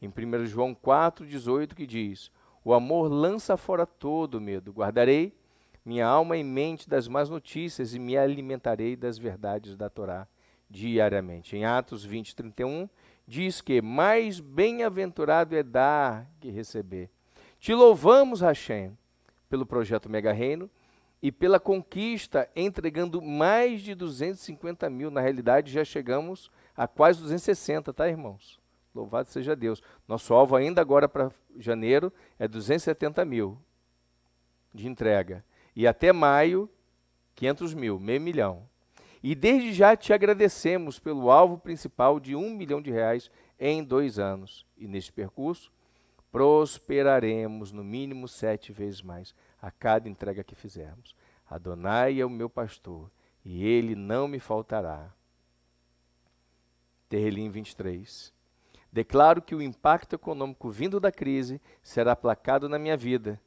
em 0.00 0.08
1 0.08 0.46
João 0.46 0.74
4,18, 0.74 1.74
que 1.74 1.86
diz: 1.86 2.30
O 2.64 2.72
amor 2.72 3.08
lança 3.08 3.56
fora 3.56 3.84
todo 3.84 4.40
medo. 4.40 4.72
Guardarei 4.72 5.34
minha 5.84 6.06
alma 6.06 6.36
e 6.36 6.44
mente 6.44 6.88
das 6.88 7.08
más 7.08 7.28
notícias 7.28 7.92
e 7.92 7.98
me 7.98 8.16
alimentarei 8.16 8.94
das 8.94 9.18
verdades 9.18 9.76
da 9.76 9.90
Torá 9.90 10.28
diariamente. 10.70 11.56
Em 11.56 11.64
Atos 11.64 12.04
20, 12.04 12.36
31, 12.36 12.88
diz 13.26 13.60
que 13.60 13.82
mais 13.82 14.38
bem-aventurado 14.38 15.56
é 15.56 15.62
dar 15.62 16.30
que 16.40 16.50
receber. 16.50 17.10
Te 17.58 17.74
louvamos, 17.74 18.40
Hashem, 18.40 18.96
pelo 19.48 19.66
projeto 19.66 20.08
Mega 20.08 20.32
Reino 20.32 20.70
e 21.20 21.32
pela 21.32 21.58
conquista, 21.58 22.48
entregando 22.54 23.20
mais 23.20 23.82
de 23.82 23.94
250 23.94 24.88
mil. 24.88 25.10
Na 25.10 25.20
realidade, 25.20 25.72
já 25.72 25.84
chegamos 25.84 26.50
a 26.76 26.86
quase 26.86 27.20
260, 27.20 27.92
tá, 27.92 28.08
irmãos? 28.08 28.61
Louvado 28.94 29.28
seja 29.28 29.56
Deus. 29.56 29.82
Nosso 30.06 30.34
alvo 30.34 30.56
ainda 30.56 30.80
agora 30.80 31.08
para 31.08 31.30
janeiro 31.58 32.12
é 32.38 32.46
270 32.46 33.24
mil 33.24 33.58
de 34.72 34.86
entrega. 34.86 35.44
E 35.74 35.86
até 35.86 36.12
maio, 36.12 36.68
500 37.34 37.74
mil, 37.74 37.98
meio 37.98 38.20
milhão. 38.20 38.68
E 39.22 39.34
desde 39.34 39.72
já 39.72 39.96
te 39.96 40.12
agradecemos 40.12 40.98
pelo 40.98 41.30
alvo 41.30 41.56
principal 41.56 42.18
de 42.18 42.34
um 42.34 42.50
milhão 42.50 42.82
de 42.82 42.90
reais 42.90 43.30
em 43.58 43.82
dois 43.82 44.18
anos. 44.18 44.66
E 44.76 44.86
neste 44.86 45.12
percurso, 45.12 45.70
prosperaremos 46.30 47.72
no 47.72 47.84
mínimo 47.84 48.26
sete 48.26 48.72
vezes 48.72 49.00
mais 49.00 49.34
a 49.60 49.70
cada 49.70 50.08
entrega 50.08 50.42
que 50.42 50.54
fizermos. 50.54 51.14
Adonai 51.48 52.20
é 52.20 52.26
o 52.26 52.30
meu 52.30 52.48
pastor, 52.48 53.10
e 53.44 53.64
ele 53.64 53.94
não 53.94 54.26
me 54.26 54.40
faltará. 54.40 55.12
Terrelim 57.08 57.50
23. 57.50 58.32
Declaro 58.92 59.40
que 59.40 59.54
o 59.54 59.62
impacto 59.62 60.14
econômico 60.14 60.68
vindo 60.68 61.00
da 61.00 61.10
crise 61.10 61.60
será 61.82 62.12
aplacado 62.12 62.68
na 62.68 62.78
minha 62.78 62.96
vida, 62.96 63.40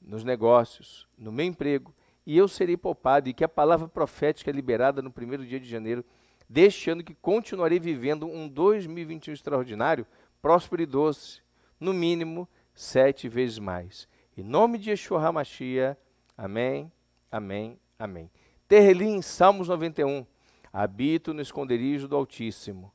nos 0.00 0.24
negócios, 0.24 1.06
no 1.16 1.30
meu 1.30 1.46
emprego, 1.46 1.94
e 2.26 2.36
eu 2.36 2.48
serei 2.48 2.76
poupado, 2.76 3.28
e 3.28 3.32
que 3.32 3.44
a 3.44 3.48
palavra 3.48 3.86
profética 3.86 4.50
liberada 4.50 5.00
no 5.00 5.10
primeiro 5.10 5.46
dia 5.46 5.60
de 5.60 5.68
janeiro 5.68 6.04
deste 6.48 6.90
ano 6.90 7.04
que 7.04 7.14
continuarei 7.14 7.78
vivendo 7.78 8.26
um 8.26 8.48
2021 8.48 9.32
extraordinário, 9.32 10.04
próspero 10.40 10.82
e 10.82 10.86
doce, 10.86 11.40
no 11.78 11.92
mínimo 11.92 12.48
sete 12.74 13.28
vezes 13.28 13.60
mais. 13.60 14.08
Em 14.36 14.42
nome 14.42 14.78
de 14.78 14.90
Yeshua 14.90 15.24
HaMashiach, 15.24 15.96
amém, 16.36 16.90
amém, 17.30 17.78
amém. 17.96 18.30
Terrelim, 18.66 19.22
Salmos 19.22 19.68
91. 19.68 20.26
Habito 20.72 21.32
no 21.32 21.42
esconderijo 21.42 22.08
do 22.08 22.16
Altíssimo. 22.16 22.92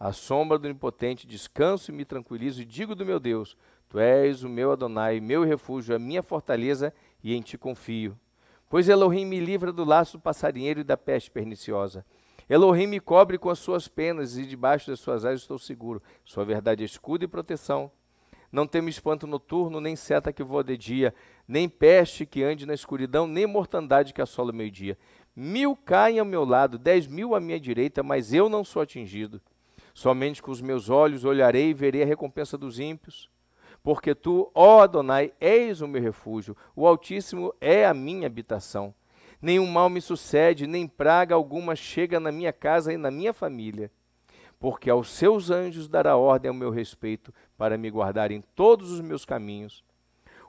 À 0.00 0.14
sombra 0.14 0.58
do 0.58 0.64
Onipotente 0.64 1.26
descanso 1.26 1.90
e 1.90 1.94
me 1.94 2.06
tranquilizo 2.06 2.62
e 2.62 2.64
digo 2.64 2.94
do 2.94 3.04
meu 3.04 3.20
Deus, 3.20 3.54
Tu 3.86 3.98
és 3.98 4.42
o 4.42 4.48
meu 4.48 4.72
Adonai, 4.72 5.20
meu 5.20 5.44
refúgio, 5.44 5.94
a 5.94 5.98
minha 5.98 6.22
fortaleza 6.22 6.90
e 7.22 7.34
em 7.34 7.42
Ti 7.42 7.58
confio. 7.58 8.18
Pois 8.70 8.88
Elohim 8.88 9.26
me 9.26 9.38
livra 9.38 9.70
do 9.70 9.84
laço 9.84 10.16
do 10.16 10.22
passarinheiro 10.22 10.80
e 10.80 10.84
da 10.84 10.96
peste 10.96 11.30
perniciosa. 11.30 12.02
Elohim 12.48 12.86
me 12.86 12.98
cobre 12.98 13.36
com 13.36 13.50
as 13.50 13.58
suas 13.58 13.88
penas 13.88 14.38
e 14.38 14.46
debaixo 14.46 14.90
das 14.90 15.00
suas 15.00 15.26
asas 15.26 15.42
estou 15.42 15.58
seguro. 15.58 16.02
Sua 16.24 16.46
verdade 16.46 16.82
é 16.82 16.86
escudo 16.86 17.26
e 17.26 17.28
proteção. 17.28 17.92
Não 18.50 18.66
temo 18.66 18.88
espanto 18.88 19.26
noturno, 19.26 19.82
nem 19.82 19.96
seta 19.96 20.32
que 20.32 20.42
voa 20.42 20.64
de 20.64 20.78
dia, 20.78 21.14
nem 21.46 21.68
peste 21.68 22.24
que 22.24 22.42
ande 22.42 22.64
na 22.64 22.72
escuridão, 22.72 23.26
nem 23.26 23.46
mortandade 23.46 24.14
que 24.14 24.22
assola 24.22 24.50
o 24.50 24.54
meio-dia. 24.54 24.96
Mil 25.36 25.76
caem 25.76 26.20
ao 26.20 26.24
meu 26.24 26.42
lado, 26.42 26.78
dez 26.78 27.06
mil 27.06 27.34
à 27.34 27.40
minha 27.40 27.60
direita, 27.60 28.02
mas 28.02 28.32
eu 28.32 28.48
não 28.48 28.64
sou 28.64 28.80
atingido. 28.80 29.42
Somente 29.92 30.42
com 30.42 30.50
os 30.50 30.60
meus 30.60 30.88
olhos 30.88 31.24
olharei 31.24 31.70
e 31.70 31.74
verei 31.74 32.02
a 32.02 32.06
recompensa 32.06 32.56
dos 32.56 32.78
ímpios. 32.78 33.30
Porque 33.82 34.14
tu, 34.14 34.50
ó 34.54 34.82
Adonai, 34.82 35.32
és 35.40 35.80
o 35.80 35.88
meu 35.88 36.02
refúgio, 36.02 36.56
o 36.76 36.86
Altíssimo 36.86 37.54
é 37.60 37.86
a 37.86 37.94
minha 37.94 38.26
habitação. 38.26 38.94
Nenhum 39.40 39.66
mal 39.66 39.88
me 39.88 40.00
sucede, 40.00 40.66
nem 40.66 40.86
praga 40.86 41.34
alguma 41.34 41.74
chega 41.74 42.20
na 42.20 42.30
minha 42.30 42.52
casa 42.52 42.92
e 42.92 42.96
na 42.96 43.10
minha 43.10 43.32
família 43.32 43.90
porque 44.60 44.90
aos 44.90 45.08
seus 45.08 45.50
anjos 45.50 45.88
dará 45.88 46.16
ordem 46.16 46.50
ao 46.50 46.54
meu 46.54 46.70
respeito 46.70 47.32
para 47.56 47.78
me 47.78 47.90
guardar 47.90 48.30
em 48.30 48.42
todos 48.54 48.92
os 48.92 49.00
meus 49.00 49.24
caminhos. 49.24 49.82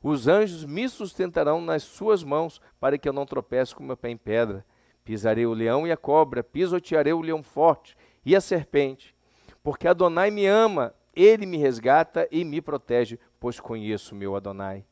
Os 0.03 0.27
anjos 0.27 0.65
me 0.65 0.89
sustentarão 0.89 1.61
nas 1.61 1.83
suas 1.83 2.21
mãos 2.21 2.61
para 2.77 2.97
que 2.97 3.07
eu 3.07 3.13
não 3.13 3.25
tropece 3.25 3.73
com 3.73 3.83
meu 3.83 3.95
pé 3.95 4.09
em 4.09 4.17
pedra. 4.17 4.65
Pisarei 5.05 5.45
o 5.45 5.53
leão 5.53 5.87
e 5.87 5.91
a 5.91 5.97
cobra, 5.97 6.43
pisotearei 6.43 7.13
o 7.13 7.21
leão 7.21 7.41
forte 7.41 7.95
e 8.25 8.35
a 8.35 8.41
serpente. 8.41 9.15
Porque 9.63 9.87
Adonai 9.87 10.31
me 10.31 10.45
ama, 10.45 10.93
ele 11.15 11.45
me 11.45 11.57
resgata 11.57 12.27
e 12.31 12.43
me 12.43 12.61
protege, 12.61 13.19
pois 13.39 13.59
conheço 13.59 14.15
meu 14.15 14.35
Adonai. 14.35 14.85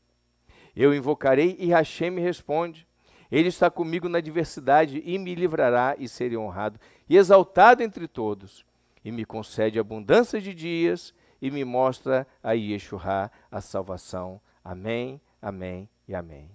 Eu 0.76 0.94
invocarei 0.94 1.56
e 1.60 1.68
Hashem 1.70 2.12
me 2.12 2.22
responde. 2.22 2.88
Ele 3.32 3.50
está 3.50 3.70
comigo 3.70 4.10
na 4.10 4.18
adversidade 4.18 5.02
e 5.06 5.18
me 5.18 5.36
livrará 5.36 5.96
e 5.98 6.08
serei 6.08 6.38
honrado 6.38 6.80
e 7.08 7.16
exaltado 7.16 7.84
entre 7.84 8.08
todos 8.08 8.66
e 9.04 9.12
me 9.12 9.24
concede 9.24 9.80
abundância 9.80 10.42
de 10.42 10.54
dias 10.54 11.14
e 11.42 11.50
me 11.50 11.64
mostra 11.64 12.28
a 12.44 12.52
Yeshua, 12.52 13.32
a 13.50 13.62
salvação. 13.62 14.42
Amém, 14.64 15.22
amém 15.42 15.90
e 16.08 16.14
amém. 16.14 16.50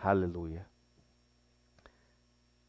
Aleluia. 0.00 0.66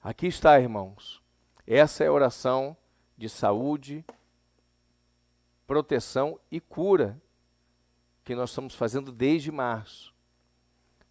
Aqui 0.02 0.28
está, 0.28 0.60
irmãos. 0.60 1.22
Essa 1.66 2.04
é 2.04 2.08
a 2.08 2.14
oração 2.14 2.76
de 3.18 3.28
saúde, 3.28 4.06
proteção 5.68 6.40
e 6.50 6.60
cura 6.60 7.22
que 8.24 8.34
nós 8.34 8.50
estamos 8.50 8.74
fazendo 8.74 9.12
desde 9.12 9.52
março. 9.52 10.16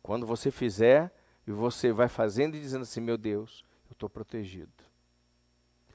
Quando 0.03 0.27
você 0.27 0.51
fizer, 0.51 1.13
e 1.47 1.53
você 1.53 1.93
vai 1.93 2.09
fazendo 2.09 2.57
e 2.57 2.61
dizendo 2.61 2.83
assim: 2.83 3.01
Meu 3.01 3.17
Deus, 3.17 3.65
eu 3.89 3.93
estou 3.93 4.11
protegido. 4.11 4.73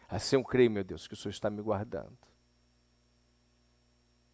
Assim 0.07 0.35
eu 0.35 0.43
creio, 0.43 0.71
meu 0.71 0.83
Deus, 0.83 1.07
que 1.07 1.13
o 1.13 1.17
Senhor 1.17 1.31
está 1.31 1.49
me 1.49 1.61
guardando. 1.61 2.17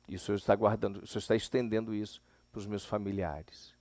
E 0.07 0.15
o 0.15 0.19
Senhor 0.19 0.37
está 0.37 0.55
guardando, 0.55 1.03
o 1.03 1.07
Senhor 1.07 1.19
está 1.19 1.35
estendendo 1.35 1.93
isso 1.93 2.21
para 2.51 2.59
os 2.59 2.65
meus 2.65 2.85
familiares. 2.85 3.75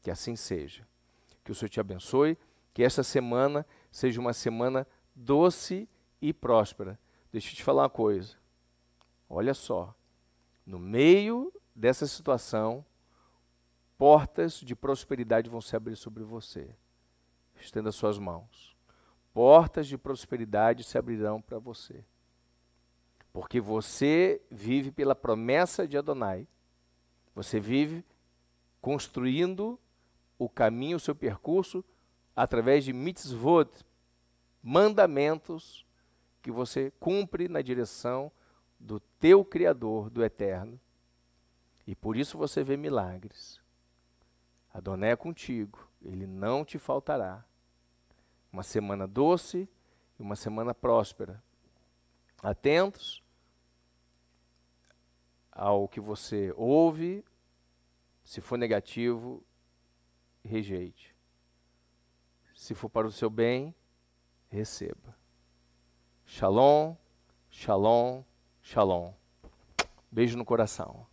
Que 0.00 0.10
assim 0.10 0.34
seja. 0.34 0.86
Que 1.44 1.52
o 1.52 1.54
Senhor 1.54 1.68
te 1.68 1.80
abençoe, 1.80 2.38
que 2.72 2.82
esta 2.82 3.02
semana 3.02 3.66
seja 3.90 4.20
uma 4.20 4.32
semana 4.32 4.86
doce 5.14 5.88
e 6.20 6.32
próspera. 6.32 6.98
Deixa 7.30 7.50
eu 7.50 7.54
te 7.54 7.62
falar 7.62 7.82
uma 7.82 7.90
coisa. 7.90 8.36
Olha 9.34 9.54
só. 9.54 9.94
No 10.64 10.78
meio 10.78 11.52
dessa 11.74 12.06
situação, 12.06 12.84
portas 13.96 14.54
de 14.54 14.76
prosperidade 14.76 15.48
vão 15.48 15.60
se 15.60 15.74
abrir 15.74 15.96
sobre 15.96 16.22
você. 16.22 16.76
Estenda 17.56 17.90
suas 17.90 18.18
mãos 18.18 18.72
portas 19.32 19.86
de 19.86 19.96
prosperidade 19.96 20.84
se 20.84 20.98
abrirão 20.98 21.40
para 21.40 21.58
você. 21.58 22.04
Porque 23.32 23.60
você 23.60 24.42
vive 24.50 24.90
pela 24.90 25.14
promessa 25.14 25.88
de 25.88 25.96
Adonai. 25.96 26.46
Você 27.34 27.58
vive 27.58 28.04
construindo 28.80 29.78
o 30.38 30.48
caminho, 30.48 30.96
o 30.96 31.00
seu 31.00 31.14
percurso, 31.14 31.84
através 32.36 32.84
de 32.84 32.92
mitzvot, 32.92 33.68
mandamentos 34.62 35.86
que 36.42 36.50
você 36.50 36.92
cumpre 37.00 37.48
na 37.48 37.62
direção 37.62 38.30
do 38.82 38.98
teu 38.98 39.44
Criador, 39.44 40.10
do 40.10 40.24
Eterno. 40.24 40.78
E 41.86 41.94
por 41.94 42.16
isso 42.16 42.36
você 42.36 42.62
vê 42.62 42.76
milagres. 42.76 43.60
Adonai 44.74 45.12
é 45.12 45.16
contigo, 45.16 45.88
ele 46.02 46.26
não 46.26 46.64
te 46.64 46.78
faltará 46.78 47.44
uma 48.52 48.62
semana 48.62 49.06
doce 49.06 49.68
e 50.18 50.22
uma 50.22 50.36
semana 50.36 50.74
próspera. 50.74 51.42
Atentos 52.42 53.22
ao 55.50 55.88
que 55.88 56.00
você 56.00 56.52
ouve, 56.56 57.24
se 58.24 58.40
for 58.40 58.58
negativo, 58.58 59.42
rejeite. 60.44 61.14
Se 62.54 62.74
for 62.74 62.88
para 62.88 63.06
o 63.06 63.12
seu 63.12 63.30
bem, 63.30 63.74
receba. 64.48 65.16
Shalom, 66.24 66.96
shalom, 67.50 68.22
shalom. 68.62 69.12
Beijo 70.10 70.38
no 70.38 70.44
coração. 70.44 71.06